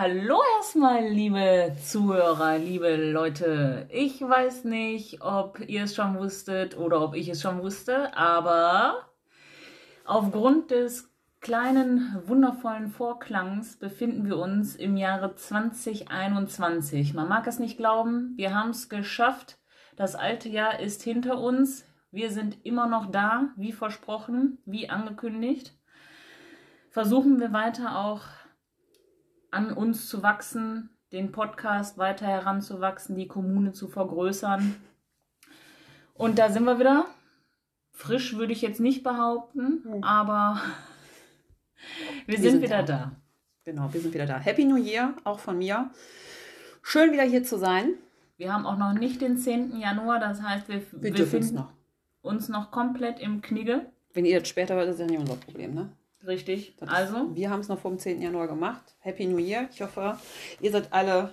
Hallo 0.00 0.38
erstmal, 0.58 1.08
liebe 1.08 1.74
Zuhörer, 1.84 2.56
liebe 2.56 3.10
Leute. 3.10 3.88
Ich 3.90 4.20
weiß 4.20 4.62
nicht, 4.62 5.22
ob 5.22 5.58
ihr 5.58 5.82
es 5.82 5.96
schon 5.96 6.16
wusstet 6.20 6.78
oder 6.78 7.02
ob 7.02 7.16
ich 7.16 7.28
es 7.28 7.42
schon 7.42 7.60
wusste, 7.62 8.16
aber 8.16 9.08
aufgrund 10.04 10.70
des 10.70 11.12
kleinen, 11.40 12.16
wundervollen 12.26 12.90
Vorklangs 12.90 13.76
befinden 13.76 14.24
wir 14.24 14.38
uns 14.38 14.76
im 14.76 14.96
Jahre 14.96 15.34
2021. 15.34 17.12
Man 17.14 17.28
mag 17.28 17.48
es 17.48 17.58
nicht 17.58 17.76
glauben, 17.76 18.34
wir 18.36 18.54
haben 18.54 18.70
es 18.70 18.88
geschafft. 18.88 19.58
Das 19.96 20.14
alte 20.14 20.48
Jahr 20.48 20.78
ist 20.78 21.02
hinter 21.02 21.40
uns. 21.40 21.84
Wir 22.12 22.30
sind 22.30 22.64
immer 22.64 22.86
noch 22.86 23.10
da, 23.10 23.48
wie 23.56 23.72
versprochen, 23.72 24.58
wie 24.64 24.88
angekündigt. 24.88 25.76
Versuchen 26.88 27.40
wir 27.40 27.52
weiter 27.52 27.98
auch 27.98 28.20
an 29.50 29.72
uns 29.72 30.08
zu 30.08 30.22
wachsen, 30.22 30.90
den 31.12 31.32
Podcast 31.32 31.96
weiter 31.98 32.26
heranzuwachsen, 32.26 33.16
die 33.16 33.28
Kommune 33.28 33.72
zu 33.72 33.88
vergrößern. 33.88 34.76
Und 36.14 36.38
da 36.38 36.50
sind 36.50 36.64
wir 36.64 36.78
wieder. 36.78 37.06
Frisch 37.92 38.36
würde 38.36 38.52
ich 38.52 38.62
jetzt 38.62 38.80
nicht 38.80 39.02
behaupten, 39.02 39.82
Hm. 39.84 40.04
aber 40.04 40.60
wir, 42.26 42.34
Wir 42.36 42.42
sind, 42.42 42.50
sind 42.52 42.62
wieder 42.62 42.82
da. 42.82 42.96
da. 42.98 43.12
Genau, 43.64 43.92
wir 43.92 44.00
sind 44.00 44.14
wieder 44.14 44.26
da. 44.26 44.38
Happy 44.38 44.64
New 44.64 44.76
Year, 44.76 45.14
auch 45.24 45.38
von 45.40 45.58
mir. 45.58 45.90
Schön 46.82 47.12
wieder 47.12 47.24
hier 47.24 47.44
zu 47.44 47.58
sein. 47.58 47.94
Wir 48.36 48.52
haben 48.52 48.66
auch 48.66 48.78
noch 48.78 48.92
nicht 48.92 49.20
den 49.20 49.36
10. 49.36 49.78
Januar, 49.78 50.20
das 50.20 50.40
heißt, 50.42 50.68
wir, 50.68 50.80
Wir, 50.92 51.16
wir 51.16 51.26
finden 51.26 51.56
noch. 51.56 51.72
uns 52.22 52.48
noch 52.48 52.70
komplett 52.70 53.18
im 53.20 53.42
Knigge. 53.42 53.86
Wenn 54.14 54.24
ihr 54.24 54.38
das 54.40 54.48
später 54.48 54.74
hört, 54.74 54.88
ist 54.88 55.00
ja 55.00 55.06
nicht 55.06 55.18
unser 55.18 55.36
Problem, 55.36 55.74
ne? 55.74 55.90
Richtig. 56.26 56.76
Das 56.78 56.88
Also, 56.88 57.16
Ist, 57.28 57.36
wir 57.36 57.50
haben 57.50 57.60
es 57.60 57.68
noch 57.68 57.78
vor 57.78 57.90
dem 57.90 57.98
10. 57.98 58.20
Januar 58.20 58.48
gemacht. 58.48 58.96
Happy 59.00 59.26
New 59.26 59.38
Year. 59.38 59.68
Ich 59.72 59.80
hoffe, 59.80 60.18
ihr 60.60 60.70
seid 60.70 60.92
alle 60.92 61.32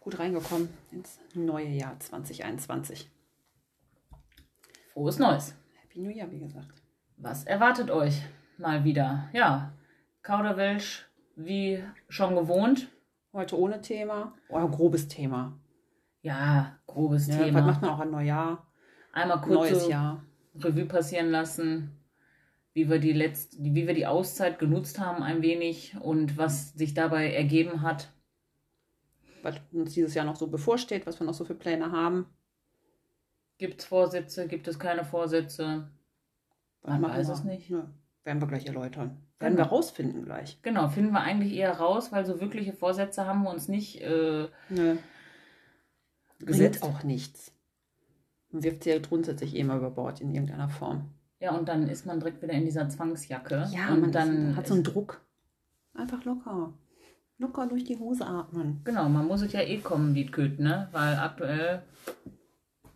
gut 0.00 0.18
reingekommen 0.18 0.68
ins 0.92 1.18
neue 1.34 1.68
Jahr 1.68 1.98
2021. 1.98 3.10
frohes 4.92 5.18
Neues. 5.18 5.54
Happy 5.82 6.00
New 6.00 6.10
Year, 6.10 6.30
wie 6.30 6.38
gesagt. 6.40 6.82
Was 7.16 7.44
erwartet 7.44 7.90
euch 7.90 8.22
mal 8.56 8.84
wieder? 8.84 9.28
Ja, 9.32 9.72
Kauderwelsch, 10.22 11.06
wie 11.36 11.82
schon 12.08 12.34
gewohnt. 12.36 12.88
Heute 13.32 13.58
ohne 13.58 13.80
Thema. 13.80 14.34
Oh, 14.48 14.66
grobes 14.68 15.08
Thema. 15.08 15.58
Ja, 16.22 16.78
grobes 16.86 17.26
Ja, 17.28 17.36
Thema. 17.38 17.58
was 17.60 17.66
macht 17.66 17.82
man 17.82 17.90
auch 17.90 18.00
an 18.00 18.10
Neujahr? 18.10 18.66
Einmal 19.12 19.40
kurz 19.40 19.70
Neues 19.70 19.88
Jahr. 19.88 20.24
Revue 20.56 20.86
passieren 20.86 21.30
lassen, 21.30 21.97
wie 22.78 22.88
wir 22.88 23.00
die 23.00 23.12
letzte, 23.12 23.56
wie 23.60 23.86
wir 23.88 23.94
die 23.94 24.06
Auszeit 24.06 24.60
genutzt 24.60 25.00
haben 25.00 25.22
ein 25.22 25.42
wenig 25.42 25.96
und 26.00 26.36
was 26.38 26.72
sich 26.74 26.94
dabei 26.94 27.32
ergeben 27.32 27.82
hat. 27.82 28.12
Was 29.42 29.56
uns 29.72 29.94
dieses 29.94 30.14
Jahr 30.14 30.24
noch 30.24 30.36
so 30.36 30.46
bevorsteht, 30.46 31.04
was 31.06 31.18
wir 31.20 31.26
noch 31.26 31.34
so 31.34 31.44
für 31.44 31.54
Pläne 31.56 31.90
haben. 31.90 32.26
Gibt 33.58 33.80
es 33.80 33.86
Vorsätze, 33.86 34.46
gibt 34.46 34.68
es 34.68 34.78
keine 34.78 35.04
Vorsätze? 35.04 35.90
Man 36.82 37.02
weiß 37.02 37.28
es 37.30 37.42
nicht. 37.42 37.68
Ja, 37.68 37.90
werden 38.22 38.40
wir 38.40 38.46
gleich 38.46 38.66
erläutern. 38.66 39.20
Werden 39.40 39.56
Genau. 39.56 39.66
wir 39.68 39.70
rausfinden 39.72 40.24
gleich. 40.24 40.58
Genau, 40.62 40.88
finden 40.88 41.12
wir 41.12 41.20
eigentlich 41.20 41.52
eher 41.54 41.72
raus, 41.78 42.12
weil 42.12 42.24
so 42.24 42.40
wirkliche 42.40 42.72
Vorsätze 42.72 43.26
haben 43.26 43.42
wir 43.42 43.50
uns 43.50 43.66
nicht 43.68 44.00
äh, 44.00 44.46
Ne. 44.68 44.98
gesetzt. 46.38 46.82
Auch 46.84 47.02
nichts. 47.02 47.52
Man 48.50 48.62
wirft 48.62 48.84
sie 48.84 48.90
ja 48.90 48.98
grundsätzlich 48.98 49.56
eh 49.56 49.64
mal 49.64 49.78
über 49.78 49.90
Bord 49.90 50.20
in 50.20 50.32
irgendeiner 50.32 50.68
Form. 50.68 51.10
Ja, 51.40 51.52
und 51.52 51.68
dann 51.68 51.88
ist 51.88 52.04
man 52.06 52.18
direkt 52.20 52.42
wieder 52.42 52.52
in 52.54 52.64
dieser 52.64 52.88
Zwangsjacke. 52.88 53.68
Ja, 53.72 53.88
und 53.90 54.00
man 54.00 54.12
dann 54.12 54.50
ist, 54.50 54.56
hat 54.56 54.66
so 54.66 54.74
einen 54.74 54.84
Druck. 54.84 55.20
Einfach 55.94 56.24
locker. 56.24 56.72
Locker 57.38 57.66
durch 57.68 57.84
die 57.84 57.98
Hose 57.98 58.26
atmen. 58.26 58.80
Genau, 58.84 59.08
man 59.08 59.26
muss 59.26 59.42
es 59.42 59.52
ja 59.52 59.60
eh 59.60 59.78
kommen, 59.78 60.14
wie 60.14 60.26
Köt, 60.26 60.58
ne? 60.58 60.88
Weil 60.92 61.16
aktuell 61.16 61.82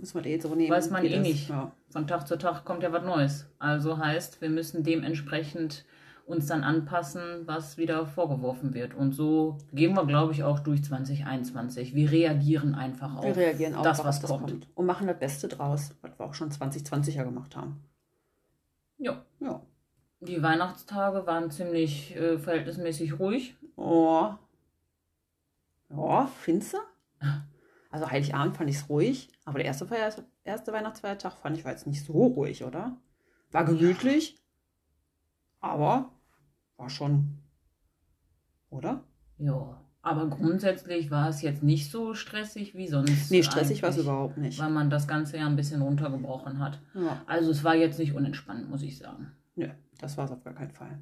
Müssen 0.03 0.25
wir 0.25 0.27
eh 0.33 0.41
so 0.41 0.53
nehmen. 0.57 0.71
Weiß 0.73 0.91
man 0.91 1.05
eh 1.05 1.11
das- 1.11 1.23
nicht. 1.23 1.49
Ja. 1.49 1.71
von 1.91 2.09
Tag 2.09 2.27
zu 2.27 2.37
Tag 2.37 2.65
kommt 2.65 2.83
ja 2.83 2.93
was 2.93 3.05
Neues. 3.05 3.47
Also 3.61 3.99
heißt, 3.99 4.41
wir 4.41 4.51
müssen 4.51 4.83
dementsprechend 4.83 5.85
uns 6.27 6.47
dann 6.47 6.65
anpassen, 6.65 7.43
was 7.47 7.79
wieder 7.79 8.05
vorgeworfen 8.07 8.75
wird. 8.75 8.95
Und 8.95 9.13
so 9.13 9.59
gehen 9.73 9.95
wir, 9.95 10.05
glaube 10.05 10.33
ich, 10.33 10.43
auch 10.43 10.59
durch 10.59 10.83
2021. 10.83 11.95
Wir 11.95 12.11
reagieren 12.11 12.75
einfach 12.75 13.15
auf 13.15 13.25
Wir 13.25 13.37
reagieren 13.37 13.77
auf 13.77 13.85
das, 13.85 14.01
auf 14.01 14.07
was 14.07 14.21
das 14.21 14.31
kommt. 14.31 14.67
Und 14.75 14.87
machen 14.87 15.07
das 15.07 15.19
Beste 15.21 15.47
draus, 15.47 15.95
was 16.03 16.19
wir 16.19 16.27
auch 16.27 16.35
schon 16.35 16.51
2020 16.51 17.15
ja 17.17 17.23
gemacht 17.23 17.55
haben. 17.55 17.81
Ja. 19.03 19.25
Ja. 19.41 19.67
Die 20.21 20.41
Weihnachtstage 20.43 21.27
waren 21.27 21.51
ziemlich 21.51 22.15
äh, 22.15 22.39
verhältnismäßig 22.39 23.19
ruhig. 23.19 23.57
Oh. 23.75 24.35
Ja, 25.91 26.27
findest 26.27 26.75
du? 26.75 26.79
Also 27.91 28.11
Heiligabend 28.11 28.57
fand 28.57 28.71
ich 28.71 28.77
es 28.77 28.89
ruhig, 28.89 29.29
aber 29.45 29.59
der 29.59 29.67
erste, 29.67 29.87
Feier, 29.87 30.11
erste 30.45 30.73
Weihnachtsfeiertag 30.73 31.35
fand 31.35 31.59
ich 31.59 31.65
war 31.67 31.73
jetzt 31.73 31.87
nicht 31.87 32.03
so 32.03 32.15
ruhig, 32.15 32.65
oder? 32.65 32.97
War 33.51 33.67
gemütlich, 33.67 34.43
aber 35.61 36.11
war 36.79 36.89
schon, 36.89 37.43
oder? 38.71 39.05
Ja. 39.37 39.85
Aber 40.05 40.29
grundsätzlich 40.29 41.11
war 41.13 41.29
es 41.29 41.43
jetzt 41.43 41.63
nicht 41.63 41.91
so 41.91 42.15
stressig 42.15 42.75
wie 42.75 42.89
sonst. 42.89 43.31
Nee, 43.31 43.43
stressig 43.45 43.83
war 43.83 43.91
es 43.91 43.99
überhaupt 43.99 44.37
nicht. 44.37 44.59
Weil 44.59 44.71
man 44.71 44.91
das 44.91 45.07
Ganze 45.07 45.37
ja 45.37 45.47
ein 45.47 45.55
bisschen 45.55 45.81
runtergebrochen 45.81 46.59
hat. 46.59 46.81
Ja, 46.95 47.23
Also 47.27 47.53
es 47.53 47.63
war 47.63 47.77
jetzt 47.77 47.99
nicht 48.01 48.13
unentspannt, 48.13 48.69
muss 48.69 48.83
ich 48.83 48.99
sagen. 48.99 49.31
nö, 49.55 49.69
das 50.01 50.17
war 50.19 50.25
es 50.25 50.33
auf 50.33 50.43
gar 50.43 50.55
keinen 50.55 50.73
Fall. 50.73 50.99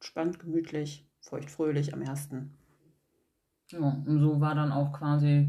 Spannend, 0.00 0.38
gemütlich, 0.38 1.04
feuchtfröhlich 1.20 1.92
am 1.92 2.02
ersten. 2.02 2.56
Ja, 3.72 3.78
und 4.06 4.20
so 4.20 4.40
war 4.40 4.54
dann 4.54 4.70
auch 4.72 4.92
quasi 4.92 5.48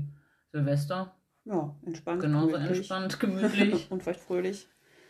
Silvester. 0.51 1.15
Ja, 1.45 1.75
entspannt, 1.85 2.21
Genauso 2.21 2.53
gemütlich. 2.53 2.77
entspannt, 2.79 3.19
gemütlich. 3.19 3.91
und 3.91 4.03
feuchtfröhlich. 4.03 4.67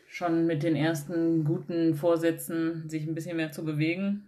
Schon 0.08 0.46
mit 0.46 0.64
den 0.64 0.76
ersten 0.76 1.46
guten 1.46 1.96
Vorsätzen, 1.96 2.90
sich 2.90 3.08
ein 3.08 3.16
bisschen 3.16 3.38
mehr 3.38 3.54
zu 3.54 3.64
bewegen, 3.64 4.28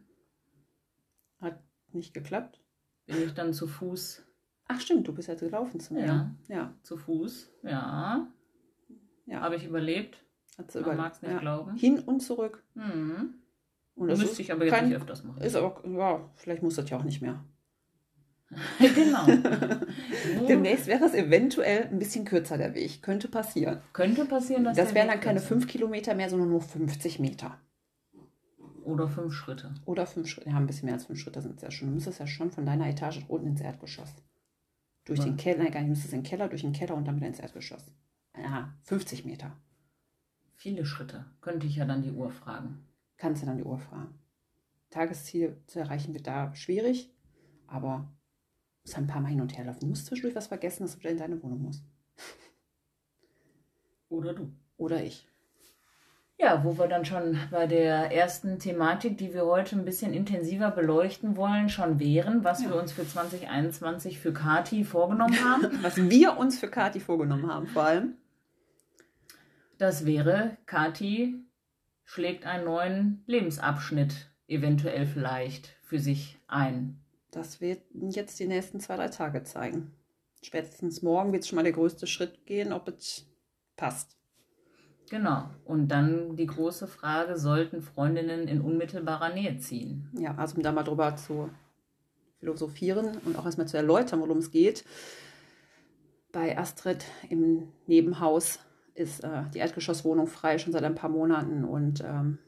Hat 1.42 1.60
nicht 1.92 2.14
geklappt. 2.14 2.62
Bin 3.06 3.24
ich 3.24 3.34
dann 3.34 3.54
zu 3.54 3.68
Fuß. 3.68 4.24
Ach 4.68 4.80
stimmt, 4.80 5.08
du 5.08 5.14
bist 5.14 5.28
jetzt 5.28 5.42
gelaufen 5.42 5.80
zu 5.80 5.94
mir. 5.94 6.06
Ja. 6.06 6.32
Ja, 6.48 6.74
Zu 6.84 6.98
Fuß, 6.98 7.52
ja. 7.64 8.28
ja. 9.26 9.40
Habe 9.42 9.56
ich 9.56 9.66
überlebt. 9.66 10.24
Hat 10.58 10.72
sie 10.72 10.82
Man 10.82 10.98
mag 10.98 11.14
es 11.14 11.22
nicht 11.22 11.32
ja. 11.32 11.40
glauben. 11.40 11.76
Hin 11.76 12.00
und 12.00 12.22
zurück. 12.22 12.64
Hm. 12.76 13.36
Und 13.96 14.08
das 14.08 14.20
Müsste 14.20 14.42
ich 14.42 14.52
aber 14.52 14.66
jetzt 14.66 14.74
kein- 14.74 14.88
nicht 14.90 14.98
öfters 14.98 15.24
machen. 15.24 15.42
Ist 15.42 15.56
aber, 15.56 15.82
ja, 15.88 16.30
vielleicht 16.36 16.64
muss 16.64 16.76
das 16.76 16.90
ja 16.90 16.98
auch 16.98 17.04
nicht 17.04 17.22
mehr. 17.22 17.44
genau. 18.80 19.26
Demnächst 20.48 20.88
wäre 20.88 21.04
es 21.06 21.14
eventuell 21.14 21.86
ein 21.88 22.00
bisschen 22.00 22.24
kürzer 22.26 22.58
der 22.58 22.74
Weg. 22.76 23.02
Könnte 23.02 23.28
passieren. 23.28 23.82
Könnte 23.94 24.26
passieren, 24.26 24.64
dass 24.64 24.78
Das 24.78 24.94
wären 24.94 25.08
dann 25.08 25.20
keine 25.20 25.40
kürzer- 25.40 25.48
5 25.48 25.68
Kilometer 25.68 26.14
mehr, 26.16 26.30
sondern 26.30 26.50
nur 26.50 26.62
50 26.62 27.20
Meter. 27.20 27.60
Oder 28.84 29.08
fünf 29.08 29.34
Schritte. 29.34 29.74
Oder 29.86 30.06
5 30.06 30.28
Schritte. 30.28 30.50
Ja, 30.50 30.58
ein 30.58 30.68
bisschen 30.68 30.86
mehr 30.86 30.96
als 30.96 31.06
5 31.06 31.20
Schritte 31.20 31.42
sind 31.42 31.56
es 31.56 31.62
ja 31.62 31.72
schon. 31.72 31.88
Du 31.90 31.94
müsstest 31.96 32.20
ja 32.20 32.28
schon 32.28 32.52
von 32.52 32.66
deiner 32.66 32.88
Etage 32.88 33.24
unten 33.28 33.48
ins 33.48 33.62
Erdgeschoss. 33.62 34.14
Durch 35.06 35.20
Ja. 35.20 35.26
den 35.26 35.38
Keller, 35.38 35.64
nein, 35.64 35.72
du 35.84 35.90
müsstest 35.90 36.14
in 36.14 36.20
den 36.22 36.26
Keller, 36.30 36.48
durch 36.50 36.62
den 36.62 36.74
Keller 36.74 36.96
und 36.96 37.06
dann 37.06 37.16
wieder 37.18 37.28
ins 37.28 37.40
Erdgeschoss. 37.40 37.92
Ja, 38.38 38.74
50 38.84 39.26
Meter. 39.26 39.56
Viele 40.56 40.86
Schritte. 40.86 41.26
Könnte 41.42 41.68
ich 41.68 41.76
ja 41.76 41.86
dann 41.86 42.02
die 42.02 42.12
Uhr 42.12 42.30
fragen. 42.30 42.86
Kannst 43.18 43.42
du 43.42 43.46
dann 43.46 43.58
die 43.58 43.64
Uhr 43.64 43.80
fragen. 43.80 44.16
Tagesziel 44.90 45.58
zu 45.68 45.80
erreichen 45.80 46.14
wird 46.14 46.28
da 46.28 46.54
schwierig, 46.56 47.12
aber 47.68 48.12
muss 48.84 48.96
ein 48.96 49.08
paar 49.08 49.22
Mal 49.22 49.30
hin 49.30 49.42
und 49.42 49.58
her 49.58 49.66
laufen. 49.66 49.80
Du 49.82 49.88
musst 49.88 50.06
zwischendurch 50.06 50.36
was 50.36 50.48
vergessen, 50.48 50.84
dass 50.84 50.94
du 50.94 51.00
wieder 51.00 51.12
in 51.12 51.18
deine 51.18 51.42
Wohnung 51.42 51.62
musst. 51.62 51.84
Oder 54.10 54.34
du. 54.34 54.52
Oder 54.78 55.04
ich. 55.04 55.28
Ja, 56.44 56.62
wo 56.66 56.78
wir 56.78 56.88
dann 56.88 57.06
schon 57.06 57.40
bei 57.52 57.68
der 57.68 58.12
ersten 58.12 58.60
Thematik, 58.60 59.18
die 59.18 59.34
wir 59.34 59.46
heute 59.46 59.78
ein 59.78 59.86
bisschen 59.86 60.14
intensiver 60.14 60.72
beleuchten 60.72 61.38
wollen, 61.38 61.70
schon 61.70 62.00
wären, 62.00 62.44
was 62.44 62.62
Ja. 62.62 62.72
wir 62.72 62.76
uns 62.82 62.92
für 62.92 63.08
2021 63.08 64.20
für 64.20 64.34
Kati 64.34 64.84
vorgenommen 64.84 65.42
haben. 65.42 65.72
Was 65.82 65.96
wir 65.96 66.38
uns 66.38 66.60
für 66.60 66.68
Kati 66.68 67.00
vorgenommen 67.00 67.50
haben, 67.50 67.68
vor 67.68 67.84
allem. 67.84 68.18
Das 69.78 70.06
wäre, 70.06 70.58
Kati 70.66 71.36
schlägt 72.04 72.46
einen 72.46 72.66
neuen 72.66 73.24
Lebensabschnitt 73.26 74.30
eventuell 74.48 75.06
vielleicht 75.06 75.68
für 75.82 76.00
sich 76.00 76.38
ein. 76.48 77.00
Das 77.32 77.62
wird 77.62 77.84
jetzt 77.94 78.38
die 78.42 78.48
nächsten 78.48 78.82
zwei, 78.82 78.98
drei 78.98 79.08
Tage 79.08 79.44
zeigen. 79.44 79.94
Spätestens 80.42 81.02
morgen 81.02 81.32
wird 81.32 81.48
schon 81.48 81.56
mal 81.56 81.64
der 81.64 81.72
größte 81.72 82.06
Schritt 82.06 82.46
gehen, 82.46 82.74
ob 82.74 82.90
es 82.90 83.26
passt. 83.78 84.18
Genau. 85.10 85.50
Und 85.66 85.90
dann 85.90 86.36
die 86.36 86.48
große 86.48 86.88
Frage, 86.88 87.38
sollten 87.38 87.82
Freundinnen 87.82 88.48
in 88.48 88.62
unmittelbarer 88.62 89.34
Nähe 89.34 89.58
ziehen? 89.58 90.10
Ja, 90.18 90.36
also 90.36 90.58
um 90.58 90.64
da 90.64 90.72
mal 90.72 90.84
drüber 90.84 91.16
zu 91.16 91.50
philosophieren 92.40 93.18
und 93.26 93.38
auch 93.38 93.46
erstmal 93.46 93.68
zu 93.68 93.78
erläutern, 93.78 94.20
worum 94.20 94.40
es 94.40 94.52
geht. 94.52 94.84
Bei 96.32 96.58
Astrid 96.58 97.06
im 97.30 97.72
Nebenhaus 97.86 98.60
ist 98.96 99.24
äh, 99.24 99.44
die 99.54 99.60
Erdgeschosswohnung 99.60 100.28
frei, 100.28 100.58
schon 100.58 100.74
seit 100.74 100.84
ein 100.84 100.96
paar 100.96 101.10
Monaten. 101.10 101.64
Und 101.64 102.02
ähm, 102.02 102.40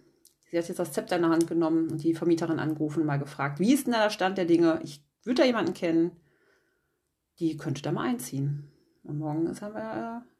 sie 0.49 0.57
hat 0.57 0.67
jetzt 0.67 0.79
das 0.79 0.91
Zepter 0.91 1.15
in 1.15 1.21
der 1.21 1.31
Hand 1.31 1.47
genommen 1.47 1.89
und 1.89 2.03
die 2.03 2.13
Vermieterin 2.13 2.59
angerufen 2.59 3.01
und 3.01 3.05
mal 3.05 3.19
gefragt, 3.19 3.59
wie 3.59 3.73
ist 3.73 3.85
denn 3.85 3.93
da 3.93 4.03
der 4.03 4.09
Stand 4.09 4.37
der 4.37 4.45
Dinge? 4.45 4.79
Ich 4.83 5.03
würde 5.23 5.41
da 5.41 5.45
jemanden 5.45 5.73
kennen, 5.73 6.11
die 7.39 7.57
könnte 7.57 7.81
da 7.81 7.91
mal 7.91 8.07
einziehen. 8.07 8.71
Und 9.03 9.19
morgen 9.19 9.45
ist, 9.47 9.61
haben 9.61 9.75
wir, 9.75 10.23
äh, 10.23 10.34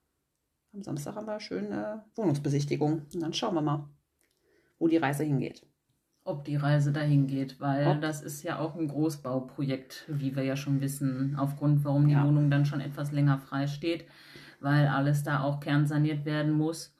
am 0.75 0.83
Samstag 0.83 1.15
haben 1.15 1.25
wir 1.27 1.39
schön 1.39 1.71
äh, 1.71 1.97
Wohnungsbesichtigung. 2.15 3.03
Und 3.13 3.21
dann 3.21 3.33
schauen 3.33 3.55
wir 3.55 3.61
mal, 3.61 3.87
wo 4.77 4.87
die 4.87 4.97
Reise 4.97 5.23
hingeht. 5.23 5.65
Ob 6.23 6.43
die 6.43 6.55
Reise 6.55 6.91
dahin 6.91 7.27
geht, 7.27 7.59
weil 7.59 7.87
Ob- 7.87 8.01
das 8.01 8.21
ist 8.21 8.43
ja 8.43 8.59
auch 8.59 8.75
ein 8.75 8.87
Großbauprojekt, 8.87 10.05
wie 10.07 10.35
wir 10.35 10.43
ja 10.43 10.55
schon 10.55 10.81
wissen, 10.81 11.35
aufgrund, 11.37 11.83
warum 11.85 12.07
die 12.07 12.13
Ja. 12.13 12.25
Wohnung 12.25 12.49
dann 12.49 12.65
schon 12.65 12.81
etwas 12.81 13.11
länger 13.11 13.37
frei 13.37 13.67
steht, 13.67 14.05
weil 14.59 14.87
alles 14.87 15.23
da 15.23 15.41
auch 15.43 15.59
kernsaniert 15.59 16.25
werden 16.25 16.51
muss. 16.51 16.91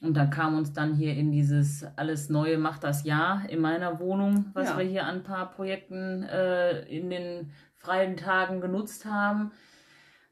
Und 0.00 0.16
da 0.16 0.26
kam 0.26 0.56
uns 0.56 0.72
dann 0.72 0.94
hier 0.94 1.14
in 1.14 1.30
dieses 1.30 1.84
alles 1.96 2.28
Neue 2.28 2.58
macht 2.58 2.82
das 2.82 3.04
Ja 3.04 3.42
in 3.48 3.60
meiner 3.60 4.00
Wohnung, 4.00 4.46
was 4.52 4.70
Ja. 4.70 4.78
wir 4.78 4.84
hier 4.84 5.06
an 5.06 5.16
ein 5.18 5.22
paar 5.22 5.52
Projekten 5.52 6.24
äh, 6.24 6.80
in 6.88 7.08
den 7.08 7.52
freien 7.76 8.16
Tagen 8.16 8.60
genutzt 8.60 9.04
haben. 9.04 9.52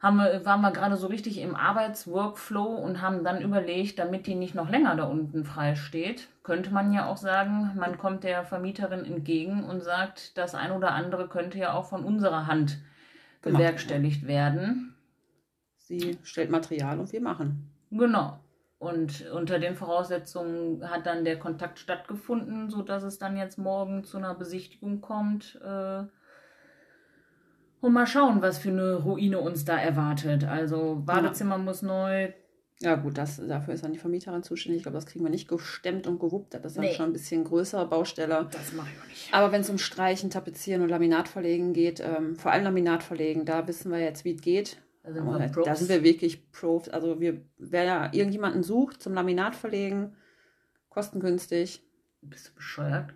Haben 0.01 0.17
wir, 0.17 0.47
waren 0.47 0.63
wir 0.63 0.71
gerade 0.71 0.97
so 0.97 1.09
richtig 1.09 1.39
im 1.39 1.55
Arbeitsworkflow 1.55 2.65
und 2.65 3.03
haben 3.03 3.23
dann 3.23 3.43
überlegt, 3.43 3.99
damit 3.99 4.27
die 4.27 4.35
nicht 4.35 4.55
noch 4.55 4.71
länger 4.71 4.97
da 4.97 5.05
unten 5.05 5.45
frei 5.45 5.75
steht, 5.75 6.29
könnte 6.43 6.73
man 6.73 6.93
ja 6.93 7.07
auch 7.07 7.19
sagen, 7.19 7.73
man 7.77 7.99
kommt 7.99 8.25
der 8.25 8.45
Vermieterin 8.45 9.05
entgegen 9.05 9.63
und 9.63 9.83
sagt, 9.83 10.39
das 10.39 10.55
ein 10.55 10.73
oder 10.73 10.93
andere 10.93 11.29
könnte 11.29 11.59
ja 11.59 11.75
auch 11.75 11.85
von 11.85 12.05
unserer 12.05 12.47
Hand 12.47 12.79
Gemacht 13.43 13.59
bewerkstelligt 13.59 14.27
werden. 14.27 14.95
Sie 15.79 16.19
stellt 16.23 16.51
Material 16.51 16.99
und 16.99 17.13
wir 17.13 17.21
machen. 17.21 17.71
Genau. 17.91 18.39
Und 18.79 19.31
unter 19.31 19.59
den 19.59 19.75
Voraussetzungen 19.75 20.89
hat 20.89 21.05
dann 21.05 21.25
der 21.25 21.39
Kontakt 21.39 21.79
stattgefunden, 21.79 22.71
sodass 22.71 23.03
es 23.03 23.19
dann 23.19 23.37
jetzt 23.37 23.59
morgen 23.59 24.05
zu 24.05 24.17
einer 24.17 24.35
Besichtigung 24.35 25.03
kommt. 25.03 25.61
Äh, 25.63 26.05
und 27.81 27.93
mal 27.93 28.07
schauen, 28.07 28.43
was 28.43 28.59
für 28.59 28.71
eine 28.71 28.95
Ruine 28.97 29.39
uns 29.41 29.65
da 29.65 29.77
erwartet. 29.79 30.45
Also 30.45 31.03
Badezimmer 31.05 31.59
muss 31.59 31.83
neu. 31.83 32.33
Ja 32.83 32.95
gut, 32.95 33.19
das, 33.19 33.37
dafür 33.47 33.75
ist 33.75 33.85
dann 33.85 33.93
die 33.93 33.99
Vermieterin 33.99 34.43
zuständig. 34.43 34.79
Ich 34.79 34.83
glaube, 34.85 34.97
das 34.97 35.05
kriegen 35.05 35.23
wir 35.25 35.31
nicht 35.31 35.49
gestemmt 35.49 36.07
und 36.07 36.19
gewuppt. 36.19 36.55
Das 36.55 36.65
ist 36.65 36.77
dann 36.79 36.85
Nee. 36.85 36.95
schon 36.95 37.07
ein 37.11 37.13
bisschen 37.13 37.45
größere 37.45 37.87
Baustelle. 37.87 38.49
Das 38.51 38.73
mache 38.73 38.89
ich 38.95 39.03
auch 39.03 39.07
nicht. 39.09 39.35
Aber 39.35 39.53
wenn 39.53 39.61
es 39.61 39.69
um 39.69 39.77
Streichen, 39.77 40.31
Tapezieren 40.31 40.81
und 40.81 40.89
Laminat 40.89 41.29
verlegen 41.29 41.75
geht, 41.75 42.01
ähm, 42.01 42.37
vor 42.37 42.53
allem 42.53 42.65
Laminat 42.65 43.03
verlegen, 43.03 43.45
da 43.45 43.69
wissen 43.69 43.93
wir 43.93 43.99
jetzt, 43.99 44.25
wie 44.25 44.35
es 44.35 44.41
geht. 44.41 44.79
Da 45.03 45.13
sind 45.13 45.27
wir 45.27 45.39
da 45.39 45.49
Pros. 45.49 45.79
sind 45.79 45.89
wir 45.91 46.03
wirklich 46.03 46.51
Profs. 46.53 46.89
Also 46.89 47.21
wir, 47.21 47.43
wer 47.59 47.85
ja 47.85 48.13
irgendjemanden 48.13 48.63
sucht 48.63 49.03
zum 49.03 49.13
Laminat 49.13 49.55
verlegen, 49.55 50.15
kostengünstig. 50.89 51.83
Bist 52.23 52.49
du 52.49 52.55
bescheuert? 52.55 53.13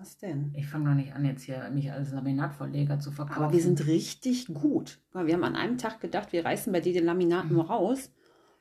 Was 0.00 0.16
denn? 0.16 0.54
Ich 0.56 0.66
fange 0.66 0.88
doch 0.88 0.94
nicht 0.94 1.12
an, 1.12 1.26
jetzt 1.26 1.42
hier 1.42 1.68
mich 1.70 1.92
als 1.92 2.10
Laminatverleger 2.12 3.00
zu 3.00 3.10
verkaufen. 3.10 3.42
Aber 3.44 3.52
wir 3.52 3.60
sind 3.60 3.86
richtig 3.86 4.46
gut. 4.46 4.98
Wir 5.12 5.34
haben 5.34 5.44
an 5.44 5.56
einem 5.56 5.76
Tag 5.76 6.00
gedacht, 6.00 6.32
wir 6.32 6.42
reißen 6.42 6.72
bei 6.72 6.80
dir 6.80 6.94
den 6.94 7.04
Laminat 7.04 7.44
Mhm. 7.46 7.52
nur 7.52 7.66
raus. 7.66 8.10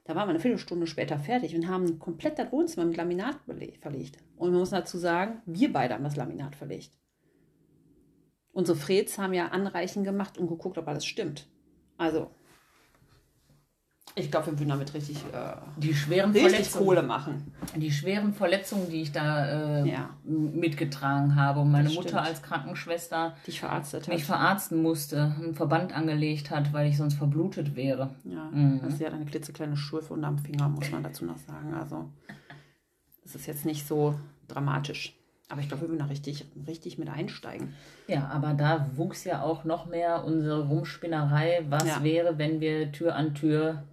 Da 0.03 0.15
waren 0.15 0.27
wir 0.27 0.31
eine 0.31 0.39
Viertelstunde 0.41 0.85
später 0.85 1.17
fertig 1.17 1.55
und 1.55 1.69
haben 1.69 1.97
komplett 1.97 2.39
das 2.39 2.51
Wohnzimmer 2.51 2.85
mit 2.87 2.97
Laminat 2.97 3.37
verlegt. 3.45 4.17
Und 4.35 4.51
man 4.51 4.59
muss 4.59 4.71
dazu 4.71 4.97
sagen, 4.97 5.41
wir 5.45 5.71
beide 5.71 5.93
haben 5.93 6.03
das 6.03 6.17
Laminat 6.17 6.57
verlegt. 6.57 6.91
Unsere 8.51 8.77
Freds 8.77 9.17
haben 9.17 9.33
ja 9.33 9.47
Anreichen 9.47 10.03
gemacht 10.03 10.37
und 10.37 10.47
geguckt, 10.47 10.77
ob 10.77 10.87
alles 10.89 11.05
stimmt. 11.05 11.47
Also, 11.97 12.31
ich 14.19 14.31
glaube, 14.31 14.47
wir 14.47 14.59
würden 14.59 14.69
damit 14.69 14.93
richtig, 14.93 15.17
äh, 15.33 15.53
die 15.77 15.93
schweren 15.93 16.31
richtig 16.31 16.51
Verletzungen, 16.51 16.85
Kohle 16.85 17.03
machen. 17.03 17.51
die 17.75 17.91
schweren 17.91 18.33
Verletzungen, 18.33 18.89
die 18.89 19.01
ich 19.01 19.11
da 19.11 19.45
äh, 19.83 19.89
Ja. 19.89 20.09
mitgetragen 20.25 21.35
habe 21.35 21.61
und 21.61 21.71
meine 21.71 21.85
Das 21.85 21.95
Mutter 21.95 22.09
stimmt. 22.09 22.25
als 22.27 22.41
Krankenschwester 22.41 23.35
Dich 23.47 23.59
verarztet 23.59 24.07
hat. 24.07 24.13
mich 24.13 24.23
verarzten 24.25 24.81
musste, 24.81 25.35
einen 25.39 25.55
Verband 25.55 25.95
angelegt 25.95 26.51
hat, 26.51 26.71
weil 26.73 26.89
ich 26.89 26.97
sonst 26.97 27.15
verblutet 27.15 27.75
wäre. 27.75 28.11
Ja, 28.25 28.49
Mhm. 28.51 28.81
also 28.83 28.95
sie 28.97 29.05
hat 29.05 29.13
eine 29.13 29.25
klitzekleine 29.25 29.77
Schürfe 29.77 30.13
unterm 30.13 30.37
Finger, 30.37 30.69
muss 30.69 30.91
man 30.91 31.03
dazu 31.03 31.25
noch 31.25 31.37
sagen. 31.37 31.73
Also, 31.73 32.09
es 33.25 33.35
ist 33.35 33.45
jetzt 33.47 33.65
nicht 33.65 33.87
so 33.87 34.15
dramatisch. 34.47 35.15
Aber 35.51 35.61
ich 35.61 35.67
glaube, 35.67 35.81
wir 35.83 35.89
würden 35.89 35.99
da 35.99 36.05
richtig, 36.05 36.45
richtig 36.67 36.99
mit 36.99 37.09
einsteigen. 37.09 37.73
Ja, 38.07 38.27
aber 38.27 38.53
da 38.53 38.85
wuchs 38.95 39.23
ja 39.23 39.41
auch 39.41 39.63
noch 39.63 39.87
mehr 39.87 40.23
unsere 40.23 40.67
Rumspinnerei. 40.67 41.65
Was 41.69 41.85
Ja. 41.87 42.03
wäre, 42.03 42.37
wenn 42.37 42.59
wir 42.59 42.91
Tür 42.91 43.15
an 43.15 43.33
Tür 43.33 43.83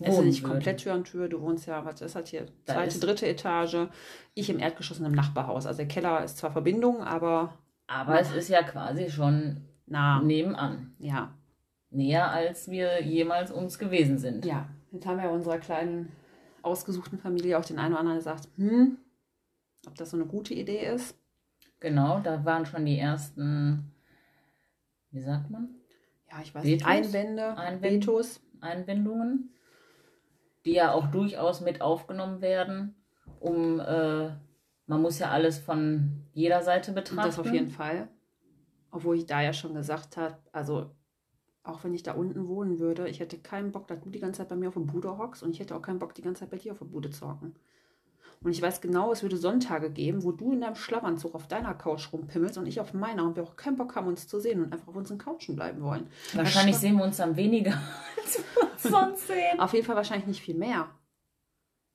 Es 0.00 0.18
ist 0.18 0.24
nicht 0.24 0.42
komplett 0.44 0.78
Tür 0.80 0.94
an 0.94 1.04
Tür. 1.04 1.28
Du 1.28 1.40
wohnst 1.40 1.66
ja, 1.66 1.84
was 1.84 2.00
ist 2.00 2.16
das 2.16 2.28
hier? 2.28 2.46
Da 2.64 2.74
Zweite, 2.74 2.98
dritte 2.98 3.26
Etage. 3.28 3.88
Ich 4.34 4.50
im 4.50 4.58
Erdgeschoss 4.58 4.98
in 4.98 5.04
einem 5.04 5.14
Nachbarhaus. 5.14 5.66
Also 5.66 5.78
der 5.78 5.88
Keller 5.88 6.24
ist 6.24 6.38
zwar 6.38 6.50
Verbindung, 6.52 7.02
aber 7.02 7.56
Aber 7.86 8.18
es 8.18 8.32
ist 8.32 8.48
ja 8.48 8.62
quasi 8.62 9.08
schon 9.10 9.62
nah. 9.86 10.20
nebenan. 10.20 10.94
Ja. 10.98 11.32
Näher, 11.90 12.30
als 12.32 12.68
wir 12.68 13.02
jemals 13.04 13.52
uns 13.52 13.78
gewesen 13.78 14.18
sind. 14.18 14.44
Ja. 14.44 14.68
Jetzt 14.90 15.06
haben 15.06 15.22
wir 15.22 15.30
unserer 15.30 15.58
kleinen 15.58 16.10
ausgesuchten 16.62 17.18
Familie 17.18 17.58
auch 17.58 17.64
den 17.64 17.78
einen 17.78 17.92
oder 17.92 18.00
anderen 18.00 18.18
gesagt, 18.18 18.48
hm, 18.56 18.98
ob 19.86 19.94
das 19.96 20.10
so 20.10 20.16
eine 20.16 20.26
gute 20.26 20.54
Idee 20.54 20.86
ist. 20.86 21.16
Genau, 21.78 22.18
da 22.20 22.44
waren 22.44 22.64
schon 22.66 22.86
die 22.86 22.98
ersten, 22.98 23.92
wie 25.10 25.20
sagt 25.20 25.50
man, 25.50 25.68
Ja, 26.30 26.40
ich 26.42 26.54
weiß 26.54 26.64
Vetos? 26.64 26.72
nicht. 26.72 26.86
Einwände, 26.86 27.56
Einwände? 27.58 28.06
Vetos. 28.06 28.40
Einwendungen, 28.60 29.50
die 30.64 30.72
ja 30.72 30.92
auch 30.92 31.06
durchaus 31.08 31.60
mit 31.60 31.80
aufgenommen 31.80 32.40
werden, 32.40 32.94
um, 33.40 33.80
äh, 33.80 34.30
man 34.86 35.02
muss 35.02 35.18
ja 35.18 35.30
alles 35.30 35.58
von 35.58 36.24
jeder 36.32 36.62
Seite 36.62 36.92
betrachten. 36.92 37.28
Das 37.28 37.38
auf 37.38 37.52
jeden 37.52 37.70
Fall. 37.70 38.08
Obwohl 38.90 39.16
ich 39.16 39.26
da 39.26 39.40
ja 39.40 39.52
schon 39.52 39.74
gesagt 39.74 40.16
habe, 40.16 40.38
also 40.52 40.90
auch 41.62 41.82
wenn 41.82 41.94
ich 41.94 42.02
da 42.02 42.12
unten 42.12 42.46
wohnen 42.46 42.78
würde, 42.78 43.08
ich 43.08 43.20
hätte 43.20 43.38
keinen 43.38 43.72
Bock, 43.72 43.88
dass 43.88 44.00
du 44.00 44.10
die 44.10 44.20
ganze 44.20 44.38
Zeit 44.38 44.50
bei 44.50 44.56
mir 44.56 44.68
auf 44.68 44.74
der 44.74 44.80
Bude 44.80 45.16
hockst 45.16 45.42
und 45.42 45.50
ich 45.50 45.60
hätte 45.60 45.74
auch 45.74 45.82
keinen 45.82 45.98
Bock, 45.98 46.14
die 46.14 46.22
ganze 46.22 46.40
Zeit 46.40 46.50
bei 46.50 46.58
dir 46.58 46.72
auf 46.72 46.78
der 46.78 46.86
Bude 46.86 47.10
zu 47.10 47.26
hocken. 47.26 47.54
Und 48.44 48.50
ich 48.50 48.60
weiß 48.60 48.82
genau, 48.82 49.10
es 49.10 49.22
würde 49.22 49.38
Sonntage 49.38 49.90
geben, 49.90 50.22
wo 50.22 50.30
du 50.30 50.52
in 50.52 50.60
deinem 50.60 50.74
Schlafanzug 50.74 51.34
auf 51.34 51.48
deiner 51.48 51.72
Couch 51.72 52.12
rumpimmelst 52.12 52.58
und 52.58 52.66
ich 52.66 52.78
auf 52.78 52.92
meiner 52.92 53.24
und 53.24 53.36
wir 53.36 53.42
auch 53.42 53.56
keinen 53.56 53.76
Bock 53.76 53.96
haben, 53.96 54.06
uns 54.06 54.28
zu 54.28 54.38
sehen 54.38 54.62
und 54.62 54.70
einfach 54.70 54.88
auf 54.88 54.96
unseren 54.96 55.16
Couchen 55.16 55.56
bleiben 55.56 55.82
wollen. 55.82 56.08
Wahrscheinlich 56.34 56.76
sehen 56.76 56.96
wir 56.98 57.04
uns 57.04 57.16
dann 57.16 57.36
weniger, 57.36 57.72
als 58.22 58.38
wir 58.38 58.70
uns 58.70 58.82
sonst 58.82 59.26
sehen. 59.28 59.58
Auf 59.58 59.72
jeden 59.72 59.86
Fall 59.86 59.96
wahrscheinlich 59.96 60.26
nicht 60.26 60.42
viel 60.42 60.56
mehr. 60.56 60.90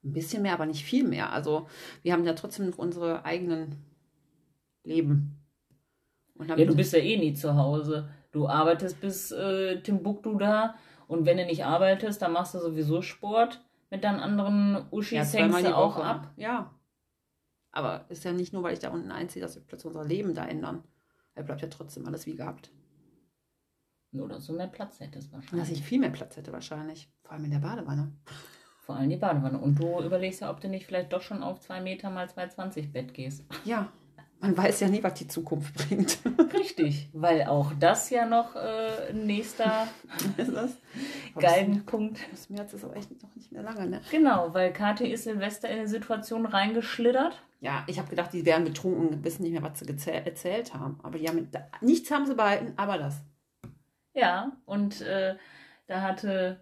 Ein 0.02 0.12
bisschen 0.12 0.42
mehr, 0.42 0.54
aber 0.54 0.66
nicht 0.66 0.84
viel 0.84 1.06
mehr. 1.06 1.30
Also 1.32 1.68
wir 2.02 2.12
haben 2.12 2.24
ja 2.24 2.32
trotzdem 2.32 2.68
noch 2.68 2.78
unsere 2.78 3.24
eigenen 3.24 3.76
Leben. 4.82 5.40
Und 6.34 6.48
Ja, 6.48 6.56
du 6.56 6.74
bist 6.74 6.92
ja 6.92 6.98
eh 6.98 7.16
nie 7.16 7.34
zu 7.34 7.54
Hause. 7.54 8.08
Du 8.32 8.48
arbeitest 8.48 9.00
bis 9.00 9.30
äh, 9.30 9.80
Timbuktu 9.82 10.36
da 10.36 10.74
und 11.06 11.26
wenn 11.26 11.36
du 11.36 11.46
nicht 11.46 11.64
arbeitest, 11.64 12.22
dann 12.22 12.32
machst 12.32 12.54
du 12.54 12.58
sowieso 12.58 13.02
Sport. 13.02 13.64
Mit 13.90 14.04
deinen 14.04 14.20
anderen 14.20 14.86
Uschis 14.92 15.32
Ja, 15.32 15.40
hängst 15.40 15.64
du 15.64 15.76
auch 15.76 15.96
Woche. 15.96 16.04
ab. 16.04 16.32
Ja. 16.36 16.74
Aber 17.72 18.04
ist 18.08 18.24
ja 18.24 18.32
nicht 18.32 18.52
nur, 18.52 18.62
weil 18.62 18.72
ich 18.72 18.78
da 18.78 18.90
unten 18.90 19.10
einziehe, 19.10 19.42
dass 19.42 19.56
wir 19.56 19.62
plötzlich 19.62 19.86
unser 19.88 20.04
Leben 20.04 20.34
da 20.34 20.44
ändern. 20.46 20.84
Da 21.34 21.42
bleibt 21.42 21.62
ja 21.62 21.68
trotzdem 21.68 22.06
alles 22.06 22.26
wie 22.26 22.34
gehabt. 22.34 22.70
Nur, 24.12 24.28
dass 24.28 24.46
du 24.46 24.52
mehr 24.54 24.66
Platz 24.66 24.98
hättest 24.98 25.32
Und 25.32 25.42
dass 25.44 25.52
wahrscheinlich. 25.52 25.78
ich 25.80 25.84
viel 25.84 26.00
mehr 26.00 26.10
Platz 26.10 26.36
hätte 26.36 26.52
wahrscheinlich. 26.52 27.12
Vor 27.22 27.32
allem 27.32 27.44
in 27.44 27.52
der 27.52 27.58
Badewanne. 27.60 28.12
Vor 28.80 28.96
allem 28.96 29.08
die 29.10 29.16
Badewanne. 29.16 29.58
Und 29.58 29.78
du 29.78 30.00
überlegst 30.02 30.40
ja, 30.40 30.50
ob 30.50 30.60
du 30.60 30.68
nicht 30.68 30.86
vielleicht 30.86 31.12
doch 31.12 31.22
schon 31.22 31.44
auf 31.44 31.60
2 31.60 31.80
Meter 31.80 32.10
mal 32.10 32.26
2,20 32.26 32.90
Bett 32.92 33.14
gehst. 33.14 33.44
Ja. 33.64 33.92
Man 34.40 34.56
weiß 34.56 34.80
ja 34.80 34.88
nie, 34.88 35.02
was 35.02 35.14
die 35.14 35.28
Zukunft 35.28 35.74
bringt. 35.74 36.18
Richtig, 36.54 37.10
weil 37.12 37.44
auch 37.44 37.72
das 37.78 38.08
ja 38.08 38.24
noch 38.24 38.56
äh, 38.56 39.10
ein 39.10 39.26
nächster 39.26 39.86
ist 40.38 40.54
das? 40.54 40.76
Bis 42.30 42.48
März 42.48 42.72
ist 42.72 42.84
auch 42.84 42.94
echt 42.96 43.10
noch 43.22 43.34
nicht 43.36 43.52
mehr 43.52 43.62
lange, 43.62 43.86
ne? 43.86 44.00
Genau, 44.10 44.54
weil 44.54 44.72
Kathi 44.72 45.08
ist 45.08 45.24
Silvester 45.24 45.68
in 45.68 45.80
eine 45.80 45.88
Situation 45.88 46.46
reingeschlittert. 46.46 47.42
Ja, 47.60 47.84
ich 47.86 47.98
habe 47.98 48.08
gedacht, 48.08 48.32
die 48.32 48.46
wären 48.46 48.64
betrunken 48.64 49.08
und 49.08 49.24
wissen 49.24 49.42
nicht 49.42 49.52
mehr, 49.52 49.62
was 49.62 49.78
sie 49.78 49.86
erzählt 49.86 50.72
haben. 50.72 50.98
Aber 51.02 51.18
die 51.18 51.28
haben 51.28 51.50
nichts 51.82 52.10
haben 52.10 52.26
sie 52.26 52.34
behalten, 52.34 52.72
aber 52.76 52.96
das. 52.96 53.20
Ja, 54.14 54.52
und 54.64 55.02
äh, 55.02 55.36
da 55.86 56.00
hatte 56.00 56.60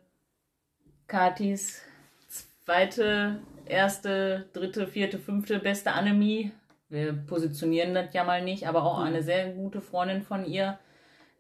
Katis 1.07 1.81
zweite, 2.29 3.41
erste, 3.67 4.49
dritte, 4.53 4.89
vierte, 4.89 5.19
fünfte 5.19 5.61
beste 5.61 5.93
Anemie. 5.93 6.51
Wir 6.89 7.13
positionieren 7.13 7.95
das 7.95 8.13
ja 8.15 8.25
mal 8.25 8.43
nicht, 8.43 8.67
aber 8.67 8.83
auch 8.85 8.99
Mhm. 8.99 9.05
eine 9.07 9.23
sehr 9.23 9.53
gute 9.53 9.81
Freundin 9.81 10.23
von 10.23 10.45
ihr, 10.47 10.79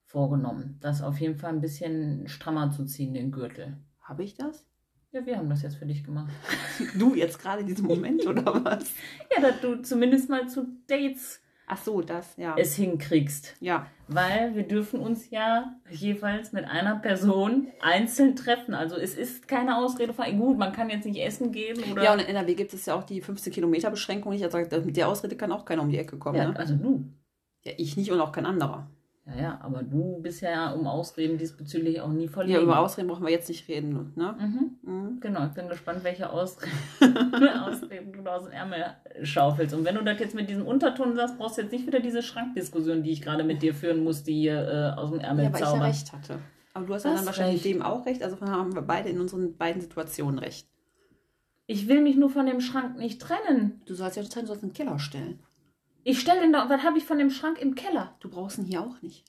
vorgenommen. 0.06 0.78
Das 0.80 1.02
auf 1.02 1.20
jeden 1.20 1.36
Fall 1.36 1.50
ein 1.50 1.60
bisschen 1.60 2.30
strammer 2.30 2.72
zu 2.72 2.86
ziehen, 2.86 3.14
den 3.14 3.34
Gürtel. 3.34 3.78
Habe 4.00 4.24
ich 4.24 4.36
das? 4.36 4.66
Ja, 5.12 5.26
wir 5.26 5.36
haben 5.36 5.50
das 5.50 5.64
jetzt 5.64 5.76
für 5.76 5.86
dich 5.86 6.06
gemacht. 6.06 6.32
Du 6.98 7.14
jetzt 7.14 7.40
gerade 7.40 7.60
in 7.60 7.68
diesem 7.68 7.88
Moment 7.88 8.26
oder 8.26 8.64
was? 8.64 8.94
Ja, 9.36 9.42
dass 9.42 9.60
du 9.60 9.82
zumindest 9.82 10.30
mal 10.30 10.48
zu 10.48 10.66
Dates 10.88 11.42
Ach 11.66 11.82
so, 11.82 12.02
das, 12.02 12.36
ja. 12.38 12.56
es 12.58 12.76
hinkriegst. 12.76 13.56
ja, 13.62 13.88
Weil 14.08 14.54
wir 14.56 14.64
dürfen 14.64 15.00
uns 15.00 15.30
ja 15.30 15.76
jeweils 15.90 16.52
mit 16.52 16.66
einer 16.66 16.98
Person 16.98 17.68
einzeln 17.82 18.36
treffen. 18.36 18.74
Also 18.74 18.98
es 18.98 19.16
ist 19.16 19.48
keine 19.48 19.78
Ausrede 19.78 20.14
von, 20.14 20.26
gut, 20.38 20.58
man 20.58 20.74
kann 20.74 20.90
jetzt 20.90 21.06
nicht 21.06 21.22
essen 21.22 21.52
gehen 21.52 21.82
oder... 21.92 22.04
ja, 22.04 22.14
und 22.14 22.20
in 22.20 22.28
NRW 22.28 22.54
gibt 22.56 22.74
es 22.74 22.86
ja 22.86 22.96
auch 22.96 23.04
die 23.04 23.22
15 23.22 23.54
Kilometer 23.54 23.90
Beschränkung 23.90 24.34
nicht. 24.34 24.44
Also 24.44 24.58
mit 24.82 24.98
der 24.98 25.08
Ausrede 25.08 25.38
kann 25.38 25.52
auch 25.52 25.64
keiner 25.64 25.82
um 25.84 25.90
die 25.90 25.98
Ecke 25.98 26.18
kommen. 26.18 26.38
ja, 26.38 26.50
ne? 26.50 26.60
also 26.60 26.76
du. 26.76 27.06
ja, 27.64 27.72
ich 27.78 27.96
nicht 27.96 28.12
und 28.12 28.20
auch 28.20 28.34
kein 28.34 28.46
anderer. 28.46 28.88
Ja, 29.26 29.42
ja, 29.42 29.60
aber 29.62 29.84
du 29.84 30.20
bist 30.22 30.42
ja 30.42 30.72
um 30.74 30.86
Ausreden 30.86 31.38
diesbezüglich 31.38 32.02
auch 32.02 32.10
nie 32.10 32.28
verlegen. 32.28 32.56
Ja, 32.58 32.62
über 32.62 32.80
Ausreden 32.80 33.08
brauchen 33.08 33.24
wir 33.26 33.32
jetzt 33.32 33.48
nicht 33.48 33.70
reden, 33.70 34.12
ne? 34.16 34.36
Mhm. 34.38 34.72
Mhm. 34.82 35.20
Genau, 35.22 35.46
ich 35.46 35.54
bin 35.54 35.70
gespannt, 35.70 36.04
welche 36.04 36.30
Ausreden, 36.30 36.74
Ausreden 37.64 38.12
du 38.12 38.22
da 38.22 38.36
aus 38.36 38.44
dem 38.44 38.52
Ärmel 38.52 38.84
schaufelst. 39.24 39.74
Und 39.74 39.86
wenn 39.86 39.96
du 39.96 40.04
das 40.04 40.20
jetzt 40.20 40.36
mit 40.36 40.50
diesem 40.50 40.66
Unterton 40.66 41.16
sagst, 41.16 41.38
brauchst 41.38 41.58
du 41.58 41.62
jetzt 41.62 41.72
nicht 41.72 41.88
wieder 41.88 42.02
diese 42.02 42.22
Schrankdiskussion, 42.22 43.02
die 43.04 43.12
ich 43.12 43.22
gerade 43.22 43.46
mit 43.46 43.62
dir 43.62 43.74
führen 43.74 44.04
musste, 44.04 44.32
hier 44.32 44.68
äh, 44.96 45.00
aus 45.00 45.10
dem 45.12 45.22
Ärmel 45.22 45.46
Ja, 45.46 45.54
weil 45.54 45.56
ich 45.56 45.62
ja 45.62 45.68
zaubern. 45.72 45.88
recht 45.88 46.12
hatte. 46.12 46.40
Aber 46.74 46.86
du 46.86 46.94
hast 46.94 47.06
ja 47.06 47.14
dann 47.14 47.26
wahrscheinlich 47.26 47.64
recht? 47.64 47.76
dem 47.76 47.82
auch 47.82 48.06
recht. 48.06 48.24
Also 48.24 48.36
von 48.36 48.48
daher 48.48 48.60
haben 48.60 48.76
wir 48.76 48.82
beide 48.82 49.08
in 49.08 49.22
unseren 49.22 49.56
beiden 49.56 49.82
Situationen 49.82 50.40
recht. 50.40 50.68
Ich 51.66 51.88
will 51.88 52.02
mich 52.02 52.18
nur 52.18 52.30
von 52.30 52.46
dem 52.46 52.60
Schrank 52.60 52.98
nicht 52.98 53.22
trennen. 53.22 53.82
Du 53.86 53.94
sollst 53.94 54.18
ja 54.18 54.24
trennen, 54.24 54.48
du 54.48 54.48
sollst 54.48 54.64
einen 54.64 54.74
Keller 54.74 55.00
stellen. 55.00 55.40
Ich 56.04 56.20
stelle 56.20 56.42
den 56.42 56.52
da, 56.54 56.70
was 56.70 56.84
habe 56.84 56.98
ich 56.98 57.06
von 57.06 57.18
dem 57.18 57.30
Schrank 57.30 57.60
im 57.60 57.76
Keller? 57.76 58.16
Du 58.20 58.30
brauchst 58.30 58.58
ihn 58.58 58.66
hier 58.66 58.82
auch 58.82 59.02
nicht. 59.02 59.26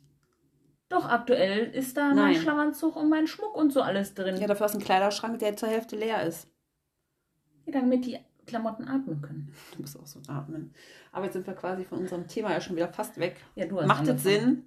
Doch, 0.89 1.09
aktuell 1.09 1.67
ist 1.73 1.97
da 1.97 2.09
mein 2.09 2.17
Nein. 2.17 2.35
Schlafanzug 2.37 2.97
und 2.97 3.09
mein 3.09 3.27
Schmuck 3.27 3.57
und 3.57 3.73
so 3.73 3.81
alles 3.81 4.15
drin. 4.15 4.37
Ja, 4.37 4.47
dafür 4.47 4.65
hast 4.65 4.75
du 4.75 4.79
einen 4.79 4.85
Kleiderschrank, 4.85 5.39
der 5.39 5.57
zur 5.57 5.69
Hälfte 5.69 5.97
leer 5.97 6.23
ist. 6.25 6.49
Ja, 7.67 7.73
damit 7.73 8.05
die 8.05 8.19
Klamotten 8.47 8.87
atmen 8.87 9.23
können. 9.23 9.53
Du 9.75 9.81
musst 9.81 9.99
auch 9.99 10.07
so 10.07 10.21
atmen. 10.29 10.75
Aber 11.13 11.25
jetzt 11.25 11.35
sind 11.35 11.47
wir 11.47 11.55
quasi 11.55 11.85
von 11.85 11.99
unserem 12.01 12.29
Thema 12.29 12.53
ja 12.53 12.61
schon 12.61 12.77
wieder 12.77 12.89
fast 12.93 13.19
weg. 13.19 13.37
Ja, 13.55 13.67
du 13.67 13.81
hast 13.81 13.87
Macht 13.87 14.07
es. 14.09 14.23
Sinn, 14.23 14.65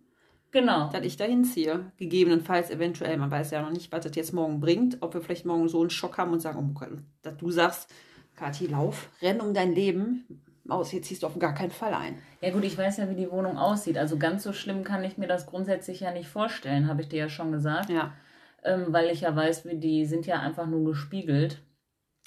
Genau. 0.52 0.90
dass 0.92 1.04
ich 1.06 1.18
da 1.18 1.26
hinziehe? 1.26 1.92
Gegebenenfalls, 1.98 2.72
eventuell. 2.72 3.18
Man 3.18 3.30
weiß 3.30 3.52
ja 3.52 3.62
noch 3.62 3.70
nicht, 3.72 3.92
was 3.92 4.04
das 4.06 4.16
jetzt 4.16 4.34
morgen 4.34 4.60
bringt. 4.60 4.98
Ob 5.02 5.14
wir 5.14 5.22
vielleicht 5.22 5.46
morgen 5.46 5.68
so 5.68 5.82
einen 5.82 5.90
Schock 5.90 6.18
haben 6.18 6.32
und 6.32 6.40
sagen, 6.40 6.74
oh 6.76 6.86
dass 7.22 7.38
du 7.38 7.52
sagst, 7.52 7.94
Kathi, 8.36 8.68
lauf, 8.68 9.10
renn 9.22 9.42
um 9.42 9.54
dein 9.54 9.74
Leben. 9.74 10.26
Aus, 10.70 10.92
jetzt 10.92 11.08
ziehst 11.08 11.24
du 11.24 11.28
auf 11.28 11.38
gar 11.40 11.54
keinen 11.54 11.72
Fall 11.72 11.94
ein. 11.94 12.18
Ja 12.42 12.52
gut, 12.52 12.64
ich 12.66 12.78
weiß 12.78 12.98
ja, 12.98 13.10
wie 13.10 13.16
die 13.16 13.32
Wohnung 13.32 13.58
aussieht. 13.58 13.98
Also 13.98 14.18
ganz 14.18 14.44
so 14.44 14.54
schlimm 14.54 14.84
kann 14.84 15.04
ich 15.04 15.18
mir 15.18 15.28
das 15.28 15.46
grundsätzlich 15.46 16.02
ja 16.02 16.12
nicht 16.12 16.28
vorstellen, 16.28 16.88
habe 16.88 17.02
ich 17.02 17.10
dir 17.10 17.20
ja 17.20 17.30
schon 17.30 17.52
gesagt. 17.52 17.90
Ja. 17.90 18.14
Ähm, 18.64 18.88
weil 18.90 19.10
ich 19.10 19.22
ja 19.22 19.36
weiß, 19.36 19.66
wie 19.66 19.78
die 19.78 20.06
sind 20.06 20.26
ja 20.26 20.40
einfach 20.40 20.68
nur 20.68 20.84
gespiegelt. 20.84 21.62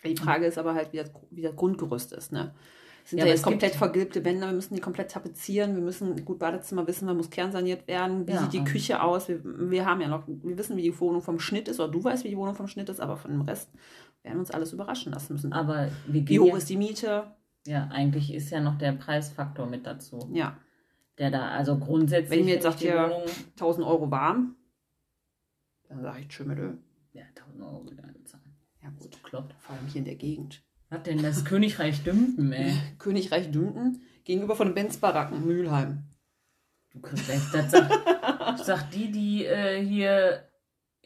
Die 0.05 0.17
Frage 0.17 0.47
ist 0.47 0.57
aber 0.59 0.75
halt, 0.75 0.93
wie 0.93 0.97
das, 0.99 1.13
wie 1.31 1.43
das 1.43 1.55
Grundgerüst 1.55 2.13
ist. 2.13 2.33
Ne? 2.33 2.55
Es 3.05 3.11
sind 3.11 3.19
Ja, 3.19 3.27
ja, 3.27 3.33
jetzt 3.33 3.43
komplett 3.43 3.75
vergilbte 3.75 4.25
Wände, 4.25 4.47
wir 4.47 4.55
müssen 4.55 4.75
die 4.75 4.81
komplett 4.81 5.11
tapezieren, 5.11 5.75
wir 5.75 5.83
müssen, 5.83 6.25
gut, 6.25 6.39
Badezimmer 6.39 6.87
wissen 6.87 7.07
wir, 7.07 7.15
muss 7.15 7.29
kernsaniert 7.29 7.87
werden. 7.87 8.27
Wie 8.27 8.33
Ja. 8.33 8.39
sieht 8.43 8.53
die 8.55 8.65
Küche 8.65 9.03
aus? 9.03 9.29
Wir, 9.29 9.41
wir 9.45 9.85
haben 9.85 10.01
ja 10.01 10.09
noch, 10.09 10.25
wir 10.27 10.57
wissen, 10.57 10.77
wie 10.77 10.83
die 10.83 10.99
Wohnung 11.01 11.21
vom 11.21 11.39
Schnitt 11.39 11.69
ist, 11.69 11.81
oder 11.81 11.91
du 11.93 12.03
weißt, 12.03 12.25
wie 12.25 12.31
die 12.31 12.37
Wohnung 12.37 12.55
vom 12.55 12.69
Schnitt 12.69 12.89
ist, 12.89 13.01
aber 13.01 13.17
von 13.17 13.31
dem 13.31 13.43
Rest 13.43 13.71
werden 14.23 14.39
uns 14.39 14.51
alles 14.51 14.73
überraschen 14.73 15.13
lassen 15.13 15.35
müssen. 15.35 15.53
Aber 15.53 15.89
Wie 16.07 16.39
hoch 16.39 16.49
ja, 16.49 16.57
ist 16.57 16.69
die 16.71 16.77
Miete? 16.77 17.25
Ja, 17.67 17.89
eigentlich 17.93 18.33
ist 18.35 18.51
ja 18.51 18.61
noch 18.61 18.79
der 18.79 18.93
Preisfaktor 18.93 19.67
mit 19.67 19.87
dazu. 19.87 20.31
Ja, 20.33 20.59
Der 21.19 21.31
da, 21.31 21.49
also 21.51 21.79
grundsätzlich. 21.79 22.31
Wenn 22.31 22.39
ich 22.41 22.45
mir 22.47 22.55
jetzt 22.55 22.63
sagt, 22.65 22.81
hier- 22.81 22.95
Wohnung, 23.05 23.23
1000 23.57 23.87
Euro 23.87 24.11
warm, 24.11 24.57
dann 25.89 26.03
sage 26.03 26.21
ich 26.21 26.33
Schimmelö. 26.33 26.75
ja, 27.13 27.25
1000 27.35 27.63
Euro 27.63 27.85
wieder 27.91 28.03
bezahlen. 28.13 28.57
Ja 28.83 28.89
gut, 28.91 29.23
Kloppt. 29.23 29.55
vor 29.61 29.77
allem 29.77 29.87
hier 29.87 29.99
in 29.99 30.05
der 30.07 30.15
Gegend. 30.17 30.63
Was 30.89 31.03
denn 31.05 31.23
das 31.23 31.45
Königreich 31.45 32.03
Dümpen, 32.03 32.53
ey? 32.53 32.73
Königreich 32.99 33.51
Dünten 33.51 34.03
gegenüber 34.25 34.57
von 34.57 34.69
den 34.69 34.75
Benz-Baracken, 34.75 35.45
Mülheim. 35.47 36.05
Du 36.93 37.01
kriegst 37.01 37.29
echt, 37.31 37.55
das 37.55 37.71
sagt, 37.71 38.59
sagt 38.65 38.95
die, 38.95 39.13
die 39.13 39.45
äh, 39.45 39.81
hier 39.85 40.49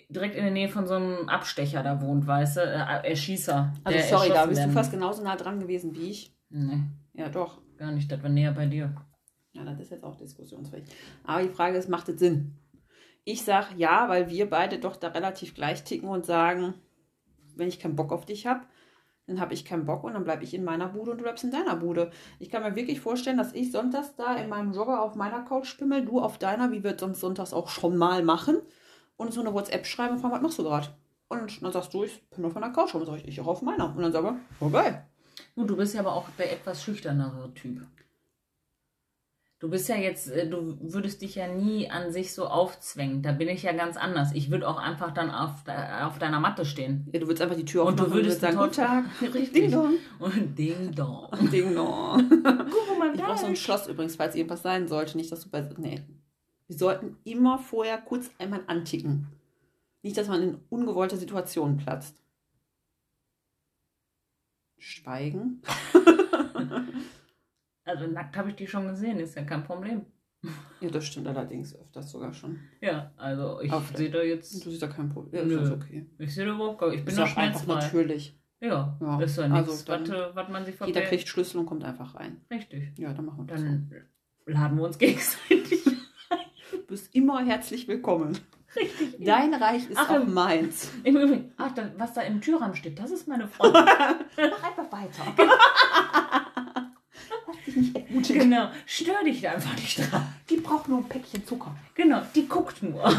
direkt 0.08 0.36
in 0.36 0.44
der 0.44 0.52
Nähe 0.52 0.68
von 0.68 0.86
so 0.86 0.94
einem 0.94 1.28
Abstecher 1.28 1.82
da 1.82 2.00
wohnt, 2.00 2.26
weißt 2.26 2.56
du? 2.56 2.60
Äh, 2.60 3.08
Erschießer. 3.10 3.74
Also 3.84 3.98
sorry, 4.16 4.28
da 4.30 4.46
bist 4.46 4.58
du 4.58 4.62
werden 4.62 4.72
fast 4.72 4.92
genauso 4.92 5.22
nah 5.22 5.36
dran 5.36 5.60
gewesen 5.60 5.94
wie 5.94 6.10
ich. 6.10 6.33
Nee, 6.56 6.82
Ja, 7.14 7.28
doch. 7.28 7.60
gar 7.76 7.90
nicht, 7.90 8.10
das 8.10 8.22
war 8.22 8.30
näher 8.30 8.52
bei 8.52 8.66
dir. 8.66 8.94
Ja, 9.52 9.64
das 9.64 9.80
ist 9.80 9.90
jetzt 9.90 10.04
auch 10.04 10.16
diskussionsfähig. 10.16 10.84
Aber 11.24 11.42
die 11.42 11.48
Frage 11.48 11.76
ist, 11.76 11.88
macht 11.88 12.08
es 12.08 12.20
Sinn? 12.20 12.56
Ich 13.24 13.42
sage 13.42 13.74
ja, 13.76 14.08
weil 14.08 14.28
wir 14.28 14.48
beide 14.48 14.78
doch 14.78 14.96
da 14.96 15.08
relativ 15.08 15.54
gleich 15.54 15.82
ticken 15.82 16.08
und 16.08 16.26
sagen, 16.26 16.74
wenn 17.56 17.68
ich 17.68 17.80
keinen 17.80 17.96
Bock 17.96 18.12
auf 18.12 18.24
dich 18.24 18.46
habe, 18.46 18.60
dann 19.26 19.40
habe 19.40 19.54
ich 19.54 19.64
keinen 19.64 19.84
Bock 19.84 20.04
und 20.04 20.12
dann 20.12 20.22
bleibe 20.22 20.44
ich 20.44 20.54
in 20.54 20.64
meiner 20.64 20.88
Bude 20.88 21.10
und 21.10 21.18
du 21.18 21.24
bleibst 21.24 21.42
in 21.42 21.50
deiner 21.50 21.76
Bude. 21.76 22.10
Ich 22.38 22.50
kann 22.50 22.62
mir 22.62 22.76
wirklich 22.76 23.00
vorstellen, 23.00 23.38
dass 23.38 23.52
ich 23.52 23.72
sonntags 23.72 24.14
da 24.16 24.36
in 24.36 24.48
meinem 24.48 24.72
Jogger 24.72 25.02
auf 25.02 25.16
meiner 25.16 25.42
Couch 25.42 25.66
spimmel, 25.66 26.04
du 26.04 26.20
auf 26.20 26.38
deiner, 26.38 26.70
wie 26.70 26.84
wir 26.84 26.94
es 26.94 27.00
sonst 27.00 27.20
sonntags 27.20 27.52
auch 27.52 27.68
schon 27.68 27.96
mal 27.96 28.22
machen, 28.22 28.58
und 29.16 29.32
so 29.32 29.40
eine 29.40 29.54
WhatsApp 29.54 29.86
schreiben 29.86 30.14
und 30.14 30.20
fragen, 30.20 30.34
was 30.34 30.42
machst 30.42 30.58
du 30.58 30.64
gerade? 30.64 30.88
Und 31.28 31.62
dann 31.62 31.72
sagst 31.72 31.94
du, 31.94 32.04
ich 32.04 32.28
bin 32.30 32.44
auf 32.44 32.54
meiner 32.54 32.70
Couch, 32.70 32.94
und 32.94 33.06
sage 33.06 33.18
ich, 33.18 33.28
ich 33.28 33.40
auch 33.40 33.46
auf 33.46 33.62
meiner. 33.62 33.94
Und 33.96 34.02
dann 34.02 34.12
sage 34.12 34.36
ich, 34.60 34.72
geil. 34.72 35.06
Gut, 35.54 35.70
du 35.70 35.76
bist 35.76 35.94
ja 35.94 36.00
aber 36.00 36.14
auch 36.14 36.28
der 36.38 36.52
etwas 36.52 36.82
schüchternere 36.82 37.52
Typ. 37.54 37.86
Du 39.60 39.70
bist 39.70 39.88
ja 39.88 39.96
jetzt, 39.96 40.30
äh, 40.30 40.46
du 40.46 40.76
würdest 40.80 41.22
dich 41.22 41.36
ja 41.36 41.48
nie 41.48 41.88
an 41.88 42.12
sich 42.12 42.34
so 42.34 42.46
aufzwängen. 42.46 43.22
Da 43.22 43.32
bin 43.32 43.48
ich 43.48 43.62
ja 43.62 43.72
ganz 43.72 43.96
anders. 43.96 44.32
Ich 44.34 44.50
würde 44.50 44.68
auch 44.68 44.76
einfach 44.76 45.12
dann 45.12 45.30
auf, 45.30 45.64
auf 46.02 46.18
deiner 46.18 46.40
Matte 46.40 46.66
stehen. 46.66 47.08
Ja, 47.12 47.20
du 47.20 47.28
würdest 47.28 47.40
einfach 47.40 47.56
die 47.56 47.64
Tür 47.64 47.86
Und 47.86 47.98
du 47.98 48.02
aufmachen 48.02 48.20
würdest 48.20 48.40
sagen, 48.40 48.58
einen 48.58 48.68
guten 48.68 48.76
Tag. 48.76 49.04
Richtig. 49.22 49.52
Ding 49.52 49.70
dong. 49.70 49.94
Und 50.18 50.58
Ding 50.58 50.94
Dong. 50.94 51.50
Ding 51.50 51.74
dong. 51.74 52.28
Guck 52.28 52.98
mal, 52.98 53.14
Ich 53.14 53.22
brauche 53.22 53.38
so 53.38 53.46
ein 53.46 53.56
Schloss 53.56 53.86
übrigens, 53.86 54.16
falls 54.16 54.34
irgendwas 54.34 54.62
sein 54.62 54.88
sollte. 54.88 55.16
Nicht, 55.16 55.32
dass 55.32 55.40
du 55.40 55.48
bei. 55.48 55.66
Nee. 55.78 56.02
Wir 56.66 56.76
sollten 56.76 57.16
immer 57.24 57.58
vorher 57.58 57.98
kurz 57.98 58.30
einmal 58.38 58.64
anticken. 58.66 59.28
Nicht, 60.02 60.18
dass 60.18 60.28
man 60.28 60.42
in 60.42 60.58
ungewollte 60.68 61.16
Situationen 61.16 61.78
platzt. 61.78 62.23
Schweigen. 64.84 65.62
Also 67.86 68.06
nackt 68.06 68.34
habe 68.38 68.48
ich 68.48 68.56
die 68.56 68.66
schon 68.66 68.88
gesehen, 68.88 69.18
ist 69.20 69.34
ja 69.36 69.42
kein 69.44 69.62
Problem. 69.62 70.06
Ja, 70.80 70.88
das 70.88 71.04
stimmt 71.06 71.26
allerdings 71.26 71.76
öfters 71.76 72.10
sogar 72.10 72.32
schon. 72.32 72.58
Ja, 72.80 73.12
also 73.18 73.60
ich 73.60 73.70
sehe 73.94 74.10
da 74.10 74.22
jetzt, 74.22 74.64
Du 74.64 74.70
siehst 74.70 74.80
da 74.82 74.86
kein 74.88 75.10
Problem. 75.10 75.50
Ja, 75.50 75.56
das 75.58 75.66
ist 75.68 75.74
okay. 75.74 76.06
ich 76.18 76.34
sehe 76.34 76.46
da 76.46 76.54
überhaupt 76.54 76.78
gar 76.78 76.90
Ich 76.92 77.00
bin 77.04 77.08
ist 77.08 77.18
da 77.18 77.24
auch 77.24 77.36
einfach 77.36 77.62
schmerzfrei. 77.62 77.74
natürlich. 77.86 78.38
Ja, 78.60 78.96
Ja, 79.00 79.20
ist 79.20 79.36
ja 79.36 79.44
also 79.44 79.72
nichts, 79.72 79.84
dann- 79.84 80.08
was, 80.34 80.48
man 80.48 80.64
sich 80.64 80.74
Jeder 80.76 80.86
verwehrt. 80.92 81.08
kriegt 81.08 81.28
Schlüssel 81.28 81.58
und 81.58 81.66
kommt 81.66 81.84
einfach 81.84 82.14
rein. 82.14 82.40
Richtig. 82.50 82.98
Ja, 82.98 83.12
dann 83.12 83.26
machen 83.26 83.46
wir 83.46 83.54
das. 83.54 83.60
So. 83.60 83.66
Dann 83.66 83.90
laden 84.46 84.78
wir 84.78 84.84
uns 84.84 84.98
gegenseitig. 84.98 85.84
Du 86.72 86.86
bist 86.88 87.14
immer 87.14 87.44
herzlich 87.44 87.86
willkommen. 87.88 88.38
Richtig. 88.76 89.16
Dein 89.24 89.54
Reich 89.54 89.88
ist 89.88 89.98
Ach, 89.98 90.10
auch 90.10 90.24
meins. 90.24 90.90
Im 91.04 91.16
Übrigen, 91.16 91.52
ach, 91.56 91.72
da, 91.72 91.90
was 91.96 92.12
da 92.14 92.22
im 92.22 92.40
Türrahmen 92.40 92.74
steht, 92.76 92.98
das 92.98 93.10
ist 93.10 93.28
meine 93.28 93.46
Freundin. 93.48 93.84
Mach 94.36 94.62
einfach 94.62 94.90
weiter. 94.92 95.24
Lass 97.46 97.64
dich 97.66 97.76
nicht 97.76 97.96
entmutigen. 97.96 98.42
genau, 98.50 98.70
stör 98.86 99.22
dich 99.24 99.40
da 99.40 99.52
einfach 99.52 99.74
nicht 99.76 99.98
dran. 99.98 100.26
Die 100.50 100.56
braucht 100.56 100.88
nur 100.88 100.98
ein 100.98 101.08
Päckchen 101.08 101.46
Zucker. 101.46 101.74
Genau, 101.94 102.22
die 102.34 102.48
guckt 102.48 102.82
nur. 102.82 103.02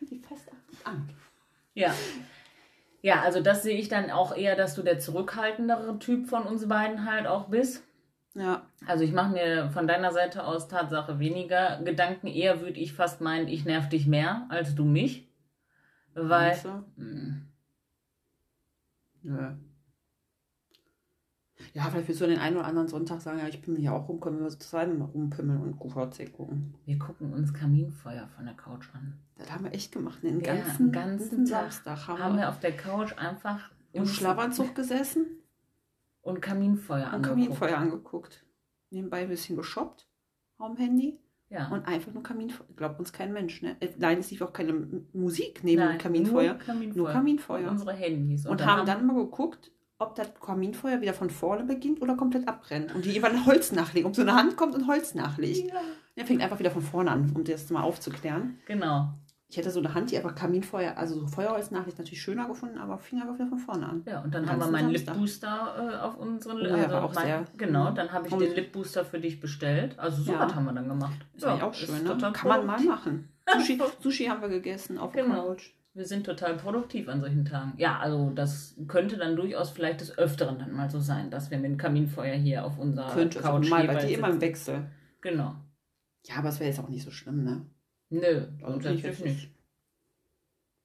Die 0.00 0.18
fasst 0.18 0.48
an. 0.84 1.08
ja. 1.74 1.94
Ja, 3.02 3.22
also 3.22 3.40
das 3.40 3.62
sehe 3.62 3.78
ich 3.78 3.88
dann 3.88 4.10
auch 4.10 4.36
eher, 4.36 4.56
dass 4.56 4.74
du 4.74 4.82
der 4.82 4.98
zurückhaltendere 4.98 5.98
Typ 5.98 6.28
von 6.28 6.42
uns 6.42 6.68
beiden 6.68 7.10
halt 7.10 7.26
auch 7.26 7.48
bist. 7.48 7.82
Ja, 8.34 8.62
Also 8.86 9.02
ich 9.04 9.12
mache 9.12 9.32
mir 9.32 9.70
von 9.70 9.88
deiner 9.88 10.12
Seite 10.12 10.44
aus 10.44 10.68
Tatsache 10.68 11.18
weniger 11.18 11.82
Gedanken. 11.82 12.28
Eher 12.28 12.60
würde 12.60 12.78
ich 12.78 12.92
fast 12.92 13.20
meinen, 13.20 13.48
ich 13.48 13.64
nerv 13.64 13.88
dich 13.88 14.06
mehr 14.06 14.46
als 14.50 14.74
du 14.74 14.84
mich. 14.84 15.28
Weil. 16.14 16.58
Du? 16.62 17.02
Mm, 17.02 17.48
Nö. 19.22 19.52
Ja, 21.74 21.84
vielleicht 21.84 22.08
willst 22.08 22.20
du 22.20 22.26
den 22.26 22.38
einen 22.38 22.56
oder 22.56 22.66
anderen 22.66 22.88
Sonntag 22.88 23.20
sagen, 23.20 23.38
ja, 23.38 23.46
ich 23.46 23.60
pimmel 23.60 23.80
hier 23.80 23.92
auch 23.92 24.08
rum, 24.08 24.18
können 24.18 24.40
wir 24.40 24.50
so 24.50 24.58
zusammen 24.58 24.98
mal 24.98 25.04
rumpimmeln 25.04 25.60
und 25.60 25.78
QVC 25.78 26.32
gucken. 26.32 26.74
Wir 26.86 26.98
gucken 26.98 27.32
uns 27.34 27.52
Kaminfeuer 27.52 28.26
von 28.28 28.46
der 28.46 28.54
Couch 28.54 28.86
an. 28.94 29.18
Das 29.36 29.52
haben 29.52 29.64
wir 29.64 29.72
echt 29.74 29.92
gemacht, 29.92 30.22
den 30.22 30.40
Ja, 30.40 30.54
ganzen, 30.54 30.86
den 30.90 30.92
ganzen 30.92 31.44
Tag 31.44 31.72
Samstag 31.72 32.08
haben, 32.08 32.18
Haben 32.18 32.36
wir 32.38 32.48
auf 32.48 32.60
der 32.60 32.76
Couch 32.76 33.12
einfach 33.18 33.70
im 33.92 34.06
Schlafanzug 34.06 34.74
gesessen 34.74 35.26
und 36.22 36.40
Kaminfeuer 36.40 37.06
und 37.06 37.14
angeguckt. 37.14 37.28
Kaminfeuer 37.40 37.78
angeguckt. 37.78 38.44
Nebenbei 38.90 39.22
ein 39.22 39.28
bisschen 39.28 39.56
geshoppt 39.56 40.08
am 40.58 40.76
Handy 40.76 41.18
Ja. 41.48 41.68
und 41.68 41.86
einfach 41.86 42.12
nur 42.12 42.22
Kaminfeuer. 42.22 42.66
Glaubt 42.76 42.98
uns 42.98 43.12
kein 43.12 43.32
Mensch, 43.32 43.62
ne? 43.62 43.76
Äh, 43.80 43.88
Nein, 43.98 44.18
es 44.18 44.30
lief 44.30 44.42
auch 44.42 44.52
keine 44.52 44.72
Musik 45.12 45.60
neben 45.64 45.80
dem 45.80 45.88
Nein, 45.90 45.98
Kaminfeuer. 45.98 46.54
Nur 46.54 46.58
Kaminfeuer. 46.58 46.96
Nur 47.04 47.12
Kaminfeuer. 47.12 47.64
Und 47.68 47.72
unsere 47.72 47.92
Handys. 47.92 48.46
Und, 48.46 48.64
haben 48.64 48.86
dann 48.86 49.06
mal 49.06 49.14
geguckt, 49.16 49.70
ob 49.98 50.14
das 50.14 50.34
Kaminfeuer 50.40 51.00
wieder 51.00 51.14
von 51.14 51.30
vorne 51.30 51.64
beginnt 51.64 52.00
oder 52.02 52.16
komplett 52.16 52.48
abbrennt. 52.48 52.94
Und 52.94 53.04
die 53.04 53.10
jeweils 53.10 53.44
Holz 53.46 53.72
nachlegen. 53.72 54.08
Ob 54.08 54.16
so 54.16 54.22
eine 54.22 54.34
Hand 54.34 54.56
kommt 54.56 54.74
und 54.74 54.86
Holz 54.86 55.14
nachlegt. 55.14 55.68
Ja. 55.70 55.80
Er 56.16 56.26
fängt 56.26 56.42
einfach 56.42 56.58
wieder 56.58 56.70
von 56.70 56.82
vorne 56.82 57.10
an, 57.10 57.32
um 57.34 57.44
das 57.44 57.70
mal 57.70 57.82
aufzuklären. 57.82 58.58
Genau. 58.66 59.10
Ich 59.50 59.56
hätte 59.56 59.70
so 59.72 59.80
eine 59.80 59.92
Hand, 59.94 60.12
die 60.12 60.16
einfach 60.16 60.36
Kaminfeuer, 60.36 60.96
also 60.96 61.18
so 61.18 61.26
Feuerholz 61.26 61.72
nachlegt, 61.72 61.98
natürlich 61.98 62.22
schöner 62.22 62.46
gefunden, 62.46 62.78
aber 62.78 62.98
fing 62.98 63.20
einfach 63.20 63.34
wieder 63.34 63.48
von 63.48 63.58
vorne 63.58 63.88
an. 63.88 64.02
Ja, 64.06 64.20
und 64.20 64.32
dann 64.32 64.48
haben 64.48 64.60
wir 64.60 64.68
meinen 64.68 64.92
Samstag. 64.94 65.14
Lipbooster 65.14 65.90
äh, 65.92 65.96
auf 66.04 66.16
unseren 66.18 66.58
Oh, 66.58 66.76
ja, 66.76 66.88
war 66.88 67.02
auch 67.04 67.12
mein, 67.14 67.24
sehr- 67.26 67.44
Genau, 67.56 67.90
dann 67.90 68.12
habe 68.12 68.28
ich 68.28 68.32
Und- 68.32 68.40
den 68.42 68.54
Lipbooster 68.54 69.04
für 69.04 69.18
dich 69.18 69.40
bestellt. 69.40 69.98
Also 69.98 70.22
so 70.22 70.32
Ja. 70.32 70.38
was 70.40 70.54
haben 70.54 70.66
wir 70.66 70.72
dann 70.72 70.86
gemacht. 70.88 71.18
Ist 71.34 71.44
eigentlich 71.44 71.62
auch 71.64 71.74
schön, 71.74 72.04
ne? 72.04 72.16
Kann 72.32 72.48
man 72.48 72.64
mal 72.64 72.80
machen. 72.80 73.28
Sushi, 73.58 73.80
Sushi 74.00 74.26
haben 74.26 74.40
wir 74.40 74.48
gegessen 74.50 74.98
auf 74.98 75.12
der 75.12 75.24
Genau. 75.24 75.48
Couch. 75.48 75.70
Wir 75.94 76.06
sind 76.06 76.24
total 76.24 76.54
produktiv 76.56 77.08
an 77.08 77.20
solchen 77.20 77.44
Tagen. 77.44 77.72
Ja, 77.76 77.98
also 77.98 78.30
das 78.32 78.76
könnte 78.86 79.16
dann 79.16 79.34
durchaus 79.34 79.70
vielleicht 79.70 80.00
des 80.00 80.16
Öfteren 80.16 80.60
dann 80.60 80.72
mal 80.72 80.88
so 80.88 81.00
sein, 81.00 81.28
dass 81.32 81.50
wir 81.50 81.58
mit 81.58 81.66
dem 81.72 81.76
Kaminfeuer 81.76 82.36
hier 82.36 82.64
auf 82.64 82.78
unserer 82.78 83.10
Könnte 83.12 83.40
Couch 83.40 83.68
mal 83.68 83.78
bei 83.84 83.94
jeweils 83.94 84.06
dir 84.06 84.16
immer 84.18 84.28
im. 84.30 84.40
Wechsel. 84.40 84.84
Genau. 85.20 85.56
Ja, 86.26 86.36
aber 86.36 86.50
es 86.50 86.60
wäre 86.60 86.70
jetzt 86.70 86.78
auch 86.78 86.88
nicht 86.88 87.04
so 87.04 87.10
schlimm, 87.10 87.42
ne? 87.42 87.66
Nö, 88.10 88.46
Also 88.62 88.88
also 88.88 89.24
nicht. 89.24 89.50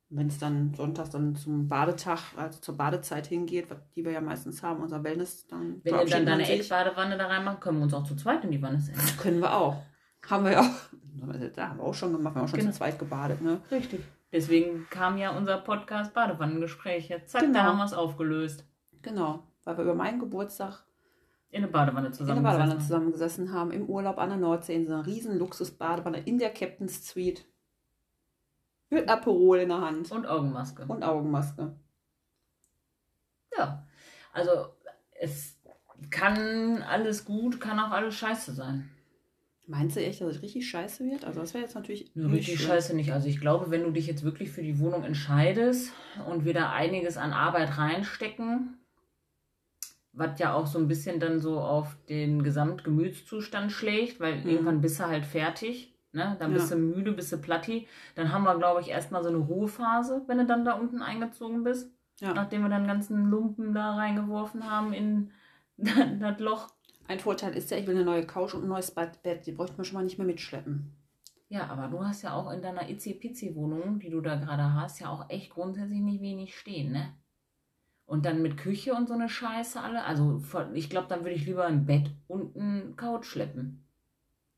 Wenn 0.10 0.28
es 0.28 0.38
dann 0.38 0.74
sonntags 0.76 1.10
dann 1.10 1.36
zum 1.36 1.68
Badetag, 1.68 2.20
also 2.38 2.60
zur 2.62 2.78
Badezeit 2.78 3.26
hingeht, 3.28 3.68
die 3.96 4.06
wir 4.06 4.12
ja 4.12 4.22
meistens 4.22 4.62
haben, 4.62 4.82
unser 4.84 5.04
Wellness, 5.04 5.48
dann 5.48 5.82
Wenn 5.84 5.96
ihr 5.96 6.06
dann 6.06 6.26
deine. 6.26 6.48
Eckbadewanne 6.48 7.18
da 7.18 7.26
reinmacht, 7.28 7.60
können 7.62 7.80
wir 7.80 7.84
uns 7.86 7.94
auch 7.94 8.04
zu 8.04 8.16
zweit 8.16 8.44
in 8.44 8.52
die 8.52 8.62
Wanne 8.62 8.80
setzen. 8.80 9.18
Können 9.20 9.40
wir 9.40 9.54
auch. 9.56 9.82
Haben 10.30 10.46
wir 10.46 10.52
ja 10.54 10.62
auch. 10.62 11.50
Da 11.56 11.70
haben 11.70 11.80
wir 11.80 11.84
auch 11.84 11.94
schon 11.94 12.12
gemacht, 12.12 12.36
wir 12.36 12.40
haben 12.40 12.46
auch 12.46 12.50
schon 12.50 12.60
Genau. 12.60 12.72
zu 12.72 12.78
zweit 12.78 13.00
gebadet, 13.00 13.42
ne? 13.42 13.60
Richtig. 13.72 14.02
Deswegen 14.32 14.86
kam 14.90 15.18
ja 15.18 15.36
unser 15.36 15.58
Podcast 15.58 16.14
Badewannengespräche. 16.14 17.24
Zack, 17.26 17.42
Genau. 17.42 17.54
da 17.54 17.64
haben 17.64 17.78
wir 17.78 17.86
es 17.86 17.94
aufgelöst. 17.94 18.64
Genau. 19.02 19.44
Weil 19.64 19.78
wir 19.78 19.84
über 19.86 19.96
meinen 19.96 20.20
Geburtstag 20.20 20.86
In 21.50 21.64
eine 21.64 21.72
Badewanne 21.72 22.08
in 22.08 22.14
zusammen. 22.14 22.44
der 22.44 22.52
Badewanne 22.52 22.80
zusammengesessen 22.80 23.54
haben, 23.54 23.72
im 23.72 23.86
Urlaub 23.88 24.18
an 24.18 24.30
der 24.30 24.38
Nordsee, 24.38 24.76
in 24.76 24.88
so 24.88 24.94
einer 24.94 25.06
riesen 25.06 25.38
Luxus-Badewanne 25.38 26.20
in 26.20 26.38
der 26.38 26.52
Captain's 26.52 27.08
Suite. 27.08 27.46
Mit 28.90 29.10
Aperol 29.10 29.60
in 29.60 29.70
der 29.70 29.82
Hand. 29.82 30.12
Und 30.12 30.26
Augenmaske. 30.26 30.86
Und 30.86 31.04
Augenmaske. 31.04 31.76
Ja. 33.58 33.88
Also 34.34 34.52
es 35.20 35.58
kann 36.12 36.82
alles 36.84 37.26
gut, 37.26 37.60
kann 37.62 37.80
auch 37.80 37.92
alles 37.92 38.16
scheiße 38.16 38.54
sein. 38.54 38.90
Meinst 39.68 39.96
du 39.96 40.02
echt, 40.02 40.22
dass 40.22 40.36
es 40.36 40.42
richtig 40.44 40.70
scheiße 40.70 41.04
wird? 41.06 41.26
Also 41.26 41.40
das 41.40 41.54
wäre 41.56 41.64
jetzt 41.64 41.74
natürlich 41.74 42.12
Nö, 42.14 42.28
richtig 42.28 42.60
schön. 42.60 42.68
scheiße 42.68 42.96
nicht. 42.96 43.14
Also 43.14 43.28
ich 43.28 43.40
glaube, 43.40 43.72
wenn 43.72 43.84
du 43.84 43.92
dich 43.92 44.06
jetzt 44.06 44.24
wirklich 44.24 44.52
für 44.52 44.62
die 44.62 44.78
Wohnung 44.78 45.04
entscheidest 45.04 45.92
und 46.28 46.46
wir 46.46 46.54
da 46.54 46.72
einiges 46.72 47.18
an 47.18 47.34
Arbeit 47.34 47.78
reinstecken, 47.78 48.78
was 50.16 50.40
ja 50.40 50.54
auch 50.54 50.66
so 50.68 50.80
ein 50.80 50.88
bisschen 50.88 51.20
dann 51.20 51.40
so 51.40 51.60
auf 51.60 51.98
den 52.10 52.42
Gesamtgemütszustand 52.44 53.72
schlägt, 53.72 54.20
weil 54.20 54.38
Mhm. 54.42 54.50
irgendwann 54.50 54.82
bist 54.82 55.00
du 55.00 55.06
halt 55.06 55.26
fertig. 55.26 55.94
Ne? 56.14 56.36
Dann 56.40 56.52
Ja. 56.52 56.58
bist 56.58 56.72
du 56.72 56.78
müde, 56.78 57.12
bist 57.12 57.34
du 57.34 57.38
platti. 57.38 57.88
Dann 58.16 58.32
haben 58.32 58.44
wir, 58.46 58.58
glaube 58.58 58.80
ich, 58.82 58.90
erstmal 58.90 59.22
so 59.24 59.30
eine 59.30 59.40
Ruhephase, 59.40 60.24
wenn 60.28 60.38
du 60.38 60.46
dann 60.46 60.64
da 60.64 60.74
unten 60.74 61.02
eingezogen 61.02 61.64
bist. 61.64 61.92
Ja. 62.22 62.34
Nachdem 62.34 62.62
wir 62.62 62.70
dann 62.70 62.88
ganzen 62.88 63.30
Lumpen 63.30 63.74
da 63.74 63.96
reingeworfen 63.96 64.70
haben 64.70 64.94
in 64.94 65.32
das 65.78 66.40
Loch. 66.40 66.70
Ein 67.08 67.20
Vorteil 67.20 67.54
ist 67.56 67.70
ja, 67.70 67.78
ich 67.78 67.86
will 67.86 67.96
eine 67.96 68.06
neue 68.06 68.26
Couch 68.26 68.54
und 68.54 68.64
ein 68.64 68.70
neues 68.70 68.92
Bett. 68.92 69.20
Die 69.46 69.52
bräuchte 69.52 69.76
man 69.76 69.84
schon 69.86 69.96
mal 69.98 70.04
nicht 70.04 70.18
mehr 70.18 70.26
mitschleppen. 70.26 70.92
Ja, 71.50 71.68
aber 71.68 71.88
du 71.90 72.04
hast 72.04 72.22
ja 72.24 72.34
auch 72.34 72.50
in 72.52 72.62
deiner 72.62 72.90
Itzi-Pitzi-Wohnung, 72.90 74.00
die 74.00 74.10
du 74.10 74.22
da 74.22 74.36
gerade 74.36 74.74
hast, 74.74 75.00
ja 75.02 75.10
auch 75.10 75.30
echt 75.30 75.52
grundsätzlich 75.52 76.00
nicht 76.00 76.22
wenig 76.22 76.58
stehen, 76.58 76.92
ne? 76.94 77.10
Und 78.06 78.26
dann 78.26 78.42
mit 78.42 78.58
Küche 78.58 78.94
und 78.94 79.08
so 79.08 79.16
eine 79.16 79.30
Scheiße 79.30 79.82
alle. 79.82 80.04
Also 80.04 80.42
ich 80.74 80.90
glaube, 80.90 81.08
dann 81.10 81.22
würde 81.22 81.36
ich 81.36 81.46
lieber 81.46 81.66
ein 81.66 81.86
Bett 81.86 82.12
und 82.28 82.56
ein 82.56 82.96
Couch 82.96 83.26
schleppen. 83.26 83.84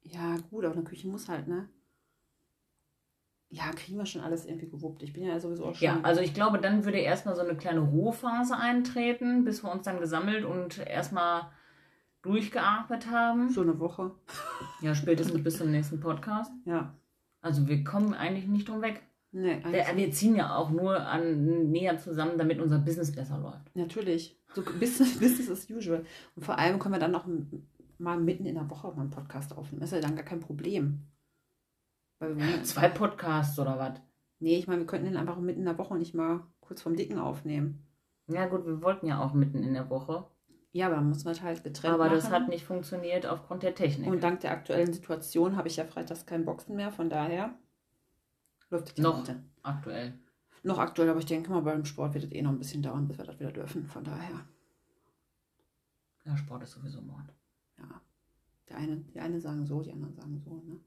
Ja, 0.01 0.35
gut, 0.49 0.65
aber 0.65 0.75
eine 0.75 0.83
Küche 0.83 1.07
muss 1.07 1.29
halt, 1.29 1.47
ne? 1.47 1.69
Ja, 3.49 3.71
kriegen 3.71 3.97
wir 3.97 4.05
schon 4.05 4.21
alles 4.21 4.45
irgendwie 4.45 4.69
gewuppt. 4.69 5.03
Ich 5.03 5.13
bin 5.13 5.23
ja 5.23 5.39
sowieso 5.39 5.65
auch 5.65 5.75
schon. 5.75 5.85
Ja, 5.85 5.99
also 6.03 6.19
ich 6.19 6.33
glaube, 6.33 6.59
dann 6.59 6.83
würde 6.83 6.97
erstmal 6.97 7.35
so 7.35 7.41
eine 7.41 7.55
kleine 7.55 7.79
Ruhephase 7.79 8.57
eintreten, 8.57 9.45
bis 9.45 9.63
wir 9.63 9.71
uns 9.71 9.83
dann 9.83 10.01
gesammelt 10.01 10.43
und 10.43 10.79
erstmal 10.79 11.49
durchgeatmet 12.23 13.09
haben. 13.09 13.49
so 13.49 13.61
eine 13.61 13.79
Woche. 13.79 14.11
Ja, 14.81 14.93
spätestens 14.93 15.41
bis 15.43 15.57
zum 15.57 15.71
nächsten 15.71 16.01
Podcast. 16.01 16.51
Ja. 16.65 16.93
Also 17.39 17.67
wir 17.67 17.85
kommen 17.85 18.13
eigentlich 18.13 18.47
nicht 18.47 18.67
drum 18.67 18.81
weg. 18.81 19.06
Nee, 19.31 19.61
Wir, 19.71 19.85
eigentlich 19.87 19.97
wir 20.07 20.11
ziehen 20.13 20.35
ja 20.35 20.55
auch 20.55 20.69
nur 20.69 20.99
an, 20.99 21.69
näher 21.71 21.97
zusammen, 21.97 22.37
damit 22.37 22.59
unser 22.59 22.79
Business 22.79 23.11
besser 23.13 23.37
läuft. 23.37 23.75
Natürlich. 23.75 24.39
So 24.53 24.61
Business, 24.63 25.17
Business 25.19 25.49
as 25.51 25.69
usual. 25.69 26.05
Und 26.35 26.43
vor 26.45 26.57
allem 26.57 26.79
können 26.79 26.95
wir 26.95 26.99
dann 26.99 27.11
noch 27.11 27.27
mal 27.99 28.17
mitten 28.19 28.45
in 28.45 28.55
der 28.55 28.69
Woche 28.69 28.87
mal 28.93 29.01
einen 29.01 29.09
Podcast 29.09 29.55
aufnehmen. 29.55 29.81
Das 29.81 29.91
ist 29.91 29.95
ja 30.01 30.01
dann 30.07 30.15
gar 30.15 30.25
kein 30.25 30.39
Problem. 30.39 31.01
Wollen- 32.19 32.63
Zwei 32.63 32.89
Podcasts 32.89 33.59
oder 33.59 33.77
was? 33.77 34.01
nee, 34.39 34.57
ich 34.57 34.67
meine, 34.67 34.81
wir 34.81 34.87
könnten 34.87 35.05
den 35.07 35.17
einfach 35.17 35.37
mitten 35.39 35.59
in 35.61 35.65
der 35.65 35.77
Woche 35.77 35.95
nicht 35.97 36.13
mal 36.13 36.41
kurz 36.59 36.81
vorm 36.81 36.95
Dicken 36.95 37.17
aufnehmen. 37.19 37.83
Ja 38.27 38.45
gut, 38.45 38.65
wir 38.65 38.81
wollten 38.81 39.07
ja 39.07 39.23
auch 39.23 39.33
mitten 39.33 39.63
in 39.63 39.73
der 39.73 39.89
Woche. 39.89 40.25
Ja, 40.73 40.87
aber 40.87 40.95
dann 40.97 41.09
muss 41.09 41.25
man 41.25 41.39
halt 41.41 41.63
getrennt 41.63 41.93
Aber 41.93 42.05
machen. 42.05 42.15
das 42.15 42.29
hat 42.29 42.49
nicht 42.49 42.63
funktioniert 42.65 43.25
aufgrund 43.25 43.63
der 43.63 43.73
Technik. 43.73 44.09
Und 44.11 44.21
dank 44.21 44.41
der 44.41 44.51
aktuellen 44.51 44.93
Situation 44.93 45.55
habe 45.55 45.67
ich 45.69 45.77
ja 45.77 45.85
freitags 45.85 46.25
kein 46.25 46.45
Boxen 46.45 46.75
mehr, 46.75 46.91
von 46.91 47.09
daher 47.09 47.55
läuft 48.69 48.97
das 48.97 49.03
Noch. 49.03 49.23
aktuell. 49.63 50.13
Noch 50.63 50.79
aktuell, 50.79 51.09
aber 51.09 51.19
ich 51.19 51.25
denke 51.25 51.49
mal, 51.51 51.61
beim 51.61 51.85
Sport 51.85 52.13
wird 52.13 52.25
es 52.25 52.31
eh 52.31 52.41
noch 52.41 52.51
ein 52.51 52.57
bisschen 52.59 52.81
dauern, 52.81 53.07
bis 53.07 53.17
wir 53.17 53.25
das 53.25 53.39
wieder 53.39 53.51
dürfen. 53.51 53.87
Von 53.87 54.03
daher, 54.03 54.45
Ja, 56.25 56.35
Sport 56.35 56.63
ist 56.63 56.71
sowieso 56.71 57.01
Mord. 57.01 57.33
ja. 57.79 58.01
Der 58.69 58.77
eine, 58.77 58.97
die 58.97 59.19
einen 59.21 59.39
sagen 59.39 59.65
so, 59.65 59.81
die 59.81 59.91
anderen 59.93 60.13
sagen 60.13 60.41
so. 60.43 60.61
Ne? 60.65 60.79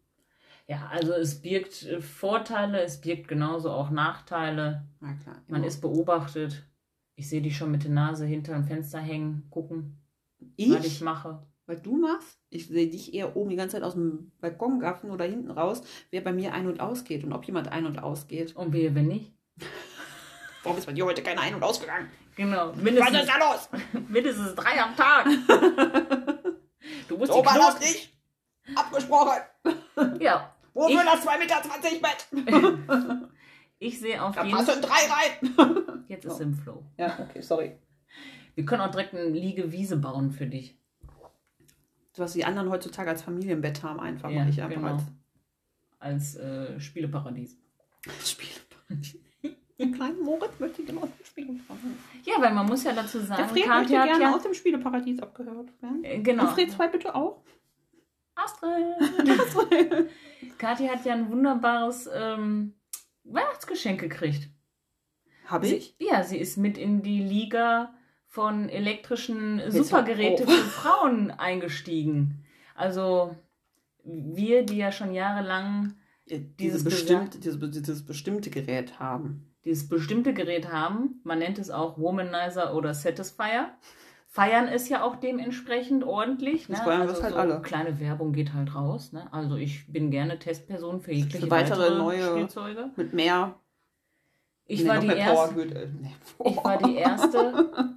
Ja, 0.67 0.89
also 0.89 1.15
es 1.15 1.41
birgt 1.41 1.83
äh, 1.85 2.01
Vorteile, 2.03 2.83
es 2.83 3.01
birgt 3.01 3.27
genauso 3.27 3.71
auch 3.71 3.89
Nachteile. 3.91 4.87
Na 5.01 5.15
klar. 5.15 5.37
Man 5.49 5.61
immer. 5.61 5.67
ist 5.67 5.81
beobachtet. 5.81 6.67
Ich 7.15 7.29
sehe 7.29 7.41
dich 7.41 7.57
schon 7.57 7.71
mit 7.71 7.85
der 7.85 7.91
Nase 7.91 8.27
hinter 8.27 8.53
dem 8.53 8.65
Fenster 8.65 8.99
hängen, 9.01 9.47
gucken, 9.51 9.99
ich, 10.57 10.71
was 10.71 10.85
ich 10.85 11.01
mache. 11.01 11.43
Was 11.71 11.83
du 11.83 11.97
machst, 11.97 12.39
ich 12.51 12.67
sehe 12.69 12.89
dich 12.89 13.15
eher 13.15 13.37
oben 13.37 13.51
die 13.51 13.57
ganze 13.57 13.77
Zeit 13.77 13.83
aus 13.85 13.95
dem 13.95 14.33
Balkon 14.41 14.81
gaffen 14.81 15.11
oder 15.11 15.25
hinten 15.25 15.51
raus, 15.51 15.83
wer 16.11 16.21
bei 16.21 16.33
mir 16.33 16.53
ein- 16.53 16.67
und 16.67 16.81
ausgeht 16.81 17.25
und 17.25 17.33
ob 17.33 17.45
jemand 17.45 17.69
ein- 17.69 17.87
und 17.87 17.99
ausgeht. 18.03 18.57
Und 18.57 18.73
wehe, 18.73 18.95
wenn 18.95 19.07
nicht. 19.09 19.33
Warum 20.63 20.77
ist 20.79 20.87
bei 20.87 20.93
dir 20.93 21.05
heute 21.07 21.23
keiner 21.23 21.41
ein- 21.43 21.55
und 21.55 21.63
ausgegangen? 21.63 22.11
Genau, 22.37 22.69
Was 22.71 22.77
mindestens, 22.77 23.19
ist 23.21 23.29
da 23.29 23.39
los? 23.53 23.69
mindestens 24.09 24.55
drei 24.55 24.81
am 24.83 24.97
Tag. 24.97 25.27
Du 27.09 27.17
musst 27.19 27.33
So 27.33 27.41
die 27.41 27.47
war 27.47 27.59
das 27.59 27.81
nicht. 27.81 28.13
Abgesprochen. 28.75 29.41
Ja, 30.21 30.55
Wofür 30.73 31.01
Ich- 31.03 31.11
das 31.11 31.27
2,20 31.27 31.39
Meter 31.39 31.61
Bett? 32.01 33.29
ich 33.81 33.99
sehe 34.01 34.23
auf 34.23 34.35
Da 34.35 34.45
jeden 34.45 34.57
passen 34.57 34.81
drei 34.81 35.07
rein. 35.09 36.05
Jetzt 36.09 36.25
ist 36.25 36.41
im 36.41 36.55
Flow. 36.55 36.85
Ja, 36.97 37.19
okay, 37.21 37.41
sorry. 37.43 37.77
Wir 38.55 38.65
können 38.65 38.81
auch 38.83 38.91
direkt 38.91 39.13
eine 39.15 39.25
Liege-Wiese 39.29 39.97
bauen 39.97 40.31
für 40.31 40.47
dich. 40.47 40.80
Was 42.21 42.35
die 42.35 42.45
anderen 42.45 42.71
heutzutage 42.71 43.11
als 43.11 43.23
Familienbett 43.23 43.83
haben, 43.83 43.99
einfach 44.01 44.31
Ja, 44.31 44.41
mache 44.41 44.51
ich 44.51 44.63
einfach 44.63 44.77
genau. 44.77 44.95
als 44.95 45.03
Als 45.99 46.37
äh, 46.37 46.79
Spieleparadies. 46.81 47.59
Spielparadies. 48.25 49.19
Den 49.79 49.95
kleinen 49.95 50.21
Moritz 50.23 50.53
möchte 50.59 50.83
gerne 50.85 51.03
aus 51.03 51.09
dem 51.17 51.25
Spieleparadies. 51.25 51.97
Ja, 52.27 52.35
weil 52.41 52.53
man 52.53 52.67
muss 52.67 52.85
ja 52.85 52.93
dazu 52.93 53.19
Der 53.19 53.27
sagen, 53.27 53.45
Fred 53.49 53.53
möchte 53.55 53.69
Katja 53.69 54.01
hat 54.01 54.09
gerne 54.09 54.25
ja, 54.25 54.35
aus 54.35 54.43
dem 54.43 54.53
Spieleparadies 54.55 55.21
abgehört 55.21 55.71
werden. 55.83 56.05
äh, 56.05 56.21
genau. 56.21 56.43
Und 56.45 56.51
Fred 56.53 56.71
2 56.71 56.89
bitte 56.89 57.15
auch. 57.15 57.43
Astrid. 58.35 58.85
Katja 60.59 60.93
hat 60.93 61.05
ja 61.05 61.15
ein 61.15 61.31
wunderbares 61.31 62.09
ähm, 62.15 62.75
Weihnachtsgeschenk 63.25 64.01
gekriegt. 64.01 64.49
Habe 65.47 65.67
Sie, 65.67 65.77
ich? 65.77 65.97
ja, 65.99 66.23
sie 66.23 66.39
ist 66.39 66.57
mit 66.57 66.79
in 66.79 67.03
die 67.03 67.23
Liga 67.23 67.93
von 68.33 68.69
elektrischen 68.69 69.59
Jetzt 69.59 69.75
Supergeräte 69.75 70.45
hör 70.47 70.53
auf. 70.53 70.59
für 70.61 70.71
Frauen 70.71 71.31
eingestiegen. 71.33 72.45
Also 72.77 73.35
wir, 74.05 74.65
die 74.65 74.77
ja 74.79 74.93
schon 74.93 75.13
jahrelang 75.13 75.95
Dieses 76.27 76.47
Dieses 76.57 76.85
bestimmte, 76.85 77.39
dieses, 77.41 77.59
dieses 77.73 78.07
bestimmte 78.07 78.51
Gerät 78.51 78.99
haben. 79.01 79.53
dieses 79.65 79.89
bestimmte 79.89 80.33
Gerät 80.33 80.71
haben, 80.73 81.21
man 81.25 81.41
nennt 81.41 81.59
es 81.59 81.71
auch 81.71 81.99
Womanizer 81.99 82.75
oder 82.77 82.95
Satisfier, 82.95 83.71
feiern 84.29 84.69
es 84.69 84.89
ja 84.89 85.03
auch 85.03 85.17
dementsprechend 85.17 86.05
ordentlich. 86.05 86.69
Ne? 86.69 86.77
Das 86.77 86.85
feiern 86.85 87.09
wir 87.09 87.13
es 87.15 87.23
halt 87.25 87.35
so 87.35 87.41
alle. 87.41 87.61
Kleine 87.63 87.99
Werbung 87.99 88.33
geht 88.33 88.55
halt 88.55 88.77
raus. 88.77 89.13
Ne? 89.13 89.27
Also 89.33 89.57
ich 89.57 89.93
bin 89.93 90.13
gerne 90.13 90.39
Testperson 90.39 91.01
für 91.01 91.13
jegliche 91.13 91.47
Für 91.47 91.51
weitere 91.51 91.99
neue- 91.99 92.31
Spielzeuge. 92.31 92.91
Mit 92.95 93.13
mehr. 93.13 93.57
Ich 94.67 94.83
nee, 94.85 94.89
war 94.89 94.95
noch 94.95 95.01
die 95.03 95.09
mehr 95.09 95.17
erste. 95.17 95.35
Power 95.35 95.53
Grid, 95.53 95.75
äh, 95.75 95.89
nee. 96.01 96.15
Ich 96.45 96.57
war 96.65 96.79
die 96.79 96.95
erste. 96.95 97.71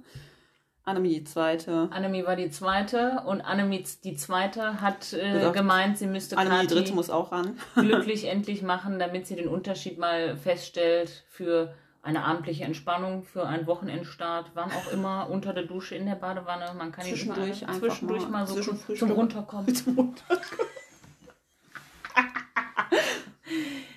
Annemie 0.86 1.14
die 1.20 1.24
zweite. 1.24 1.88
Annemie 1.90 2.26
war 2.26 2.36
die 2.36 2.50
zweite 2.50 3.22
und 3.26 3.40
Annemie 3.40 3.84
die 4.04 4.16
zweite 4.16 4.82
hat 4.82 5.14
äh, 5.14 5.50
gemeint, 5.50 5.96
sie 5.96 6.06
müsste 6.06 6.36
Annemie 6.36 6.60
die 6.60 6.66
Kathi 6.66 6.74
dritte 6.80 6.94
muss 6.94 7.08
auch 7.08 7.32
ran. 7.32 7.58
glücklich 7.74 8.26
endlich 8.28 8.60
machen, 8.62 8.98
damit 8.98 9.26
sie 9.26 9.34
den 9.36 9.48
Unterschied 9.48 9.98
mal 9.98 10.36
feststellt 10.36 11.24
für 11.30 11.74
eine 12.02 12.22
abendliche 12.22 12.64
Entspannung, 12.64 13.22
für 13.22 13.46
einen 13.46 13.66
Wochenendstart, 13.66 14.50
wann 14.52 14.70
auch 14.70 14.92
immer, 14.92 15.30
unter 15.30 15.54
der 15.54 15.64
Dusche, 15.64 15.94
in 15.94 16.04
der 16.04 16.16
Badewanne. 16.16 16.74
Man 16.76 16.92
kann 16.92 17.06
ihn 17.06 17.14
Zwischendurch 17.14 17.66
einfach 17.66 17.80
zwischendurch 17.80 18.24
mal 18.24 18.40
mal, 18.40 18.46
so 18.46 18.60
zum 18.60 18.76
Frühstück- 18.78 19.10
Runterkommen. 19.10 19.74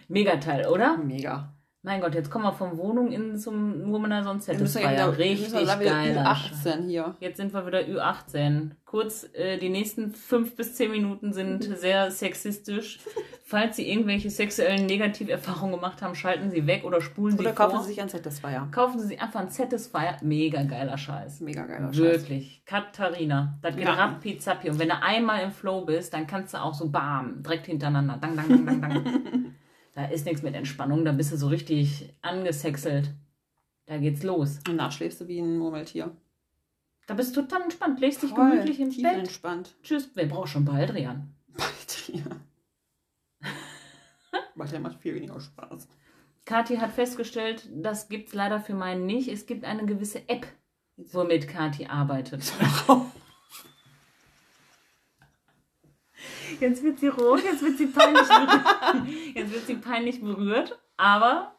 Mega 0.08 0.38
Teil, 0.38 0.68
oder? 0.68 0.96
Mega. 0.98 1.54
Mein 1.88 2.02
Gott, 2.02 2.16
jetzt 2.16 2.30
kommen 2.30 2.44
wir 2.44 2.52
von 2.52 2.78
Wohnung 2.78 3.14
in 3.14 3.38
zum 3.38 3.94
Womanizer 3.94 4.32
und 4.32 4.44
Satisfier. 4.44 5.18
Richtig 5.18 5.54
müssen 5.54 5.66
ja 5.66 5.80
wieder 5.80 5.92
geiler 5.92 6.36
Scheiß. 6.36 6.68
18 6.68 6.90
hier. 6.90 7.16
Jetzt 7.22 7.38
sind 7.38 7.54
wir 7.54 7.66
wieder 7.66 7.80
Ü18. 7.80 8.72
Kurz, 8.84 9.30
äh, 9.34 9.58
die 9.58 9.70
nächsten 9.70 10.12
fünf 10.14 10.58
bis 10.58 10.76
zehn 10.76 10.92
Minuten 10.92 11.32
sind 11.32 11.64
sehr 11.80 12.12
sexistisch. 12.12 13.00
Falls 13.46 13.78
Sie 13.78 13.90
irgendwelche 13.90 14.30
sexuellen 14.30 14.86
Negativerfahrungen 14.86 15.76
gemacht 15.76 16.02
haben, 16.02 16.14
schalten 16.14 16.52
Sie 16.52 16.68
weg 16.68 16.84
oder 16.84 17.00
spulen 17.00 17.38
Sie 17.38 17.40
Oder 17.40 17.54
vor. 17.54 17.68
kaufen 17.70 17.84
Sie 17.84 17.92
sich 17.92 18.02
ein 18.02 18.10
Satisfier. 18.10 18.68
Kaufen 18.74 19.00
Sie 19.00 19.08
sich 19.08 19.22
einfach 19.22 19.40
ein 19.40 19.50
Satisfier. 19.50 20.18
Mega 20.22 20.64
geiler 20.64 20.98
Scheiß. 20.98 21.40
Mega 21.40 21.66
geiler 21.66 21.94
Scheiß. 21.94 22.02
Wirklich. 22.04 22.64
Katharina. 22.66 23.58
Das 23.62 23.78
geht 23.78 23.86
Ja. 23.86 23.94
rappi 23.94 24.38
zappi. 24.40 24.70
Und 24.70 24.78
wenn 24.80 24.90
du 24.90 25.02
einmal 25.02 25.42
im 25.42 25.52
Flow 25.52 25.86
bist, 25.86 26.14
dann 26.14 26.28
kannst 26.28 26.54
du 26.54 26.58
auch 26.62 26.74
so 26.74 26.90
bam, 26.90 27.42
direkt 27.44 27.68
hintereinander. 27.68 28.18
Dang, 28.20 28.36
dang, 28.36 28.50
dang, 28.50 28.66
dang, 28.66 28.82
dang. 28.82 29.54
da 29.98 30.06
ist 30.06 30.28
nichts 30.28 30.44
mit 30.44 30.54
Entspannung. 30.54 31.06
Da 31.06 31.12
bist 31.12 31.32
du 31.32 31.38
so 31.38 31.48
richtig 31.48 32.14
angesexelt. 32.22 33.16
Da 33.88 33.98
geht's 33.98 34.22
los. 34.22 34.58
Und 34.58 34.68
danach 34.68 34.92
schläfst 34.92 35.20
du 35.20 35.28
wie 35.28 35.40
ein 35.40 35.58
Murmeltier. 35.58 36.16
Da 37.08 37.16
bist 37.16 37.36
du 37.36 37.42
total 37.42 37.64
entspannt. 37.64 38.00
Legst 38.00 38.22
dich 38.22 38.30
Voll 38.30 38.52
gemütlich 38.52 38.80
ins 38.80 38.94
tief 38.94 39.04
Bett. 39.04 39.18
entspannt. 39.18 39.76
Tschüss. 39.82 40.12
Wer 40.14 40.28
braucht 40.28 40.50
schon 40.50 40.66
bald, 40.66 40.94
Rian? 40.94 41.34
Baldrian. 41.48 42.42
Baldrian 44.56 44.84
macht 44.84 45.00
viel 45.00 45.16
weniger 45.16 45.42
Spaß. 45.42 45.88
Kathi 46.46 46.78
hat 46.78 46.92
festgestellt, 46.92 47.68
das 47.74 48.08
gibt's 48.08 48.36
leider 48.36 48.60
für 48.60 48.76
meinen 48.76 49.08
nicht. 49.08 49.30
Es 49.30 49.48
gibt 49.48 49.66
eine 49.66 49.88
gewisse 49.88 50.30
App, 50.30 50.46
womit 50.96 51.48
Kathi 51.48 51.88
arbeitet. 51.88 52.54
Jetzt 56.60 56.84
wird 56.84 57.00
sie 57.00 57.08
rot, 57.08 57.44
jetzt 57.44 57.62
wird 57.62 57.78
sie 57.78 57.88
peinlich 57.88 58.28
berührt. 58.28 59.08
Jetzt 59.36 59.54
wird 59.54 59.68
sie 59.68 59.76
peinlich 59.76 60.22
berührt. 60.22 60.80
Aber 60.98 61.54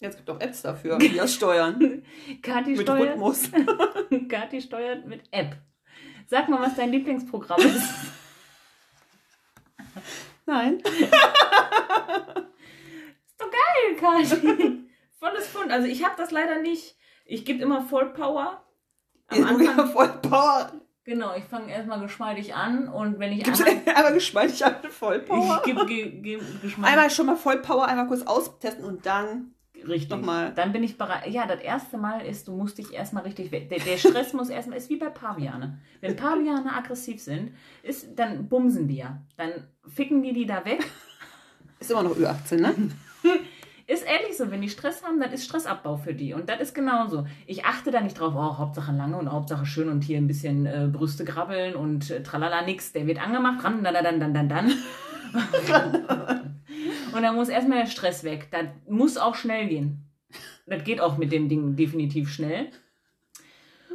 Jetzt 0.00 0.16
gibt 0.16 0.28
es 0.28 0.34
auch 0.34 0.40
Apps 0.40 0.62
dafür, 0.62 0.98
die 0.98 1.14
das 1.14 1.34
steuern. 1.34 2.02
Kathi 2.42 2.72
Mit 2.72 2.82
steuert, 2.82 3.12
Rhythmus. 3.14 3.50
Kathi 4.28 4.60
steuert 4.60 5.06
mit 5.06 5.22
App. 5.30 5.56
Sag 6.26 6.48
mal, 6.48 6.60
was 6.60 6.74
dein 6.76 6.90
Lieblingsprogramm 6.90 7.60
ist. 7.60 7.94
Nein. 10.46 10.78
Ist 10.80 11.12
doch 13.38 13.50
geil, 13.50 13.96
Kathi. 13.98 14.84
Volles 15.18 15.46
Fund. 15.46 15.70
Also 15.70 15.86
ich 15.86 16.04
habe 16.04 16.14
das 16.16 16.30
leider 16.32 16.60
nicht. 16.60 16.96
Ich 17.24 17.44
gebe 17.44 17.62
immer 17.62 17.82
Vollpower. 17.82 18.62
Am 19.28 19.42
Am 19.42 19.56
Anfang, 19.56 19.90
voll 19.92 20.08
Power. 20.20 20.72
Genau, 21.04 21.34
ich 21.36 21.44
fange 21.44 21.70
erstmal 21.70 22.00
geschmeidig 22.00 22.54
an 22.54 22.88
und 22.88 23.18
wenn 23.18 23.32
ich 23.32 23.44
Gibt's 23.44 23.62
einmal, 23.62 23.82
einmal 23.94 24.14
geschmeidig 24.14 24.64
eine 24.64 24.90
Vollpower? 24.90 25.58
ich 25.58 25.62
gebe 25.64 25.86
ge, 25.86 26.10
ge, 26.20 26.40
geschmeidig 26.62 26.92
Einmal 26.92 27.10
schon 27.10 27.26
mal 27.26 27.36
Vollpower, 27.36 27.86
einmal 27.86 28.06
kurz 28.06 28.22
austesten 28.22 28.84
und 28.84 29.06
dann. 29.06 29.52
richtig. 29.86 30.10
nochmal. 30.10 30.52
Dann 30.54 30.72
bin 30.72 30.82
ich 30.82 30.96
bereit. 30.98 31.26
Ja, 31.28 31.46
das 31.46 31.60
erste 31.60 31.98
Mal 31.98 32.20
ist, 32.26 32.48
du 32.48 32.52
musst 32.56 32.78
dich 32.78 32.92
erstmal 32.92 33.22
richtig 33.24 33.52
weg. 33.52 33.68
Der, 33.68 33.78
der 33.78 33.96
Stress 33.96 34.32
muss 34.32 34.48
erstmal, 34.48 34.78
ist 34.78 34.90
wie 34.90 34.96
bei 34.96 35.08
Paviane. 35.10 35.78
Wenn 36.00 36.16
Paviane 36.16 36.72
aggressiv 36.74 37.20
sind, 37.22 37.52
ist, 37.82 38.18
dann 38.18 38.48
bumsen 38.48 38.88
die 38.88 38.96
ja. 38.96 39.20
Dann 39.36 39.52
ficken 39.86 40.22
die 40.22 40.32
die 40.32 40.46
da 40.46 40.64
weg. 40.64 40.84
Ist 41.80 41.90
immer 41.90 42.02
noch 42.02 42.16
Ü18, 42.16 42.56
ne? 42.60 42.74
Ist 43.86 44.06
ehrlich 44.06 44.36
so, 44.36 44.50
wenn 44.50 44.62
die 44.62 44.70
Stress 44.70 45.02
haben, 45.04 45.20
dann 45.20 45.30
ist 45.32 45.44
Stressabbau 45.44 45.96
für 45.96 46.14
die. 46.14 46.32
Und 46.32 46.48
das 46.48 46.60
ist 46.60 46.74
genauso. 46.74 47.26
Ich 47.46 47.66
achte 47.66 47.90
da 47.90 48.00
nicht 48.00 48.18
drauf, 48.18 48.32
oh, 48.34 48.58
Hauptsache 48.58 48.92
lange 48.92 49.18
und 49.18 49.30
Hauptsache 49.30 49.66
schön 49.66 49.90
und 49.90 50.02
hier 50.02 50.16
ein 50.16 50.26
bisschen 50.26 50.64
äh, 50.64 50.88
Brüste 50.90 51.24
grabbeln 51.24 51.74
und 51.74 52.10
äh, 52.10 52.22
tralala 52.22 52.62
nix. 52.62 52.92
Der 52.92 53.06
wird 53.06 53.20
angemacht, 53.20 53.62
ran, 53.62 53.84
dann, 53.84 53.94
dann, 53.94 54.20
dann, 54.20 54.32
dann, 54.32 54.48
dann. 54.48 54.72
und 57.14 57.22
dann 57.22 57.34
muss 57.34 57.50
erstmal 57.50 57.80
der 57.80 57.90
Stress 57.90 58.24
weg. 58.24 58.48
Das 58.50 58.64
muss 58.88 59.18
auch 59.18 59.34
schnell 59.34 59.68
gehen. 59.68 60.08
Das 60.66 60.82
geht 60.82 61.00
auch 61.00 61.18
mit 61.18 61.30
dem 61.30 61.50
Ding 61.50 61.76
definitiv 61.76 62.30
schnell. 62.30 62.70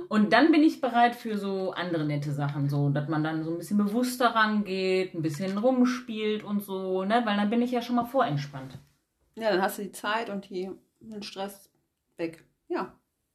Und 0.08 0.34
dann 0.34 0.52
bin 0.52 0.64
ich 0.64 0.82
bereit 0.82 1.16
für 1.16 1.38
so 1.38 1.72
andere 1.72 2.06
nette 2.06 2.32
Sachen, 2.32 2.70
so, 2.70 2.90
dass 2.90 3.08
man 3.10 3.24
dann 3.24 3.44
so 3.44 3.52
ein 3.52 3.58
bisschen 3.58 3.78
bewusster 3.78 4.28
rangeht, 4.36 5.14
ein 5.14 5.22
bisschen 5.22 5.58
rumspielt 5.58 6.44
und 6.44 6.64
so, 6.64 7.04
ne, 7.06 7.22
weil 7.26 7.38
dann 7.38 7.50
bin 7.50 7.62
ich 7.62 7.72
ja 7.72 7.82
schon 7.82 7.96
mal 7.96 8.06
vorentspannt. 8.06 8.78
Ja, 9.40 9.52
dann 9.52 9.62
hast 9.62 9.78
du 9.78 9.84
die 9.84 9.92
Zeit 9.92 10.30
und 10.30 10.50
die, 10.50 10.70
den 11.00 11.24
Stress 11.24 11.72
weg. 12.18 12.44
Ja. 12.68 12.94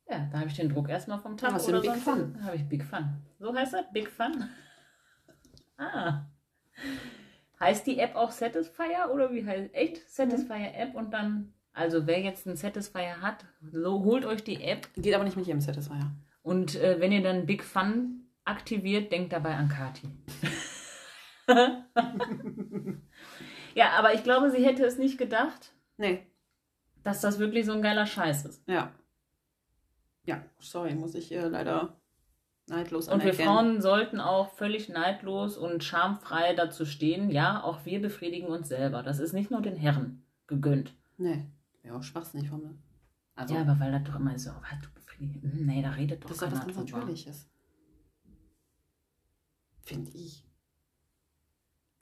Ja, 0.09 0.29
da 0.31 0.41
habe 0.41 0.49
ich 0.49 0.57
den 0.57 0.69
Druck 0.69 0.89
erstmal 0.89 1.19
vom 1.19 1.37
Tag 1.37 1.49
Dann 1.49 1.55
hast 1.55 1.67
du 1.67 1.73
oder 1.73 1.81
den 1.81 1.93
Big 1.93 2.03
Fun. 2.03 2.35
Da 2.39 2.45
habe 2.45 2.57
ich 2.57 2.69
Big 2.69 2.85
Fun. 2.85 3.23
So 3.39 3.55
heißt 3.55 3.73
das? 3.73 3.85
Big 3.93 4.09
Fun? 4.11 4.49
Ah. 5.77 6.27
Heißt 7.59 7.85
die 7.89 7.99
App 7.99 8.15
auch 8.15 8.31
Satisfier 8.31 9.11
oder 9.13 9.33
wie 9.33 9.45
heißt 9.45 9.75
echt 9.75 10.09
Satisfier 10.09 10.73
App 10.73 10.95
und 10.95 11.13
dann 11.13 11.53
also 11.73 12.07
wer 12.07 12.21
jetzt 12.21 12.47
einen 12.47 12.57
Satisfier 12.57 13.21
hat, 13.21 13.45
so 13.73 14.05
holt 14.05 14.25
euch 14.25 14.45
die 14.45 14.63
App 14.63 14.89
Geht 14.95 15.13
aber 15.13 15.25
nicht 15.25 15.37
mit 15.37 15.49
jedem 15.49 15.61
Satisfier. 15.61 16.13
und 16.43 16.77
äh, 16.77 17.01
wenn 17.01 17.11
ihr 17.11 17.25
dann 17.25 17.45
Big 17.45 17.65
Fun 17.65 18.29
aktiviert, 18.45 19.11
denkt 19.11 19.33
dabei 19.33 19.57
an 19.57 19.69
Kati. 19.69 20.09
ja, 23.75 23.91
aber 23.99 24.15
ich 24.15 24.23
glaube, 24.23 24.53
sie 24.53 24.65
hätte 24.65 24.85
es 24.85 24.97
nicht 24.97 25.19
gedacht, 25.19 25.73
Nee. 25.97 26.27
dass 27.03 27.21
das 27.21 27.39
wirklich 27.39 27.67
so 27.67 27.73
ein 27.73 27.83
geiler 27.83 28.07
Scheiß 28.07 28.45
ist. 28.47 28.63
Ja. 28.69 28.93
Ja, 30.27 30.43
sorry, 30.59 30.95
muss 30.95 31.15
ich 31.15 31.31
äh, 31.33 31.47
leider 31.49 31.97
neidlos 32.67 33.09
Und 33.09 33.19
wir 33.23 33.33
anerkennen. 33.33 33.47
Frauen 33.49 33.81
sollten 33.83 34.21
auch 34.21 34.53
völlig 34.55 34.89
neidlos 34.89 35.57
und 35.59 35.85
schamfrei 35.85 36.55
dazu 36.55 36.87
stehen, 36.87 37.31
ja, 37.31 37.63
auch 37.63 37.85
wir 37.85 38.01
befriedigen 38.01 38.49
uns 38.49 38.69
selber. 38.69 39.03
Das 39.03 39.19
ist 39.19 39.35
nicht 39.35 39.51
nur 39.51 39.61
den 39.61 39.77
Herren 39.77 40.25
gegönnt. 40.47 40.95
Nee. 41.19 41.45
Ja, 41.83 41.95
auch 41.97 42.03
schwachsinnig 42.03 42.49
von 42.49 42.63
mir. 42.63 42.75
Also, 43.37 43.55
ja, 43.55 43.61
aber 43.61 43.79
weil 43.81 43.93
das 43.93 44.05
doch 44.05 44.17
immer 44.19 44.39
so, 44.39 44.51
was, 44.51 44.81
du 44.81 44.89
befriedigst. 44.95 45.43
Hm, 45.43 45.67
Nee, 45.67 45.83
da 45.83 45.91
redet 45.91 46.23
doch 46.25 46.29
das 46.29 46.37
ist 46.39 46.43
doch 46.43 46.53
was 46.53 46.61
keiner 46.61 46.73
ganz 46.73 46.87
drüber. 46.91 46.99
Natürliches. 47.01 47.49
Finde 49.83 50.11
ich. 50.13 50.43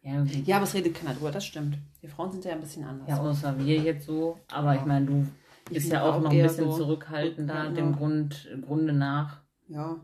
Ja, 0.02 0.22
Ja, 0.44 0.56
aber 0.56 0.64
es 0.64 0.74
redet 0.74 0.94
keiner 0.94 1.14
drüber, 1.14 1.30
das 1.30 1.44
stimmt. 1.44 1.78
Wir 2.00 2.10
Frauen 2.10 2.32
sind 2.32 2.44
ja 2.44 2.52
ein 2.52 2.60
bisschen 2.60 2.84
anders. 2.84 3.08
ja, 3.08 3.18
außer 3.20 3.58
wir 3.58 3.76
jetzt 3.78 4.06
so. 4.06 4.38
Aber 4.52 4.74
ich 4.74 4.84
meine, 4.84 5.06
du 5.06 5.26
Ich 5.68 5.74
bist 5.74 5.90
bin 5.90 5.98
ja 5.98 6.02
auch 6.04 6.20
noch 6.20 6.30
ein 6.30 6.42
bisschen 6.42 6.70
so 6.70 6.76
zurückhaltender 6.76 7.54
zurückhaltender. 7.54 7.80
dem 7.82 7.96
Grund, 7.96 8.48
Grunde 8.66 8.92
nach. 8.92 9.40
ja. 9.68 9.96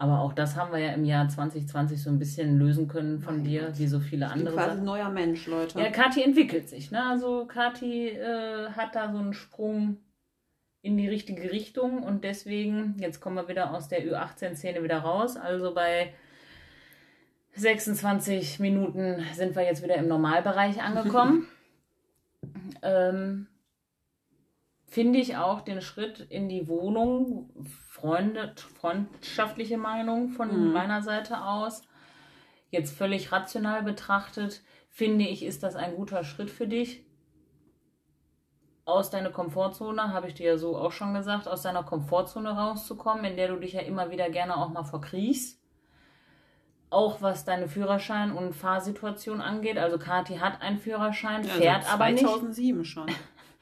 Aber 0.00 0.20
auch 0.20 0.32
das 0.32 0.54
haben 0.54 0.70
wir 0.70 0.78
ja 0.78 0.92
im 0.92 1.04
Jahr 1.04 1.28
2020 1.28 2.00
so 2.00 2.08
ein 2.08 2.20
bisschen 2.20 2.56
lösen 2.56 2.86
können 2.86 3.18
von 3.18 3.38
Mein 3.38 3.44
dir, 3.44 3.72
wie 3.78 3.88
so 3.88 3.98
viele 3.98 4.26
Ich 4.26 4.32
bin 4.32 4.40
andere 4.42 4.54
quasi 4.54 4.68
Sachen. 4.68 4.78
ein 4.80 4.84
neuer 4.84 5.08
Mensch, 5.10 5.44
Leute. 5.48 5.80
Ja, 5.80 5.90
Kathi 5.90 6.22
entwickelt 6.22 6.68
sich. 6.68 6.92
Ne? 6.92 7.04
Also 7.04 7.46
Kathi 7.46 8.10
äh, 8.10 8.70
hat 8.70 8.94
da 8.94 9.10
so 9.10 9.18
einen 9.18 9.32
Sprung 9.34 9.96
in 10.82 10.96
die 10.96 11.08
richtige 11.08 11.50
Richtung 11.50 12.04
und 12.04 12.22
deswegen, 12.22 12.94
jetzt 13.00 13.20
kommen 13.20 13.34
wir 13.34 13.48
wieder 13.48 13.74
aus 13.74 13.88
der 13.88 14.04
Ü18-Szene 14.06 14.84
wieder 14.84 14.98
raus. 14.98 15.36
Also 15.36 15.74
bei 15.74 16.12
26 17.58 18.60
Minuten 18.60 19.24
sind 19.34 19.56
wir 19.56 19.64
jetzt 19.64 19.82
wieder 19.82 19.96
im 19.96 20.08
Normalbereich 20.08 20.82
angekommen. 20.82 21.48
ähm, 22.82 23.48
Finde 24.86 25.18
ich 25.18 25.36
auch 25.36 25.60
den 25.60 25.82
Schritt 25.82 26.20
in 26.30 26.48
die 26.48 26.66
Wohnung, 26.66 27.50
Freunde, 27.90 28.54
freundschaftliche 28.80 29.76
Meinung 29.76 30.30
von 30.30 30.68
Mhm. 30.68 30.72
meiner 30.72 31.02
Seite 31.02 31.44
aus, 31.44 31.82
jetzt 32.70 32.96
völlig 32.96 33.30
rational 33.30 33.82
betrachtet, 33.82 34.62
finde 34.88 35.26
ich, 35.26 35.44
ist 35.44 35.62
das 35.62 35.76
ein 35.76 35.94
guter 35.94 36.24
Schritt 36.24 36.50
für 36.50 36.66
dich. 36.66 37.04
Aus 38.86 39.10
deiner 39.10 39.30
Komfortzone, 39.30 40.14
habe 40.14 40.28
ich 40.28 40.34
dir 40.34 40.46
ja 40.46 40.56
so 40.56 40.74
auch 40.78 40.92
schon 40.92 41.12
gesagt, 41.12 41.46
aus 41.46 41.60
deiner 41.60 41.82
Komfortzone 41.82 42.48
rauszukommen, 42.56 43.26
in 43.26 43.36
der 43.36 43.48
du 43.48 43.56
dich 43.56 43.74
ja 43.74 43.80
immer 43.80 44.10
wieder 44.10 44.30
gerne 44.30 44.56
auch 44.56 44.70
mal 44.70 44.84
verkriechst. 44.84 45.57
Auch 46.90 47.20
was 47.20 47.44
deine 47.44 47.68
Führerschein- 47.68 48.32
und 48.32 48.54
Fahrsituation 48.54 49.40
angeht. 49.40 49.76
Also 49.78 49.98
Kathi 49.98 50.36
hat 50.36 50.62
einen 50.62 50.78
Führerschein, 50.78 51.42
Ja, 51.44 51.50
fährt 51.50 51.84
seit 51.84 51.92
aber 51.92 52.10
nicht. 52.10 52.20
2007 52.26 52.84
schon. 52.84 53.06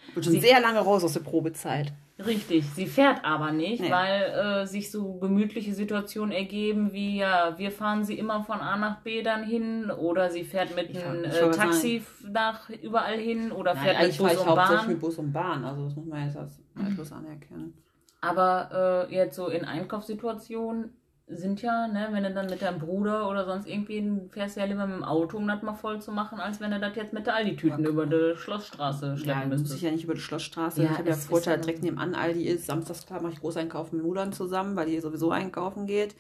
Ich 0.09 0.15
bin 0.15 0.23
schon 0.23 0.41
sehr 0.41 0.61
lange 0.61 0.79
raus 0.79 1.03
aus 1.03 1.15
der 1.15 1.21
Probezeit. 1.21 1.93
Richtig, 2.25 2.65
sie 2.75 2.87
fährt 2.87 3.25
aber 3.25 3.51
nicht, 3.51 3.81
Nee. 3.83 3.91
weil 3.91 4.23
äh, 4.63 4.65
sich 4.67 4.91
so 4.93 5.15
gemütliche 5.15 5.75
Situationen 5.75 6.31
ergeben, 6.31 6.93
wie 6.93 7.19
ja, 7.19 7.59
wir 7.59 7.73
fahren 7.73 8.05
sie 8.05 8.17
immer 8.17 8.45
von 8.45 8.61
A 8.61 8.77
nach 8.77 9.01
B 9.01 9.23
dann 9.23 9.43
hin 9.43 9.91
oder 9.91 10.31
sie 10.31 10.45
fährt 10.45 10.77
mit 10.77 10.97
einem 10.97 11.25
äh, 11.25 11.51
Taxi 11.51 12.05
nach 12.23 12.71
überall 12.71 13.19
hin 13.19 13.51
oder 13.51 13.75
Nein, 13.75 13.83
fährt 13.85 14.01
mit 14.07 14.17
Bus 14.19 14.33
ich 14.33 14.39
und 14.39 14.47
hauptsächlich 14.47 14.87
mit 14.87 15.01
Bahn. 15.01 15.01
Bus 15.01 15.19
und 15.19 15.33
Bahn. 15.33 15.65
Also 15.65 15.85
das 15.87 15.97
muss 15.97 16.07
man 16.07 16.25
jetzt 16.25 16.37
als 16.37 16.61
Einfluss 16.77 17.11
anerkennen. 17.13 17.75
Aber 18.21 19.07
äh, 19.11 19.15
jetzt 19.15 19.35
so 19.35 19.49
in 19.49 19.65
Einkaufssituationen 19.65 20.97
sind 21.29 21.61
ja, 21.61 21.89
ne, 21.89 22.09
wenn 22.13 22.23
du 22.23 22.33
dann 22.33 22.47
mit 22.47 22.63
deinem 22.63 22.79
Bruder 22.79 23.29
oder 23.29 23.45
sonst 23.45 23.67
irgendwie 23.67 24.29
fährst 24.31 24.55
du 24.57 24.61
ja 24.61 24.67
lieber 24.67 24.87
mit 24.87 24.97
dem 24.97 25.05
Auto, 25.05 25.37
um 25.39 25.49
das 25.49 25.61
mal 25.63 25.75
voll 25.75 26.01
zu 26.01 26.13
machen, 26.13 26.39
als 26.39 26.61
wenn 26.61 26.71
du 26.71 26.79
das 26.79 26.95
jetzt 26.95 27.13
mit 27.13 27.27
der 27.27 27.35
Aldi-Tüten 27.35 27.83
Ja. 27.83 27.91
über 27.91 28.07
die 28.07 28.37
Schlossstraße 28.37 29.17
schleppen 29.17 29.43
Ja, 29.43 29.49
muss 29.49 29.59
müsstest. 29.61 29.75
ich 29.77 29.83
ja 29.83 29.91
nicht 29.91 30.05
über 30.05 30.15
die 30.15 30.21
Schlossstraße. 30.21 30.83
Ja, 30.85 30.93
ich 30.93 30.99
habe 30.99 31.09
ja 31.09 31.17
Vorteil 31.17 31.59
direkt 31.61 31.83
nebenan 31.83 32.15
Aldi 32.15 32.45
ist. 32.45 32.67
Samstags 32.67 33.07
klar 33.07 33.21
mache 33.23 33.33
ich 33.33 33.41
Großeinkaufen 33.41 33.99
mit 33.99 34.07
Mulan 34.07 34.33
zusammen, 34.33 34.77
weil 34.77 34.87
die 34.87 35.01
sowieso 35.01 35.33
einkaufen 35.33 35.87
geht. 35.87 36.15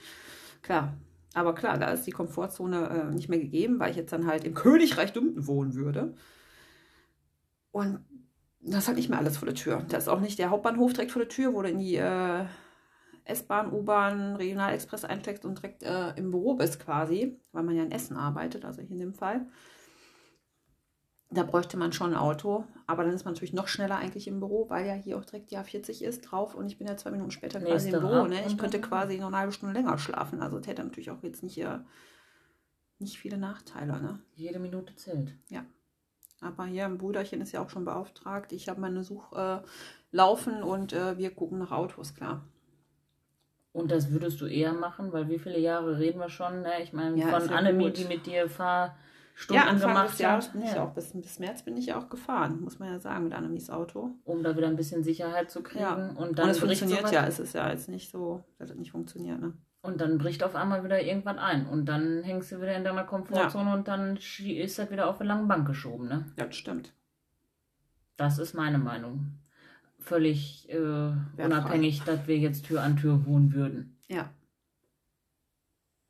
Klar. 0.63 0.95
Aber 1.35 1.55
klar, 1.55 1.79
da 1.79 1.91
ist 1.91 2.05
die 2.07 2.13
Komfortzone 2.13 2.89
äh, 3.11 3.15
nicht 3.15 3.29
mehr 3.29 3.39
gegeben, 3.39 3.79
weil 3.79 3.91
ich 3.91 3.97
jetzt 3.97 4.13
dann 4.13 4.27
halt 4.27 4.43
im 4.45 4.55
Königreich 4.55 5.13
Dümpten 5.13 5.47
wohnen 5.47 5.75
würde. 5.75 6.15
Und 7.71 8.01
das 8.61 8.79
ist 8.81 8.87
halt 8.89 8.97
nicht 8.97 9.11
mehr 9.11 9.19
alles 9.19 9.37
vor 9.37 9.47
der 9.47 9.55
Tür. 9.55 9.85
Da 9.89 9.99
ist 9.99 10.09
auch 10.09 10.21
nicht 10.21 10.39
der 10.41 10.51
Hauptbahnhof 10.51 10.95
direkt 10.95 11.13
vor 11.13 11.21
der 11.23 11.29
Tür, 11.29 11.53
wo 11.55 11.63
du 11.63 11.69
in 11.69 11.79
die 11.79 11.95
äh, 11.97 12.47
S-Bahn, 13.27 13.73
U-Bahn, 13.73 14.37
Regionalexpress 14.37 15.05
einsteigst 15.05 15.45
und 15.45 15.59
direkt 15.59 15.83
äh, 15.83 16.11
im 16.15 16.31
Büro 16.31 16.55
bist 16.55 16.81
quasi, 16.81 17.39
weil 17.53 17.65
man 17.65 17.77
ja 17.77 17.83
in 17.83 17.91
Essen 17.91 18.17
arbeitet, 18.17 18.65
also 18.65 18.83
hier 18.83 18.93
in 18.93 19.01
dem 19.01 19.15
Fall. 19.15 19.47
Da 21.31 21.43
bräuchte 21.43 21.77
man 21.77 21.93
schon 21.93 22.13
ein 22.13 22.19
Auto, 22.19 22.65
aber 22.87 23.03
dann 23.03 23.13
ist 23.13 23.25
man 23.25 23.35
natürlich 23.35 23.53
noch 23.53 23.67
schneller 23.67 23.97
eigentlich 23.97 24.29
im 24.29 24.39
Büro, 24.39 24.71
weil 24.71 24.87
ja 24.87 24.95
hier 24.95 25.19
auch 25.19 25.25
direkt 25.25 25.51
die 25.51 25.59
A40 25.59 26.05
ist 26.05 26.23
drauf 26.23 26.55
und 26.55 26.67
ich 26.67 26.79
bin 26.79 26.87
ja 26.87 26.97
zwei 26.97 27.11
Minuten 27.11 27.33
später 27.33 27.61
quasi 27.61 27.91
im 27.91 28.01
Büro. 28.01 28.27
Ne? 28.27 28.47
Ich 28.47 28.57
könnte 28.57 28.81
quasi 28.81 29.19
noch 29.19 29.27
eine 29.27 29.39
halbe 29.39 29.53
Stunde 29.53 29.75
länger 29.75 29.99
schlafen. 29.99 30.41
Also 30.41 30.59
das 30.59 30.69
hätte 30.69 30.85
natürlich 30.85 31.11
auch 31.11 31.23
jetzt 31.23 31.43
nicht, 31.43 31.59
äh, 31.59 31.79
nicht 33.01 33.19
viele 33.19 33.39
Nachteile. 33.39 34.01
Ne? 34.01 34.21
Jede 34.37 34.61
Minute 34.61 34.95
zählt. 34.95 35.35
Aber 36.41 36.67
hier 36.67 36.85
ein 36.85 36.99
Brüderchen 36.99 37.41
ist 37.41 37.51
ja 37.51 37.61
auch 37.61 37.71
schon 37.71 37.85
beauftragt. 37.85 38.53
Ich 38.53 38.69
habe 38.69 38.81
meine 38.81 39.03
Such 39.03 39.33
äh, 39.33 39.63
laufen 40.13 40.63
und 40.63 40.93
äh, 40.93 41.19
wir 41.19 41.35
gucken 41.35 41.59
nach 41.59 41.73
Autos, 41.73 42.15
klar. 42.15 42.45
Und 43.77 43.91
das 43.91 44.11
würdest 44.11 44.41
du 44.41 44.47
eher 44.47 44.73
machen, 44.73 45.13
weil 45.13 45.29
wie 45.29 45.39
viele 45.39 45.59
Jahre 45.59 45.99
reden 45.99 46.19
wir 46.19 46.31
schon? 46.31 46.63
Ne? 46.63 46.83
Ich 46.83 46.95
meine, 46.95 47.19
Ja, 47.19 47.27
von 47.27 47.47
ja 47.47 47.57
Annemie, 47.57 47.91
die 47.91 48.07
mit 48.07 48.25
dir 48.25 48.49
Fahrstunden 48.49 48.97
Ja, 49.55 49.65
Anfang 49.71 49.91
gemacht 49.91 50.13
des 50.13 50.19
Jahres 50.19 50.47
hat, 50.47 50.53
bin 50.55 50.63
ich 50.63 50.73
ja, 50.73 50.83
auch, 50.83 50.95
bis, 50.95 51.13
bis 51.13 51.39
März 51.39 51.63
bin 51.63 51.77
ich 51.77 51.93
auch 51.93 52.09
gefahren, 52.09 52.63
muss 52.63 52.79
man 52.79 52.91
ja 52.91 52.99
sagen, 52.99 53.25
mit 53.25 53.35
Annemies 53.35 53.69
Auto. 53.69 54.13
um 54.25 54.43
da 54.43 54.57
wieder 54.57 54.67
ein 54.69 54.77
bisschen 54.77 55.05
Sicherheit 55.05 55.51
zu 55.51 55.63
kriegen. 55.63 55.83
Ja. 55.85 55.95
Und 55.95 56.17
Und 56.17 56.39
dann 56.39 56.49
es 56.49 56.61
bricht 56.61 56.81
funktioniert 56.81 57.13
ja, 57.13 57.27
es 57.27 57.39
ist 57.39 57.53
ja 57.53 57.69
jetzt 57.69 57.91
nicht 57.91 58.11
so, 58.11 58.43
dass 58.59 58.71
es 58.71 58.77
nicht 58.77 58.93
funktioniert, 58.93 59.41
ne? 59.41 59.53
Und 59.83 60.01
dann 60.01 60.17
bricht 60.17 60.43
auf 60.43 60.55
einmal 60.57 60.83
wieder 60.83 61.03
irgendwas 61.03 61.37
ein. 61.37 61.67
Und 61.67 61.85
dann 61.85 62.23
hängst 62.23 62.51
du 62.51 62.63
wieder 62.63 62.75
in 62.75 62.83
deiner 62.83 63.05
Komfortzone 63.05 63.75
und 63.75 63.87
dann 63.89 64.17
ist 64.17 64.79
das 64.79 64.91
wieder 64.91 65.07
auf 65.07 65.21
eine 65.21 65.29
lange 65.29 65.47
Bank 65.47 65.67
geschoben. 65.67 66.09
Ne? 66.09 66.25
Ja, 66.39 66.47
das 66.47 66.57
stimmt. 66.57 66.93
Das 68.17 68.39
ist 68.39 68.55
meine 68.55 68.79
Meinung. 68.79 69.39
Völlig 70.07 70.69
äh, 70.69 71.13
unabhängig, 71.37 72.01
dass 72.05 72.29
wir 72.29 72.39
jetzt 72.39 72.67
Tür 72.67 72.81
an 72.81 72.97
Tür 72.97 73.27
wohnen 73.27 73.53
würden. 73.53 73.99
Ja. 74.07 74.31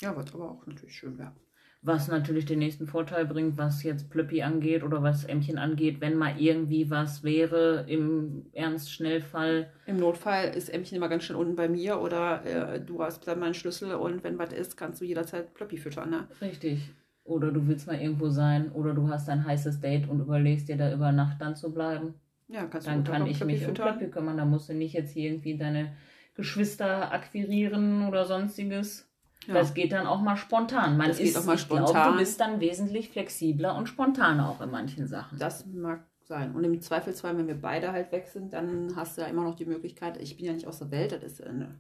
Ja, 0.03 0.15
was 0.15 0.35
aber 0.35 0.51
auch 0.51 0.67
natürlich 0.67 0.95
schön 0.95 1.17
wäre. 1.17 1.33
Was 1.81 2.07
natürlich 2.09 2.45
den 2.45 2.59
nächsten 2.59 2.87
Vorteil 2.87 3.25
bringt, 3.25 3.57
was 3.57 3.83
jetzt 3.85 4.11
Plöppi 4.11 4.43
angeht 4.43 4.83
oder 4.83 5.03
was 5.03 5.25
Ämmchen 5.25 5.57
angeht, 5.57 6.03
wenn 6.03 6.19
mal 6.19 6.39
irgendwie 6.39 6.91
was 6.91 7.25
wäre 7.25 7.87
im 7.89 8.45
Ernst-Schnellfall. 8.53 9.73
Im 9.87 9.97
Notfall 9.97 10.55
ist 10.55 10.69
Ämmchen 10.69 10.99
immer 10.99 11.09
ganz 11.09 11.25
schnell 11.25 11.39
unten 11.39 11.57
bei 11.57 11.71
mir 11.71 11.99
oder 11.99 12.45
äh, 12.45 12.79
du 12.79 13.03
hast 13.03 13.27
dann 13.27 13.41
meinen 13.41 13.55
Schlüssel 13.55 13.95
und 13.95 14.23
wenn 14.25 14.39
was 14.39 14.53
ist, 14.53 14.77
kannst 14.77 15.01
du 15.01 15.07
jederzeit 15.07 15.55
Plöppi 15.55 15.79
füttern, 15.79 16.11
ne? 16.11 16.29
Richtig. 16.43 16.91
Oder 17.25 17.51
du 17.51 17.67
willst 17.67 17.87
mal 17.87 17.99
irgendwo 17.99 18.29
sein 18.29 18.71
oder 18.73 18.93
du 18.93 19.09
hast 19.09 19.31
ein 19.31 19.47
heißes 19.47 19.81
Date 19.81 20.07
und 20.07 20.21
überlegst 20.21 20.69
dir 20.69 20.77
da 20.77 20.93
über 20.93 21.13
Nacht 21.13 21.41
dann 21.41 21.57
zu 21.57 21.73
bleiben. 21.73 22.13
Ja, 22.49 22.65
kannst 22.67 22.87
Dann 22.87 23.05
du 23.05 23.11
kann 23.11 23.27
ich 23.27 23.45
mich 23.45 23.67
um 23.67 23.75
Plöppi 23.75 24.09
kümmern. 24.09 24.37
Da 24.37 24.45
musst 24.45 24.69
du 24.69 24.75
nicht 24.75 24.93
jetzt 24.93 25.13
hier 25.13 25.31
irgendwie 25.31 25.57
deine 25.57 25.97
Geschwister 26.35 27.13
akquirieren 27.13 28.07
oder 28.07 28.25
sonstiges. 28.25 29.09
Ja. 29.47 29.55
Das 29.55 29.75
geht 29.75 29.93
dann 29.93 30.07
auch 30.07 30.21
mal 30.21 30.37
spontan. 30.37 30.97
Man 30.97 31.09
Das 31.09 31.19
geht 31.19 31.29
ist, 31.29 31.37
auch 31.37 31.45
mal 31.45 31.55
ich 31.57 31.69
glaube, 31.69 31.85
spontan. 31.85 32.13
du 32.13 32.19
bist 32.19 32.41
dann 32.41 32.61
wesentlich 32.61 33.11
flexibler 33.11 33.77
und 33.77 33.89
spontaner 33.89 34.49
auch 34.49 34.61
in 34.61 34.71
manchen 34.71 35.07
Sachen. 35.07 35.39
Das 35.39 35.67
mag 35.67 36.05
sein. 36.25 36.55
Und 36.55 36.65
im 36.65 36.81
Zweifelsfall, 36.81 37.37
wenn 37.39 37.47
wir 37.47 37.61
beide 37.61 37.93
halt 37.93 38.11
weg 38.13 38.27
sind, 38.27 38.53
dann 38.53 38.95
hast 38.97 39.17
du 39.17 39.23
ja 39.23 39.29
immer 39.29 39.45
noch 39.45 39.55
die 39.55 39.65
Möglichkeit, 39.65 40.21
ich 40.21 40.37
bin 40.37 40.47
ja 40.47 40.53
nicht 40.53 40.67
aus 40.67 40.79
der 40.81 40.91
Welt, 40.91 41.13
das 41.13 41.23
ist 41.23 41.45
eine, 41.45 41.79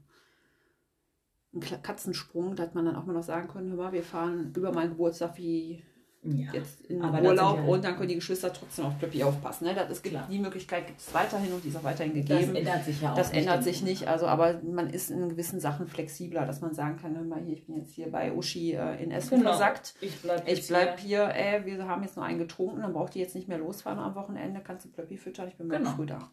ein 1.52 1.60
Katzensprung, 1.60 2.54
dass 2.54 2.74
man 2.74 2.84
dann 2.84 2.96
auch 2.96 3.06
mal 3.06 3.12
noch 3.12 3.24
sagen 3.24 3.48
können, 3.48 3.70
hör 3.70 3.76
mal, 3.76 3.92
wir 3.92 4.04
fahren 4.04 4.52
über 4.56 4.72
meinen 4.72 4.90
Geburtstag 4.90 5.36
wie 5.36 5.82
ja. 6.32 6.52
jetzt 6.52 6.80
in 6.86 7.00
das 7.00 7.20
Urlaub 7.22 7.56
ja- 7.58 7.64
und 7.64 7.84
dann 7.84 7.96
können 7.96 8.08
die 8.08 8.14
Geschwister 8.16 8.52
trotzdem 8.52 8.86
auf 8.86 8.98
Plöppi 8.98 9.22
aufpassen. 9.22 9.64
Ne? 9.66 9.74
Das 9.74 9.90
ist, 9.90 10.02
Klar. 10.02 10.26
die 10.30 10.38
Möglichkeit 10.38 10.86
gibt 10.86 11.00
es 11.00 11.12
weiterhin 11.14 11.52
und 11.52 11.62
die 11.64 11.68
ist 11.68 11.76
auch 11.76 11.84
weiterhin 11.84 12.14
das 12.14 12.26
gegeben. 12.28 12.56
ändert 12.56 12.84
sich 12.84 13.00
ja 13.00 13.12
auch. 13.12 13.16
Das 13.16 13.30
ändert 13.30 13.62
sich 13.64 13.82
nicht, 13.82 14.08
also 14.08 14.26
aber 14.26 14.60
man 14.62 14.90
ist 14.90 15.10
in 15.10 15.28
gewissen 15.28 15.60
Sachen 15.60 15.86
flexibler, 15.86 16.46
dass 16.46 16.60
man 16.60 16.74
sagen 16.74 16.96
kann, 16.96 17.14
hör 17.16 17.22
mal 17.24 17.40
hier, 17.42 17.54
ich 17.54 17.66
bin 17.66 17.76
jetzt 17.76 17.92
hier 17.92 18.10
bei 18.10 18.32
Uschi 18.32 18.72
äh, 18.72 19.02
in 19.02 19.10
Essen 19.10 19.38
Genau. 19.38 19.50
versackt. 19.50 19.94
Ich 20.00 20.20
bleib, 20.22 20.48
Ich 20.48 20.66
bleib 20.68 20.98
hier. 21.00 21.28
hier, 21.30 21.34
ey, 21.34 21.64
wir 21.66 21.86
haben 21.86 22.02
jetzt 22.02 22.16
nur 22.16 22.24
einen 22.24 22.38
getrunken, 22.38 22.82
dann 22.82 22.92
braucht 22.92 23.14
die 23.14 23.20
jetzt 23.20 23.34
nicht 23.34 23.48
mehr 23.48 23.58
losfahren 23.58 23.98
am 23.98 24.14
Wochenende, 24.14 24.60
kannst 24.62 24.84
du 24.86 24.90
Plöppi 24.90 25.16
füttern, 25.16 25.48
ich 25.48 25.56
bin 25.56 25.68
morgen 25.68 25.84
Genau. 25.84 25.96
früh 25.96 26.06
da. 26.06 26.30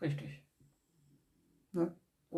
Richtig. 0.00 0.41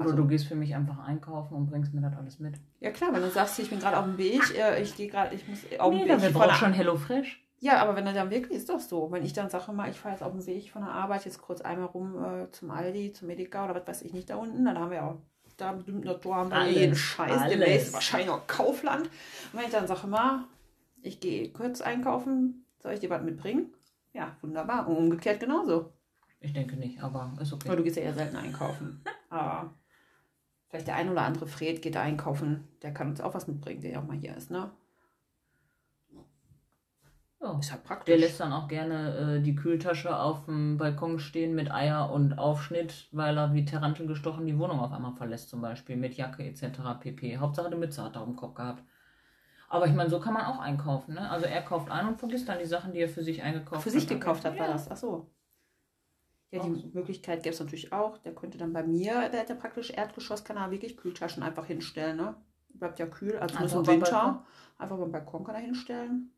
Oder 0.04 0.12
Also- 0.12 0.22
du 0.22 0.28
gehst 0.28 0.46
für 0.46 0.54
mich 0.54 0.74
einfach 0.74 0.98
einkaufen 1.06 1.54
und 1.54 1.66
bringst 1.66 1.92
mir 1.94 2.00
das 2.00 2.16
alles 2.16 2.38
mit. 2.38 2.54
Ja 2.80 2.90
klar, 2.90 3.12
wenn 3.12 3.22
du 3.22 3.30
sagst, 3.30 3.58
ich 3.58 3.70
bin 3.70 3.78
gerade 3.80 3.98
auf 3.98 4.04
dem 4.04 4.18
Weg, 4.18 4.40
äh, 4.58 4.82
ich 4.82 4.96
gehe 4.96 5.08
gerade, 5.08 5.34
ich 5.34 5.46
muss 5.48 5.58
auf 5.78 5.90
dem 5.90 5.94
Nee, 5.98 6.02
Weg 6.04 6.08
dann 6.08 6.22
wir 6.22 6.30
brauchen 6.30 6.54
schon 6.54 6.72
Hello 6.72 6.96
Fresh. 6.96 7.40
Ja, 7.60 7.78
aber 7.80 7.96
wenn 7.96 8.06
er 8.06 8.12
dann 8.12 8.30
wirklich 8.30 8.58
ist 8.58 8.68
doch 8.68 8.80
so. 8.80 9.10
Wenn 9.10 9.24
ich 9.24 9.32
dann 9.32 9.48
sage 9.48 9.72
mal, 9.72 9.88
ich 9.88 9.98
fahre 9.98 10.14
jetzt 10.14 10.22
auf 10.22 10.32
dem 10.32 10.44
Weg 10.46 10.70
von 10.70 10.82
der 10.82 10.90
Arbeit 10.92 11.24
jetzt 11.24 11.40
kurz 11.40 11.62
einmal 11.62 11.86
rum 11.86 12.22
äh, 12.22 12.50
zum 12.50 12.70
Aldi, 12.70 13.12
zum 13.14 13.30
Edeka 13.30 13.64
oder 13.64 13.74
was 13.74 13.86
weiß 13.88 14.02
ich 14.02 14.12
nicht 14.12 14.28
da 14.28 14.36
unten, 14.36 14.64
dann 14.66 14.78
haben 14.78 14.90
wir 14.90 15.02
auch 15.04 15.16
da 15.56 15.72
bestimmt 15.72 16.04
noch 16.04 16.22
haben 16.24 16.50
wir 16.50 16.56
Alles, 16.56 16.74
jeden 16.74 16.94
Scheiß, 16.96 17.30
alles. 17.40 17.48
demnächst 17.52 17.92
wahrscheinlich 17.94 18.28
auch 18.28 18.46
Kaufland. 18.46 19.02
Und 19.06 19.10
wenn 19.58 19.64
ich 19.66 19.70
dann 19.70 19.86
sage 19.86 20.06
mal, 20.08 20.44
ich 21.00 21.20
gehe 21.20 21.50
kurz 21.52 21.80
einkaufen, 21.80 22.66
soll 22.80 22.92
ich 22.92 23.00
dir 23.00 23.08
was 23.10 23.22
mitbringen? 23.22 23.72
Ja, 24.12 24.36
wunderbar. 24.42 24.86
Und 24.88 24.96
umgekehrt 24.96 25.40
genauso. 25.40 25.92
Ich 26.40 26.52
denke 26.52 26.76
nicht, 26.76 27.02
aber 27.02 27.32
ist 27.40 27.52
okay. 27.52 27.68
Aber 27.68 27.76
du 27.76 27.82
gehst 27.84 27.96
ja 27.96 28.02
eher 28.02 28.14
selten 28.14 28.36
einkaufen. 28.36 29.00
Aber 29.30 29.72
vielleicht 30.74 30.88
der 30.88 30.96
ein 30.96 31.08
oder 31.08 31.22
andere 31.22 31.46
Fred 31.46 31.82
geht 31.82 31.96
einkaufen, 31.96 32.66
der 32.82 32.92
kann 32.92 33.10
uns 33.10 33.20
auch 33.20 33.32
was 33.32 33.46
mitbringen, 33.46 33.80
der 33.80 33.92
ja 33.92 34.00
auch 34.00 34.06
mal 34.08 34.16
hier 34.16 34.36
ist, 34.36 34.50
ne? 34.50 34.72
Ja. 37.40 37.56
Ist 37.60 37.70
halt 37.70 37.84
praktisch. 37.84 38.06
Der 38.06 38.18
lässt 38.18 38.40
dann 38.40 38.52
auch 38.52 38.66
gerne 38.66 39.36
äh, 39.38 39.40
die 39.40 39.54
Kühltasche 39.54 40.18
auf 40.18 40.46
dem 40.46 40.76
Balkon 40.76 41.20
stehen 41.20 41.54
mit 41.54 41.70
Eier 41.70 42.10
und 42.10 42.38
Aufschnitt, 42.40 43.06
weil 43.12 43.38
er 43.38 43.52
wie 43.54 43.64
Tarantel 43.64 44.08
gestochen 44.08 44.46
die 44.46 44.58
Wohnung 44.58 44.80
auf 44.80 44.90
einmal 44.90 45.12
verlässt, 45.12 45.50
zum 45.50 45.60
Beispiel 45.60 45.96
mit 45.96 46.14
Jacke 46.16 46.42
etc. 46.42 46.80
pp. 46.98 47.36
Hauptsache 47.38 47.70
die 47.70 47.76
Mütze 47.76 48.02
hat 48.02 48.16
er 48.16 48.22
auf 48.22 48.26
dem 48.28 48.34
Kopf 48.36 48.54
gehabt. 48.54 48.82
Aber 49.68 49.86
ich 49.86 49.92
meine, 49.92 50.10
so 50.10 50.18
kann 50.18 50.34
man 50.34 50.46
auch 50.46 50.58
einkaufen. 50.58 51.14
Ne? 51.14 51.30
Also 51.30 51.46
er 51.46 51.62
kauft 51.62 51.88
ein 51.88 52.08
und 52.08 52.18
vergisst 52.18 52.48
dann 52.48 52.58
die 52.58 52.64
Sachen, 52.66 52.92
die 52.92 52.98
er 53.00 53.08
für 53.08 53.22
sich 53.22 53.42
eingekauft 53.44 53.82
für 53.82 53.90
hat. 53.90 53.94
sich 53.94 54.08
gekauft 54.08 54.44
hat, 54.44 54.58
war 54.58 54.66
Ja. 54.66 54.72
das. 54.72 54.90
Ach 54.90 54.96
so. 54.96 55.30
Ja, 56.56 56.62
die 56.62 56.80
so. 56.80 56.88
Möglichkeit 56.92 57.42
gäbe 57.42 57.54
es 57.54 57.60
natürlich 57.60 57.92
auch. 57.92 58.18
Der 58.18 58.34
könnte 58.34 58.58
dann 58.58 58.72
bei 58.72 58.82
mir, 58.82 59.28
der 59.28 59.40
hat 59.40 59.48
ja 59.48 59.54
praktisch 59.54 59.90
Erdgeschoss, 59.90 60.44
kann 60.44 60.56
er 60.56 60.70
wirklich 60.70 60.96
Kühltaschen 60.96 61.42
einfach 61.42 61.66
hinstellen, 61.66 62.16
ne? 62.16 62.36
Bleibt 62.68 62.98
ja 62.98 63.06
kühl, 63.06 63.36
also 63.38 63.54
nur 63.54 63.62
Einfach 63.62 63.74
so 63.74 63.80
im 63.80 63.86
Winter. 63.86 64.10
Balkon. 64.10 64.46
Einfach 64.78 64.98
beim 64.98 65.12
Balkon 65.12 65.44
kann 65.44 65.54
er 65.54 65.60
hinstellen. 65.60 66.32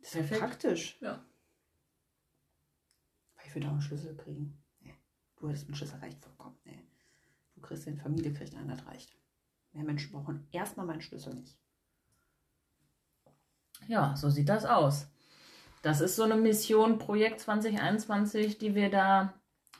Das 0.00 0.14
ist 0.14 0.30
ja 0.30 0.38
praktisch. 0.38 0.98
Ja. 1.00 1.24
Weil 3.36 3.46
ich 3.46 3.54
würde 3.54 3.66
auch 3.68 3.72
einen 3.72 3.82
Schlüssel 3.82 4.16
kriegen. 4.16 4.58
Nee. 4.80 4.94
Du 5.36 5.48
hättest 5.48 5.66
einen 5.66 5.74
Schlüssel 5.74 5.98
reicht 5.98 6.22
vollkommen. 6.22 6.56
Nee. 6.64 6.82
Du 7.54 7.60
kriegst 7.60 7.86
den 7.86 7.98
Familie, 7.98 8.32
kriegt 8.32 8.54
einen, 8.54 8.68
das 8.68 8.86
reicht. 8.86 9.16
Mehr 9.72 9.84
Menschen 9.84 10.12
brauchen 10.12 10.46
erstmal 10.52 10.86
meinen 10.86 11.02
Schlüssel 11.02 11.34
nicht. 11.34 11.58
Ja, 13.88 14.16
so 14.16 14.30
sieht 14.30 14.48
das 14.48 14.64
aus. 14.64 15.08
Das 15.86 16.00
ist 16.00 16.16
so 16.16 16.24
eine 16.24 16.34
Mission 16.34 16.98
Projekt 16.98 17.38
2021, 17.38 18.58
die 18.58 18.74
wir 18.74 18.90
da 18.90 19.34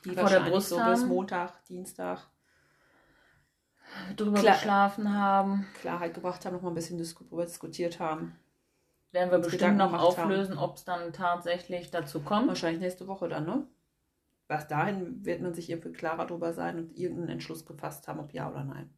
Die 0.05 0.11
Vor 0.11 0.29
der 0.29 0.39
Brust 0.39 0.69
so 0.69 0.79
bis. 0.81 1.03
Montag, 1.03 1.65
Dienstag 1.65 2.25
drüber 4.15 4.39
Klar. 4.39 4.53
geschlafen 4.53 5.13
haben. 5.13 5.67
Klarheit 5.81 6.13
gebracht 6.13 6.45
haben, 6.45 6.55
noch 6.55 6.61
mal 6.61 6.69
ein 6.69 6.75
bisschen 6.75 6.97
darüber 6.97 7.43
diskutiert 7.43 7.99
haben. 7.99 8.39
Werden 9.11 9.31
wir 9.31 9.39
bestimmt 9.39 9.59
Gedanken 9.59 9.79
noch 9.79 10.01
auflösen, 10.01 10.57
ob 10.57 10.77
es 10.77 10.85
dann 10.85 11.11
tatsächlich 11.11 11.91
dazu 11.91 12.21
kommt. 12.21 12.47
Wahrscheinlich 12.47 12.79
nächste 12.79 13.05
Woche 13.07 13.27
dann, 13.27 13.45
ne? 13.45 13.67
Bis 14.47 14.65
dahin 14.65 15.25
wird 15.25 15.41
man 15.41 15.53
sich 15.53 15.69
irgendwie 15.69 15.91
klarer 15.91 16.25
drüber 16.25 16.53
sein 16.53 16.77
und 16.77 16.97
irgendeinen 16.97 17.31
Entschluss 17.31 17.65
gefasst 17.65 18.07
haben, 18.07 18.21
ob 18.21 18.33
ja 18.33 18.49
oder 18.49 18.63
nein. 18.63 18.89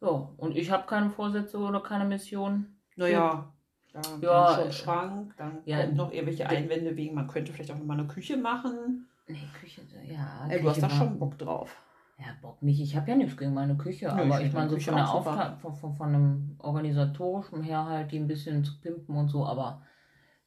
So, 0.00 0.34
und 0.36 0.56
ich 0.56 0.72
habe 0.72 0.84
keine 0.88 1.10
Vorsätze 1.10 1.58
oder 1.58 1.80
keine 1.80 2.06
Mission. 2.06 2.76
Naja, 2.96 3.54
Da 4.00 4.18
Ja, 4.20 4.46
dann 4.46 4.54
schon 4.60 4.68
äh, 4.68 4.72
Schrank, 4.72 5.34
dann 5.36 5.58
ja, 5.64 5.82
kommt 5.82 5.96
noch 5.96 6.12
irgendwelche 6.12 6.48
Einwände 6.48 6.96
wegen, 6.96 7.14
man 7.14 7.26
könnte 7.28 7.52
vielleicht 7.52 7.70
auch 7.72 7.78
nochmal 7.78 7.98
eine 7.98 8.08
Küche 8.08 8.36
machen. 8.36 9.08
Nee, 9.26 9.38
Küche, 9.60 9.82
ja. 10.06 10.46
Ey, 10.48 10.60
du 10.62 10.68
hast 10.68 10.76
Küche 10.76 10.88
da 10.88 10.94
schon 10.94 11.18
Bock 11.18 11.36
drauf. 11.38 11.76
Ja, 12.18 12.26
Bock 12.42 12.60
nicht. 12.62 12.80
Ich 12.80 12.96
habe 12.96 13.08
ja 13.10 13.16
nichts 13.16 13.36
gegen 13.36 13.54
meine 13.54 13.76
Küche, 13.76 14.06
Nö, 14.06 14.10
aber 14.22 14.40
ich 14.40 14.46
ich 14.48 14.52
meine, 14.52 14.68
so 14.70 14.76
von 14.76 14.78
Küche 14.78 14.90
der 14.92 15.56
von, 15.60 15.74
von, 15.74 15.94
von 15.94 16.12
dem 16.12 16.56
organisatorischen 16.58 17.62
her 17.62 17.84
halt, 17.86 18.10
die 18.10 18.18
ein 18.18 18.26
bisschen 18.26 18.64
zu 18.64 18.80
pimpen 18.80 19.14
und 19.16 19.28
so, 19.28 19.44
aber 19.46 19.82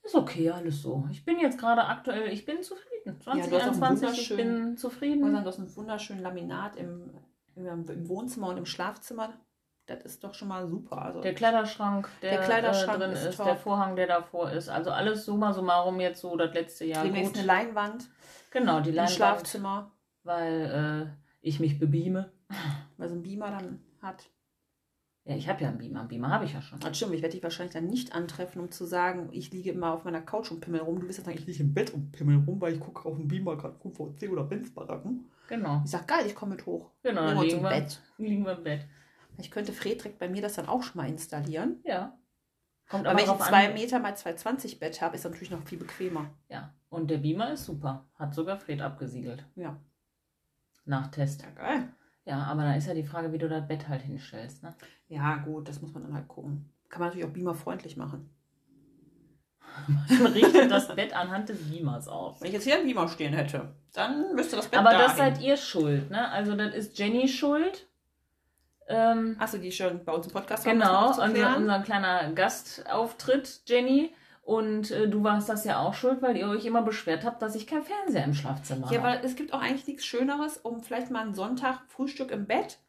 ist 0.04 0.16
okay, 0.16 0.50
alles 0.50 0.82
so. 0.82 1.08
Ich 1.12 1.24
bin 1.24 1.40
jetzt 1.40 1.60
gerade 1.60 1.86
aktuell, 1.86 2.28
ich 2.32 2.46
bin 2.46 2.62
zufrieden. 2.64 2.90
du 3.06 3.26
hast 3.26 3.28
auch 3.28 3.32
einen 3.34 3.74
2021, 3.74 4.32
ich 4.32 4.36
bin 4.36 4.38
wunderschönen- 4.48 4.64
Ich 4.64 4.72
muss 4.72 4.82
zufrieden. 4.82 5.22
sagen, 5.32 5.44
du 5.44 5.48
hast 5.48 5.60
ein 5.60 5.76
wunderschönes 5.76 6.24
Laminat 6.24 6.76
im, 6.76 7.12
im, 7.56 7.66
im 7.90 8.10
Wohnzimmer 8.10 8.48
und 8.50 8.58
im 8.58 8.66
Schlafzimmer. 8.66 9.30
Das 9.96 10.06
ist 10.14 10.24
doch 10.24 10.34
schon 10.34 10.48
mal 10.48 10.68
super. 10.68 11.02
Also, 11.02 11.22
Der 11.22 11.34
Kleiderschrank, 11.34 12.10
der, 12.22 12.32
Der 12.32 12.42
Kleiderschrank 12.42 12.98
äh, 12.98 13.00
drin 13.00 13.12
ist 13.12 13.26
ist, 13.26 13.40
der 13.40 13.56
Vorhang, 13.56 13.96
der 13.96 14.08
davor 14.08 14.52
ist. 14.52 14.70
Also 14.70 14.92
alles 14.92 15.26
summa 15.26 15.54
summarum 15.54 16.00
jetzt 16.00 16.22
so 16.22 16.36
das 16.36 16.54
letzte 16.54 16.86
Jahr 16.86 17.04
demnächst 17.04 17.34
gut. 17.34 17.40
eine 17.40 17.48
Leinwand 17.48 18.10
Genau, 18.52 18.82
die 18.82 18.90
im 18.90 18.96
Leinwand, 18.96 19.16
Schlafzimmer, 19.16 19.92
weil 20.24 21.12
äh, 21.12 21.36
ich 21.42 21.60
mich 21.60 21.80
bebeame. 21.80 22.32
weil 22.98 23.10
so 23.10 23.16
ein 23.16 23.24
Beamer 23.24 23.52
dann 23.52 23.80
hat. 24.02 24.30
Ja, 25.24 25.36
ich 25.36 25.48
habe 25.48 25.62
ja 25.62 25.70
einen 25.70 25.78
Beamer. 25.78 26.00
Einen 26.00 26.10
Beamer 26.10 26.30
habe 26.30 26.46
ich 26.46 26.54
ja 26.54 26.62
schon. 26.62 26.80
Das 26.80 26.98
stimmt, 26.98 27.14
ich 27.14 27.22
werde 27.22 27.34
dich 27.34 27.44
wahrscheinlich 27.44 27.74
dann 27.74 27.86
nicht 27.88 28.14
antreffen, 28.14 28.60
um 28.62 28.72
zu 28.72 28.86
sagen, 28.86 29.30
ich 29.32 29.52
liege 29.52 29.72
immer 29.72 29.94
auf 29.94 30.04
meiner 30.04 30.22
Couch 30.22 30.52
und 30.52 30.62
pimmel 30.62 30.82
rum. 30.82 31.00
Du 31.00 31.08
wirst 31.08 31.20
dann 31.20 31.26
sagen, 31.26 31.38
ich 31.38 31.46
liege 31.46 31.62
im 31.64 31.74
Bett 31.74 31.94
und 31.94 32.12
pimmel 32.12 32.44
rum, 32.46 32.60
weil 32.60 32.74
ich 32.74 32.80
gucke 32.80 33.08
auf 33.08 33.18
den 33.18 33.28
Beamer 33.28 33.56
gerade 33.56 33.78
QVC 33.80 34.30
oder 34.32 34.44
Benzbaracken. 34.44 35.30
Genau. 35.48 35.82
Ich 35.86 35.92
sag, 35.92 36.08
geil, 36.08 36.26
ich 36.26 36.36
komme 36.36 36.56
mit 36.56 36.66
hoch. 36.66 36.90
Genau, 37.04 37.28
wir 37.28 37.42
liegen 37.44 37.58
im 37.58 37.64
wir, 37.64 37.70
Bett. 37.70 38.02
liegen 38.18 38.46
wir 38.46 38.58
im 38.58 38.64
Bett. 38.64 38.86
Ich 39.42 39.52
könnte 39.52 39.74
Fred 39.74 40.00
direkt 40.00 40.20
bei 40.20 40.30
mir 40.30 40.42
das 40.42 40.54
dann 40.54 40.68
auch 40.68 40.84
schon 40.84 41.02
mal 41.02 41.10
installieren. 41.10 41.80
Ja. 41.84 42.18
Kommt 42.90 43.08
Aber 43.08 43.18
wenn 43.18 43.24
ich 43.24 43.32
ein 43.32 43.38
drauf 43.38 43.48
2 43.48 43.68
an. 43.70 43.74
Meter 43.74 44.00
mal 44.00 44.16
220 44.16 44.80
Bett 44.80 45.02
habe, 45.02 45.16
ist 45.16 45.26
das 45.26 45.32
natürlich 45.32 45.52
noch 45.52 45.64
viel 45.64 45.78
bequemer. 45.78 46.30
Ja. 46.50 46.74
Und 46.90 47.10
der 47.10 47.20
Beamer 47.20 47.54
ist 47.54 47.66
super. 47.66 48.06
Hat 48.16 48.36
sogar 48.36 48.58
Fred 48.58 48.82
abgesiegelt. 48.82 49.46
Ja. 49.56 49.78
Nach 50.86 51.08
Test. 51.08 51.42
Ja, 51.44 51.50
geil. 51.52 51.88
Ja, 52.26 52.44
aber 52.44 52.64
dann 52.64 52.76
ist 52.76 52.88
ja 52.88 52.94
die 52.94 53.04
Frage, 53.04 53.32
wie 53.32 53.38
du 53.38 53.48
das 53.48 53.68
Bett 53.68 53.88
halt 53.88 54.02
hinstellst. 54.02 54.62
Ne? 54.64 54.76
Ja, 55.08 55.38
gut, 55.38 55.68
das 55.68 55.82
muss 55.82 55.94
man 55.94 56.04
dann 56.04 56.14
halt 56.14 56.28
gucken. 56.28 56.70
Kann 56.90 57.00
man 57.00 57.10
natürlich 57.10 57.28
auch 57.28 57.34
beamerfreundlich 57.34 57.98
machen. 57.98 58.30
Man 60.22 60.34
richtet 60.34 60.70
das 60.70 60.94
Bett 60.94 61.16
anhand 61.16 61.48
des 61.48 61.58
Beamers 61.70 62.10
auf. 62.10 62.42
Wenn 62.42 62.48
ich 62.48 62.54
jetzt 62.56 62.66
hier 62.66 62.76
einen 62.76 62.86
Beamer 62.86 63.08
stehen 63.08 63.34
hätte, 63.34 63.74
dann 63.94 64.36
müsste 64.36 64.58
das 64.58 64.68
Bett 64.68 64.80
Aber 64.80 64.90
dahin. 64.90 65.08
das 65.08 65.18
seid 65.18 65.42
ihr 65.42 65.56
schuld, 65.56 66.12
ne? 66.12 66.30
Also 66.30 66.58
das 66.58 66.76
ist 66.76 67.00
Jenny 67.00 67.30
schuld. 67.30 67.88
Ähm, 68.92 69.36
Achso, 69.40 69.58
die 69.58 69.72
schon 69.72 70.04
bei 70.04 70.12
uns 70.12 70.28
im 70.28 70.34
Podcast 70.34 70.64
genau, 70.66 71.10
unser, 71.10 71.58
unser 71.58 71.80
kleiner 71.80 72.32
Gastauftritt, 72.34 73.62
Jenny. 73.66 74.14
Und 74.44 74.90
äh, 74.92 75.08
du 75.08 75.24
warst 75.24 75.50
das 75.50 75.66
ja 75.66 75.80
auch 75.80 75.94
schuld, 75.94 76.22
weil 76.22 76.36
ihr 76.36 76.48
euch 76.50 76.66
immer 76.66 76.82
beschwert 76.82 77.24
habt, 77.26 77.42
dass 77.42 77.56
ich 77.56 77.68
kein 77.68 77.84
Fernseher 77.84 78.24
im 78.26 78.34
Schlafzimmer 78.34 78.92
Ja, 78.92 79.00
habe. 79.00 79.10
aber 79.18 79.24
es 79.24 79.36
gibt 79.36 79.54
auch 79.54 79.62
eigentlich 79.62 79.86
nichts 79.88 80.06
Schöneres, 80.06 80.58
um 80.58 80.82
vielleicht 80.82 81.12
mal 81.12 81.22
einen 81.22 81.36
Sonntag 81.36 81.80
Frühstück 81.88 82.32
im 82.32 82.48
Bett 82.48 82.80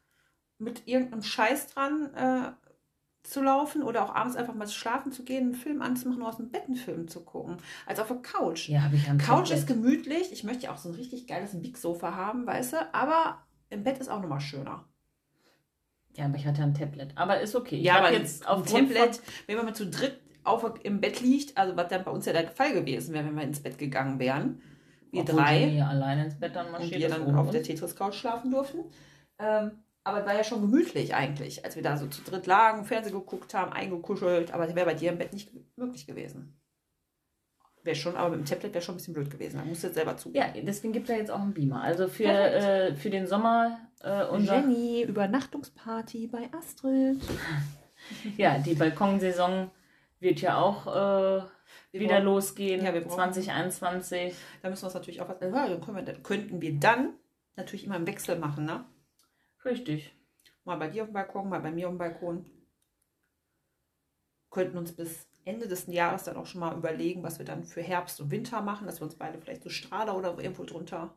mit 0.57 0.87
irgendeinem 0.87 1.21
Scheiß 1.21 1.67
dran 1.67 2.13
äh, 2.15 2.51
zu 3.21 3.41
laufen 3.41 3.83
oder 3.83 4.03
auch 4.03 4.15
abends 4.15 4.35
einfach 4.35 4.55
mal 4.55 4.67
schlafen 4.67 5.11
zu 5.11 5.23
gehen, 5.23 5.43
einen 5.45 5.55
Film 5.55 5.81
anzumachen 5.81 6.21
oder 6.21 6.31
aus 6.31 6.37
dem 6.37 6.49
Bett 6.49 6.63
einen 6.65 6.75
Film 6.75 7.07
zu 7.07 7.23
gucken, 7.23 7.57
als 7.85 7.99
auf 7.99 8.07
der 8.07 8.17
Couch. 8.17 8.67
Ja, 8.67 8.81
habe 8.81 8.95
ich 8.95 9.07
am 9.09 9.17
Couch 9.19 9.49
Tablet. 9.49 9.57
ist 9.59 9.67
gemütlich. 9.67 10.31
Ich 10.33 10.43
möchte 10.43 10.63
ja 10.65 10.73
auch 10.73 10.77
so 10.77 10.89
ein 10.89 10.95
richtig 10.95 11.27
geiles 11.27 11.51
Big 11.61 11.77
Sofa 11.77 12.15
haben, 12.15 12.45
weißt 12.47 12.73
du, 12.73 12.93
aber 12.93 13.45
im 13.69 13.83
Bett 13.83 13.99
ist 13.99 14.09
auch 14.09 14.21
nochmal 14.21 14.41
schöner. 14.41 14.85
Ja, 16.15 16.25
aber 16.25 16.37
ich 16.37 16.45
hatte 16.45 16.61
ein 16.61 16.73
Tablet. 16.73 17.11
Aber 17.15 17.39
ist 17.39 17.55
okay. 17.55 17.77
Ich 17.77 17.83
ja, 17.83 17.97
aber 17.97 18.13
jetzt 18.13 18.47
auf 18.47 18.65
Tablet, 18.65 19.21
wenn 19.47 19.57
man 19.57 19.65
mal 19.65 19.75
zu 19.75 19.87
dritt 19.87 20.19
auf, 20.43 20.63
im 20.83 21.01
Bett 21.01 21.21
liegt, 21.21 21.57
also 21.57 21.75
was 21.75 21.87
dann 21.87 22.03
bei 22.03 22.11
uns 22.11 22.25
ja 22.25 22.33
der 22.33 22.49
Fall 22.49 22.73
gewesen 22.73 23.13
wäre, 23.13 23.25
wenn 23.25 23.35
wir 23.35 23.43
ins 23.43 23.61
Bett 23.61 23.77
gegangen 23.77 24.19
wären, 24.19 24.61
wir 25.11 25.21
Obwohl 25.21 25.41
drei. 25.41 25.59
Jenny 25.59 25.81
alleine 25.81 26.25
ins 26.25 26.39
Bett 26.39 26.55
dann 26.55 26.67
und 26.67 26.71
marschiert 26.73 26.99
wir 26.99 27.07
ist 27.07 27.17
dann 27.17 27.35
auf 27.35 27.49
der 27.49 27.59
uns. 27.59 27.67
Tetris-Couch 27.67 28.15
schlafen 28.15 28.51
durften. 28.51 28.79
Ähm, 29.39 29.71
aber 30.03 30.19
es 30.19 30.25
war 30.25 30.35
ja 30.35 30.43
schon 30.43 30.61
gemütlich 30.61 31.15
eigentlich, 31.15 31.63
als 31.63 31.75
wir 31.75 31.83
da 31.83 31.97
so 31.97 32.07
zu 32.07 32.21
dritt 32.23 32.45
lagen, 32.45 32.83
Fernsehen 32.83 33.13
geguckt 33.13 33.53
haben, 33.53 33.71
eingekuschelt. 33.71 34.53
Aber 34.53 34.65
das 34.65 34.75
wäre 34.75 34.85
bei 34.85 34.95
dir 34.95 35.11
im 35.11 35.17
Bett 35.17 35.33
nicht 35.33 35.51
möglich 35.77 36.05
gewesen. 36.05 36.59
Wäre 37.83 37.95
schon, 37.97 38.15
aber 38.15 38.29
mit 38.35 38.39
dem 38.39 38.45
Tablet 38.45 38.73
wäre 38.73 38.81
schon 38.81 38.95
ein 38.95 38.97
bisschen 38.97 39.13
blöd 39.13 39.29
gewesen. 39.29 39.57
Da 39.57 39.65
musst 39.65 39.83
du 39.83 39.87
jetzt 39.87 39.95
selber 39.95 40.15
zugeben. 40.15 40.45
Ja, 40.55 40.61
deswegen 40.61 40.93
gibt 40.93 41.09
es 41.09 41.13
ja 41.15 41.19
jetzt 41.19 41.31
auch 41.31 41.41
einen 41.41 41.53
Beamer. 41.53 41.81
Also 41.81 42.07
für, 42.07 42.23
äh, 42.25 42.95
für 42.95 43.09
den 43.09 43.27
Sommer 43.27 43.77
äh, 44.01 44.23
unser, 44.25 44.55
Jenny, 44.61 45.03
Übernachtungsparty 45.03 46.27
bei 46.27 46.49
Astrid. 46.53 47.21
ja, 48.37 48.57
die 48.57 48.75
Balkonsaison 48.75 49.69
wird 50.21 50.39
ja 50.39 50.57
auch 50.61 50.87
äh, 50.87 51.43
Wir 51.91 51.99
wieder 51.99 52.15
brauchen- 52.15 52.25
losgehen. 52.25 52.85
Ja, 52.85 52.93
wir 52.93 53.01
brauchen- 53.01 53.15
2021. 53.33 54.33
Da 54.61 54.69
müssen 54.69 54.83
wir 54.83 54.85
uns 54.87 54.93
natürlich 54.93 55.19
auch 55.21 55.27
was. 55.27 55.41
Ja, 55.41 55.67
dann 55.67 55.81
können 55.81 55.97
wir, 55.97 56.03
dann 56.03 56.23
könnten 56.23 56.61
wir 56.61 56.79
dann 56.79 57.13
natürlich 57.57 57.85
immer 57.85 57.97
im 57.97 58.07
Wechsel 58.07 58.37
machen, 58.39 58.63
ne? 58.65 58.85
Richtig. 59.65 60.15
Mal 60.63 60.77
bei 60.77 60.87
dir 60.87 61.03
auf 61.03 61.09
dem 61.09 61.13
Balkon, 61.13 61.49
mal 61.49 61.59
bei 61.59 61.71
mir 61.71 61.87
auf 61.87 61.93
dem 61.93 61.97
Balkon. 61.97 62.45
Könnten 64.49 64.77
uns 64.77 64.93
bis 64.95 65.27
Ende 65.45 65.67
des 65.67 65.87
Jahres 65.87 66.23
dann 66.23 66.37
auch 66.37 66.45
schon 66.45 66.61
mal 66.61 66.75
überlegen, 66.75 67.23
was 67.23 67.39
wir 67.39 67.45
dann 67.45 67.63
für 67.63 67.81
Herbst 67.81 68.19
und 68.21 68.31
Winter 68.31 68.61
machen, 68.61 68.87
dass 68.87 69.01
wir 69.01 69.05
uns 69.05 69.15
beide 69.15 69.37
vielleicht 69.39 69.63
so 69.63 69.69
Strahler 69.69 70.17
oder 70.17 70.37
irgendwo 70.37 70.63
drunter 70.63 71.13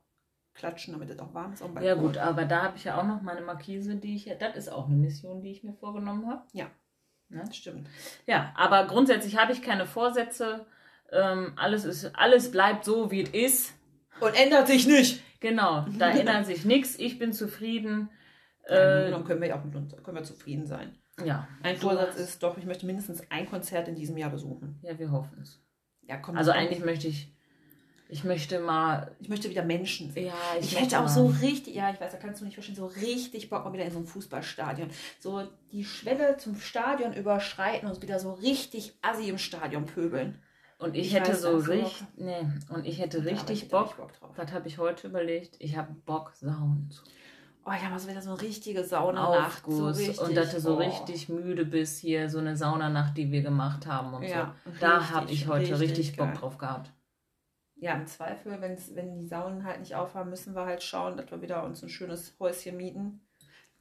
klatschen, 0.55 0.95
damit 0.95 1.11
es 1.11 1.19
auch 1.19 1.35
warm 1.35 1.53
ist. 1.53 1.63
Ja 1.83 1.95
gut, 1.95 2.17
aber 2.17 2.45
da 2.45 2.63
habe 2.63 2.77
ich 2.77 2.85
ja 2.85 2.99
auch 2.99 3.05
noch 3.05 3.23
meine 3.23 3.43
Markise, 3.43 3.97
die 3.97 4.17
ich, 4.17 4.31
das 4.39 4.57
ist 4.57 4.69
auch 4.73 4.87
eine 4.87 4.97
Mission, 4.97 5.43
die 5.43 5.51
ich 5.51 5.63
mir 5.63 5.75
vorgenommen 5.75 6.27
habe. 6.29 6.43
Ja. 6.53 6.71
Ne? 7.29 7.45
Stimmt. 7.53 7.89
Ja, 8.27 8.53
aber 8.57 8.87
grundsätzlich 8.87 9.37
habe 9.37 9.53
ich 9.53 9.63
keine 9.63 9.87
Vorsätze. 9.87 10.67
Ähm, 11.13 11.53
alles, 11.57 11.85
ist, 11.85 12.11
alles 12.17 12.51
bleibt 12.51 12.85
so, 12.85 13.11
wie 13.11 13.23
es 13.23 13.31
ist. 13.31 13.75
Und 14.21 14.35
ändert 14.35 14.67
sich 14.67 14.87
nicht. 14.87 15.23
Genau, 15.41 15.85
da 15.99 16.11
ändert 16.11 16.47
sich 16.47 16.65
nichts. 16.65 16.99
Ich 16.99 17.19
bin 17.19 17.33
zufrieden. 17.33 18.11
Äh, 18.65 19.09
Äh, 19.09 19.11
dann 19.11 19.25
können 19.25 19.41
wir 19.41 19.49
ja 19.49 19.59
auch 19.59 19.65
mit 19.65 19.77
uns 19.77 19.95
können 20.03 20.17
wir 20.17 20.25
zufrieden 20.25 20.67
sein. 20.67 20.97
Ja, 21.25 21.49
Ein 21.63 21.77
Vorsatz 21.77 22.17
ist 22.17 22.43
doch, 22.43 22.57
ich 22.59 22.65
möchte 22.65 22.87
mindestens 22.87 23.23
ein 23.31 23.49
Konzert 23.49 23.89
in 23.89 23.95
diesem 23.95 24.17
Jahr 24.17 24.31
besuchen. 24.31 24.79
ja, 24.83 24.99
wir 24.99 25.11
hoffen 25.11 25.39
es. 25.43 25.61
Ja, 26.09 26.17
komm. 26.19 26.37
Also 26.37 26.51
eigentlich 26.53 26.85
möchte 26.85 27.09
ich, 27.09 27.33
ich 28.09 28.23
möchte 28.23 28.61
mal, 28.61 29.17
ich 29.19 29.29
möchte 29.29 29.51
wieder 29.51 29.65
Menschen 29.65 30.13
sehen. 30.13 30.27
ja, 30.27 30.35
Ich, 30.61 30.73
möchte 30.73 30.81
hätte 30.81 30.99
auch 30.99 31.03
mal- 31.05 31.09
so 31.09 31.27
richtig, 31.27 31.75
ja, 31.75 31.91
ich 31.91 32.01
weiß, 32.01 32.13
da 32.13 32.19
kannst 32.19 32.41
du 32.41 32.45
nicht 32.45 32.55
verstehen, 32.55 32.77
so 32.77 32.87
richtig 32.87 33.51
Bock 33.51 33.65
mal 33.65 33.73
wieder 33.73 33.85
in 33.85 33.91
so 33.93 33.99
ein 33.99 34.07
Fußballstadion. 34.07 34.91
So 35.19 35.49
die 35.73 35.85
Schwelle 35.85 36.37
zum 36.37 36.57
Stadion 36.57 37.13
überschreiten 37.15 37.89
und 37.89 38.01
wieder 38.03 38.21
so 38.21 38.35
richtig 38.35 38.97
assi 39.03 39.29
im 39.29 39.39
Stadion 39.39 39.87
pöbeln. 39.87 40.41
Und 40.79 40.95
ich, 40.95 41.07
Ich 41.09 41.15
hätte 41.15 41.33
weiß, 41.33 41.41
so 41.41 41.57
richtig, 41.57 42.05
nee, 42.17 42.47
und 42.69 42.87
ich 42.87 42.99
hätte 43.01 43.17
Ja, 43.17 43.23
aber 43.23 43.31
ich 43.33 43.39
richtig 43.41 43.63
hätte 43.63 43.71
Bock, 43.71 43.97
Bock 43.97 44.13
drauf. 44.13 44.35
das 44.37 44.53
habe 44.53 44.69
ich 44.69 44.77
heute 44.79 45.07
überlegt, 45.09 45.57
ich 45.59 45.77
habe 45.77 45.95
Bock, 46.05 46.33
Saunen 46.37 46.91
zu 46.91 47.03
Oh, 47.69 47.73
ich 47.73 47.81
habe 47.81 47.91
mal 47.91 47.99
so 47.99 48.09
wieder 48.09 48.23
so 48.23 48.31
eine 48.31 48.41
richtige 48.41 48.85
Saunanacht. 48.85 49.65
So 49.67 49.89
richtig, 49.89 50.21
und 50.21 50.37
dass 50.37 50.53
du 50.53 50.61
so 50.61 50.75
oh. 50.75 50.79
richtig 50.79 51.29
müde 51.29 51.65
bist 51.65 51.99
hier, 51.99 52.31
so 52.31 52.39
eine 52.39 52.57
Saunanacht, 52.57 53.17
die 53.17 53.33
wir 53.33 53.43
gemacht 53.43 53.87
haben 53.87 54.15
und 54.15 54.23
Ja, 54.23 54.55
so. 54.65 54.71
Da 54.79 55.11
habe 55.11 55.33
ich 55.33 55.49
heute 55.49 55.73
richtig, 55.73 55.81
richtig 55.81 56.17
Bock 56.17 56.29
geil. 56.29 56.37
drauf 56.37 56.59
gehabt. 56.59 56.93
Ja, 57.75 57.95
im 57.95 58.07
Zweifel, 58.07 58.61
wenn's, 58.61 58.95
wenn 58.95 59.19
die 59.19 59.27
Saunen 59.27 59.65
halt 59.65 59.81
nicht 59.81 59.97
aufhaben, 59.97 60.31
müssen 60.31 60.55
wir 60.55 60.65
halt 60.65 60.85
schauen, 60.85 61.17
dass 61.17 61.29
wir 61.33 61.43
wieder 61.43 61.65
uns 61.65 61.83
ein 61.83 61.89
schönes 61.89 62.37
Häuschen 62.39 62.77
mieten. 62.77 63.27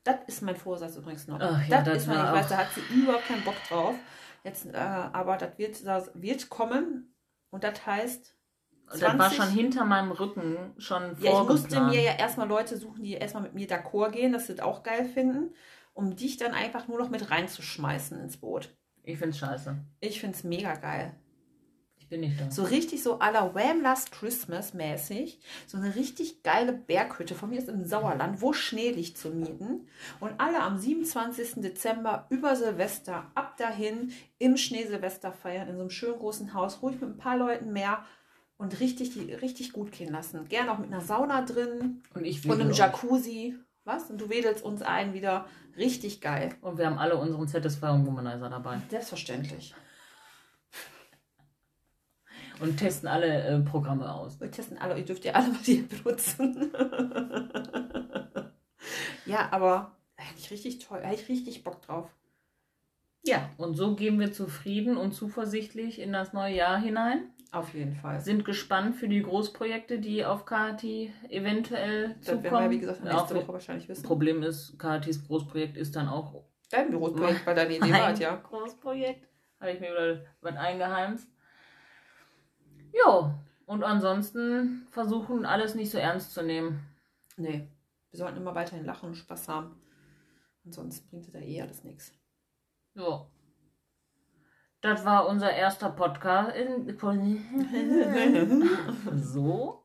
Das 0.03 0.17
ist 0.25 0.41
mein 0.41 0.55
Vorsatz 0.55 0.95
übrigens 0.95 1.27
noch. 1.27 1.39
Ach 1.39 1.67
ja, 1.67 1.77
das 1.77 1.85
das 1.85 1.97
ist 1.97 2.07
mein, 2.07 2.25
ich 2.25 2.31
weiß, 2.31 2.49
da 2.49 2.57
hat 2.57 2.67
sie 2.73 2.81
überhaupt 2.95 3.27
keinen 3.27 3.43
Bock 3.43 3.55
drauf. 3.69 3.95
Jetzt, 4.43 4.65
äh, 4.65 4.77
aber 4.77 5.37
das 5.37 5.57
wird, 5.59 5.85
das 5.85 6.09
wird 6.15 6.49
kommen. 6.49 7.15
Und 7.51 7.63
das 7.63 7.85
heißt, 7.85 8.34
Das 8.89 9.01
war 9.01 9.15
20 9.15 9.37
schon 9.37 9.49
hinter 9.49 9.85
meinem 9.85 10.11
Rücken 10.11 10.57
schon 10.77 11.15
Ja, 11.19 11.41
ich 11.41 11.47
musste 11.47 11.81
mir 11.81 12.01
ja 12.01 12.13
erstmal 12.13 12.47
Leute 12.47 12.77
suchen, 12.77 13.03
die 13.03 13.13
erstmal 13.13 13.43
mit 13.43 13.53
mir 13.53 13.67
d'accord 13.67 14.11
gehen, 14.11 14.31
dass 14.33 14.47
sie 14.47 14.55
das 14.55 14.65
auch 14.65 14.83
geil 14.83 15.05
finden, 15.05 15.53
um 15.93 16.15
dich 16.15 16.37
dann 16.37 16.53
einfach 16.53 16.87
nur 16.87 16.99
noch 16.99 17.09
mit 17.09 17.31
reinzuschmeißen 17.31 18.19
ins 18.19 18.37
Boot. 18.37 18.75
Ich 19.03 19.19
find's 19.19 19.37
scheiße. 19.37 19.77
Ich 19.99 20.19
finde 20.19 20.37
es 20.37 20.43
mega 20.43 20.75
geil. 20.75 21.15
Ich 22.05 22.09
bin 22.09 22.19
nicht 22.19 22.39
da. 22.39 22.51
So 22.51 22.63
richtig 22.63 23.01
so 23.01 23.19
à 23.19 23.31
la 23.31 23.55
Wham 23.55 23.81
Last 23.81 24.11
Christmas 24.11 24.75
mäßig. 24.75 25.39
So 25.65 25.77
eine 25.77 25.95
richtig 25.95 26.43
geile 26.43 26.71
Berghütte. 26.71 27.33
Von 27.33 27.49
mir 27.49 27.57
ist 27.57 27.67
im 27.67 27.83
Sauerland, 27.83 28.43
wo 28.43 28.53
Schnee 28.53 28.91
liegt 28.91 29.17
zu 29.17 29.29
mieten. 29.29 29.87
Und 30.19 30.39
alle 30.39 30.61
am 30.61 30.77
27. 30.77 31.63
Dezember 31.63 32.27
über 32.29 32.55
Silvester 32.55 33.31
ab 33.33 33.57
dahin 33.57 34.11
im 34.37 34.55
Schnee 34.55 34.85
Silvester 34.85 35.31
feiern. 35.31 35.67
In 35.67 35.77
so 35.77 35.81
einem 35.81 35.89
schönen 35.89 36.19
großen 36.19 36.53
Haus. 36.53 36.83
Ruhig 36.83 37.01
mit 37.01 37.09
ein 37.09 37.17
paar 37.17 37.37
Leuten 37.37 37.73
mehr. 37.73 38.05
Und 38.57 38.79
richtig, 38.79 39.11
die, 39.11 39.33
richtig 39.33 39.73
gut 39.73 39.91
gehen 39.91 40.11
lassen. 40.11 40.47
Gerne 40.47 40.71
auch 40.71 40.77
mit 40.77 40.91
einer 40.91 41.01
Sauna 41.01 41.41
drin. 41.41 42.01
Und 42.13 42.25
ich 42.25 42.47
Und 42.49 42.61
einem. 42.61 42.71
Jacuzzi. 42.71 43.55
Was? 43.83 44.09
Und 44.09 44.19
du 44.19 44.29
wedelst 44.29 44.63
uns 44.63 44.81
ein 44.81 45.13
wieder. 45.13 45.45
Richtig 45.77 46.21
geil. 46.21 46.55
Und 46.61 46.77
wir 46.77 46.85
haben 46.85 46.97
alle 46.97 47.17
unseren 47.17 47.47
Satisfying 47.47 48.05
Womanizer 48.05 48.49
dabei. 48.49 48.81
Selbstverständlich. 48.89 49.75
Und 52.61 52.77
testen 52.77 53.09
alle 53.09 53.43
äh, 53.43 53.59
Programme 53.59 54.13
aus. 54.13 54.39
Wir 54.39 54.49
testen 54.49 54.77
alle, 54.77 54.97
ihr 54.97 55.03
dürft 55.03 55.25
ja 55.25 55.33
alle 55.33 55.49
mal 55.49 55.59
die 55.65 55.81
benutzen. 55.81 56.71
ja, 59.25 59.49
aber 59.51 59.91
eigentlich 60.15 60.51
richtig 60.51 60.79
toll. 60.79 61.01
Hätte 61.01 61.21
ich 61.21 61.27
richtig 61.29 61.65
Bock 61.65 61.81
drauf. 61.81 62.09
Ja, 63.25 63.49
und 63.57 63.75
so 63.75 63.95
gehen 63.95 64.19
wir 64.19 64.31
zufrieden 64.31 64.97
und 64.97 65.13
zuversichtlich 65.13 65.99
in 65.99 66.13
das 66.13 66.31
neue 66.31 66.55
Jahr 66.55 66.79
hinein. 66.79 67.31
Auf 67.51 67.73
jeden 67.73 67.95
Fall. 67.95 68.19
Sind 68.19 68.43
gespannt 68.43 68.95
für 68.95 69.07
die 69.07 69.21
Großprojekte, 69.21 69.99
die 69.99 70.25
auf 70.25 70.45
Kati 70.45 71.13
eventuell 71.29 72.15
Das 72.19 72.27
werden 72.27 72.43
wir, 72.43 72.49
zukommen. 72.49 72.69
wie 72.71 72.79
gesagt, 72.79 73.03
nächste 73.03 73.35
Woche 73.35 73.53
wahrscheinlich 73.53 73.87
wissen. 73.87 74.03
Problem 74.03 74.43
ist, 74.43 74.77
Katis 74.77 75.25
Großprojekt 75.25 75.77
ist 75.77 75.95
dann 75.95 76.07
auch 76.09 76.43
Dein 76.69 76.91
Großprojekt, 76.91 77.45
weil 77.45 77.55
deine 77.55 77.77
Idee 77.77 77.91
war, 77.93 78.13
ja. 78.17 78.35
Großprojekt. 78.35 79.27
Habe 79.59 79.71
ich 79.71 79.79
mir 79.79 79.91
wieder 79.91 80.25
was 80.41 80.55
eingeheimst. 80.57 81.29
Jo, 82.93 83.31
und 83.65 83.83
ansonsten 83.83 84.87
versuchen, 84.91 85.45
alles 85.45 85.75
nicht 85.75 85.91
so 85.91 85.97
ernst 85.97 86.33
zu 86.33 86.43
nehmen. 86.43 86.85
Nee, 87.37 87.67
wir 88.11 88.17
sollten 88.17 88.37
immer 88.37 88.55
weiterhin 88.55 88.85
lachen 88.85 89.09
und 89.09 89.15
Spaß 89.15 89.47
haben. 89.47 89.81
Ansonsten 90.65 91.09
bringt 91.09 91.33
da 91.33 91.39
eh 91.39 91.61
alles 91.61 91.83
nichts. 91.83 92.13
Jo. 92.95 93.27
Das 94.85 95.03
war 95.03 95.27
unser 95.27 95.51
erster 95.51 95.89
Podcast. 95.89 96.55
In 96.55 96.95
so. 99.15 99.83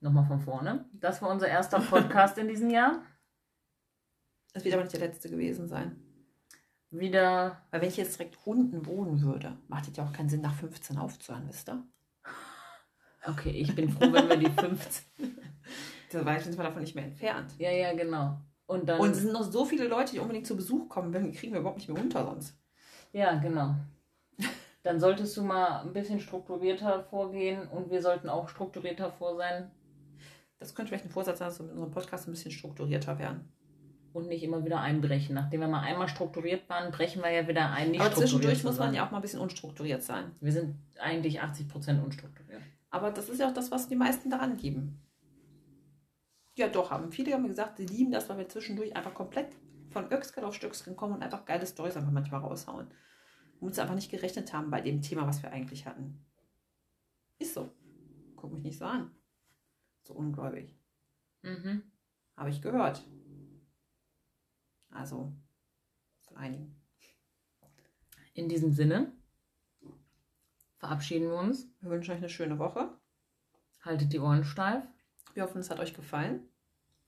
Nochmal 0.00 0.24
von 0.24 0.40
vorne. 0.40 0.86
Das 0.94 1.20
war 1.20 1.28
unser 1.28 1.48
erster 1.48 1.80
Podcast 1.80 2.38
in 2.38 2.48
diesem 2.48 2.70
Jahr. 2.70 3.02
Das 4.54 4.64
wird 4.64 4.72
aber 4.72 4.84
nicht 4.84 4.94
der 4.94 5.00
letzte 5.06 5.28
gewesen 5.28 5.68
sein. 5.68 6.00
Wieder. 6.88 7.60
Weil 7.70 7.82
wenn 7.82 7.90
ich 7.90 7.98
jetzt 7.98 8.18
direkt 8.18 8.38
unten 8.46 8.86
wohnen 8.86 9.20
würde, 9.20 9.58
macht 9.68 9.86
es 9.86 9.94
ja 9.98 10.04
auch 10.04 10.14
keinen 10.14 10.30
Sinn, 10.30 10.40
nach 10.40 10.54
15 10.54 10.96
aufzuhören, 10.96 11.46
wisst 11.46 11.68
ihr? 11.68 11.84
Okay, 13.26 13.50
ich 13.50 13.74
bin 13.74 13.90
froh, 13.90 14.10
wenn 14.10 14.30
wir 14.30 14.38
die 14.38 14.50
15. 14.50 15.04
Da 16.10 16.24
war- 16.24 16.40
sind 16.40 16.56
wir 16.56 16.64
davon 16.64 16.80
nicht 16.80 16.94
mehr 16.94 17.04
entfernt. 17.04 17.52
Ja, 17.58 17.70
ja, 17.70 17.92
genau. 17.92 18.40
Und 18.66 18.88
dann. 18.88 18.98
Und 18.98 19.10
es 19.10 19.18
sind 19.18 19.32
noch 19.34 19.42
so 19.42 19.66
viele 19.66 19.88
Leute, 19.88 20.12
die 20.12 20.20
unbedingt 20.20 20.46
zu 20.46 20.56
Besuch 20.56 20.88
kommen, 20.88 21.12
wenn 21.12 21.32
kriegen 21.32 21.52
wir 21.52 21.60
überhaupt 21.60 21.78
nicht 21.80 21.88
mehr 21.90 22.02
unter 22.02 22.24
sonst. 22.24 22.56
Ja, 23.12 23.34
genau. 23.34 23.74
Dann 24.86 25.00
solltest 25.00 25.36
du 25.36 25.42
mal 25.42 25.80
ein 25.80 25.92
bisschen 25.92 26.20
strukturierter 26.20 27.02
vorgehen 27.02 27.66
und 27.66 27.90
wir 27.90 28.00
sollten 28.00 28.28
auch 28.28 28.48
strukturierter 28.48 29.10
vor 29.10 29.34
sein 29.36 29.72
Das 30.60 30.76
könnte 30.76 30.90
vielleicht 30.90 31.06
ein 31.06 31.10
Vorsatz 31.10 31.40
sein, 31.40 31.48
dass 31.48 31.58
wir 31.58 31.64
mit 31.64 31.72
unserem 31.72 31.90
Podcast 31.90 32.28
ein 32.28 32.30
bisschen 32.30 32.52
strukturierter 32.52 33.18
werden. 33.18 33.48
und 34.12 34.28
nicht 34.28 34.44
immer 34.44 34.64
wieder 34.64 34.78
einbrechen. 34.80 35.34
Nachdem 35.34 35.62
wir 35.62 35.66
mal 35.66 35.80
einmal 35.80 36.06
strukturiert 36.06 36.68
waren, 36.68 36.92
brechen 36.92 37.20
wir 37.20 37.32
ja 37.32 37.48
wieder 37.48 37.68
ein, 37.72 37.90
nicht 37.90 38.00
Aber 38.00 38.14
zwischendurch 38.14 38.62
muss 38.62 38.78
man 38.78 38.94
ja 38.94 39.04
auch 39.04 39.10
mal 39.10 39.18
ein 39.18 39.22
bisschen 39.22 39.40
unstrukturiert 39.40 40.04
sein. 40.04 40.30
Wir 40.40 40.52
sind 40.52 40.76
eigentlich 41.00 41.42
80% 41.42 42.04
unstrukturiert. 42.04 42.62
Aber 42.90 43.10
das 43.10 43.28
ist 43.28 43.40
ja 43.40 43.48
auch 43.48 43.54
das, 43.54 43.72
was 43.72 43.88
die 43.88 43.96
meisten 43.96 44.30
daran 44.30 44.56
lieben. 44.56 45.02
Ja, 46.54 46.68
doch, 46.68 46.92
haben 46.92 47.10
viele 47.10 47.32
haben 47.32 47.48
gesagt, 47.48 47.78
sie 47.78 47.86
lieben 47.86 48.12
das, 48.12 48.28
weil 48.28 48.38
wir 48.38 48.48
zwischendurch 48.48 48.94
einfach 48.94 49.14
komplett 49.14 49.48
von 49.90 50.12
Öcksken 50.12 50.44
auf 50.44 50.54
Stöcksken 50.54 50.94
kommen 50.94 51.14
und 51.14 51.22
einfach 51.24 51.44
geile 51.44 51.66
Storys 51.66 51.96
einfach 51.96 52.12
manchmal 52.12 52.40
raushauen. 52.40 52.86
Und 53.60 53.68
uns 53.68 53.78
einfach 53.78 53.94
nicht 53.94 54.10
gerechnet 54.10 54.52
haben 54.52 54.70
bei 54.70 54.80
dem 54.80 55.02
Thema, 55.02 55.26
was 55.26 55.42
wir 55.42 55.50
eigentlich 55.50 55.86
hatten. 55.86 56.24
Ist 57.38 57.54
so. 57.54 57.72
Guck 58.36 58.52
mich 58.52 58.62
nicht 58.62 58.78
so 58.78 58.84
an. 58.84 59.10
So 60.02 60.14
ungläubig. 60.14 60.74
Mhm. 61.42 61.82
Habe 62.36 62.50
ich 62.50 62.62
gehört. 62.62 63.02
Also, 64.90 65.32
von 66.22 66.36
einigen. 66.36 66.74
In 68.34 68.48
diesem 68.48 68.72
Sinne 68.72 69.12
verabschieden 70.78 71.28
wir 71.28 71.38
uns. 71.38 71.68
Wir 71.80 71.90
wünschen 71.90 72.12
euch 72.12 72.18
eine 72.18 72.28
schöne 72.28 72.58
Woche. 72.58 72.96
Haltet 73.80 74.12
die 74.12 74.18
Ohren 74.18 74.44
steif 74.44 74.84
Wir 75.34 75.44
hoffen, 75.44 75.60
es 75.60 75.70
hat 75.70 75.80
euch 75.80 75.94
gefallen. 75.94 76.48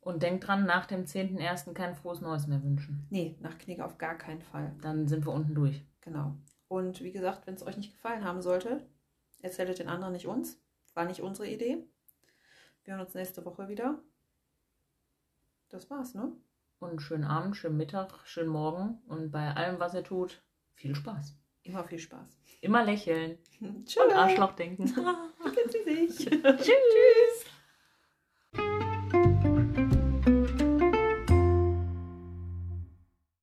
Und 0.08 0.22
denkt 0.22 0.46
dran, 0.46 0.64
nach 0.64 0.86
dem 0.86 1.04
10.01. 1.04 1.74
kein 1.74 1.94
frohes 1.94 2.22
Neues 2.22 2.46
mehr 2.46 2.62
wünschen. 2.62 3.06
Nee, 3.10 3.36
nach 3.40 3.58
Knigge 3.58 3.84
auf 3.84 3.98
gar 3.98 4.16
keinen 4.16 4.40
Fall. 4.40 4.74
Dann 4.80 5.06
sind 5.06 5.26
wir 5.26 5.34
unten 5.34 5.54
durch. 5.54 5.84
Genau. 6.00 6.34
Und 6.66 7.02
wie 7.02 7.12
gesagt, 7.12 7.46
wenn 7.46 7.56
es 7.56 7.66
euch 7.66 7.76
nicht 7.76 7.92
gefallen 7.92 8.24
haben 8.24 8.40
sollte, 8.40 8.88
erzählt 9.42 9.68
es 9.68 9.76
den 9.76 9.90
anderen 9.90 10.14
nicht 10.14 10.26
uns. 10.26 10.58
War 10.94 11.04
nicht 11.04 11.20
unsere 11.20 11.46
Idee. 11.46 11.86
Wir 12.84 12.94
hören 12.94 13.04
uns 13.04 13.12
nächste 13.12 13.44
Woche 13.44 13.68
wieder. 13.68 13.98
Das 15.68 15.90
war's, 15.90 16.14
ne? 16.14 16.32
Und 16.78 17.02
schönen 17.02 17.24
Abend, 17.24 17.54
schönen 17.58 17.76
Mittag, 17.76 18.14
schönen 18.24 18.48
Morgen 18.48 19.02
und 19.08 19.30
bei 19.30 19.52
allem, 19.54 19.78
was 19.78 19.92
ihr 19.92 20.04
tut, 20.04 20.42
viel 20.72 20.94
Spaß. 20.94 21.34
Immer 21.64 21.84
viel 21.84 21.98
Spaß. 21.98 22.40
Immer 22.62 22.82
lächeln 22.82 23.36
Tschüss. 23.84 24.02
und 24.02 24.12
Arschloch 24.14 24.52
denken. 24.52 24.86
Sich. 25.84 26.16
Tschüss. 26.30 27.27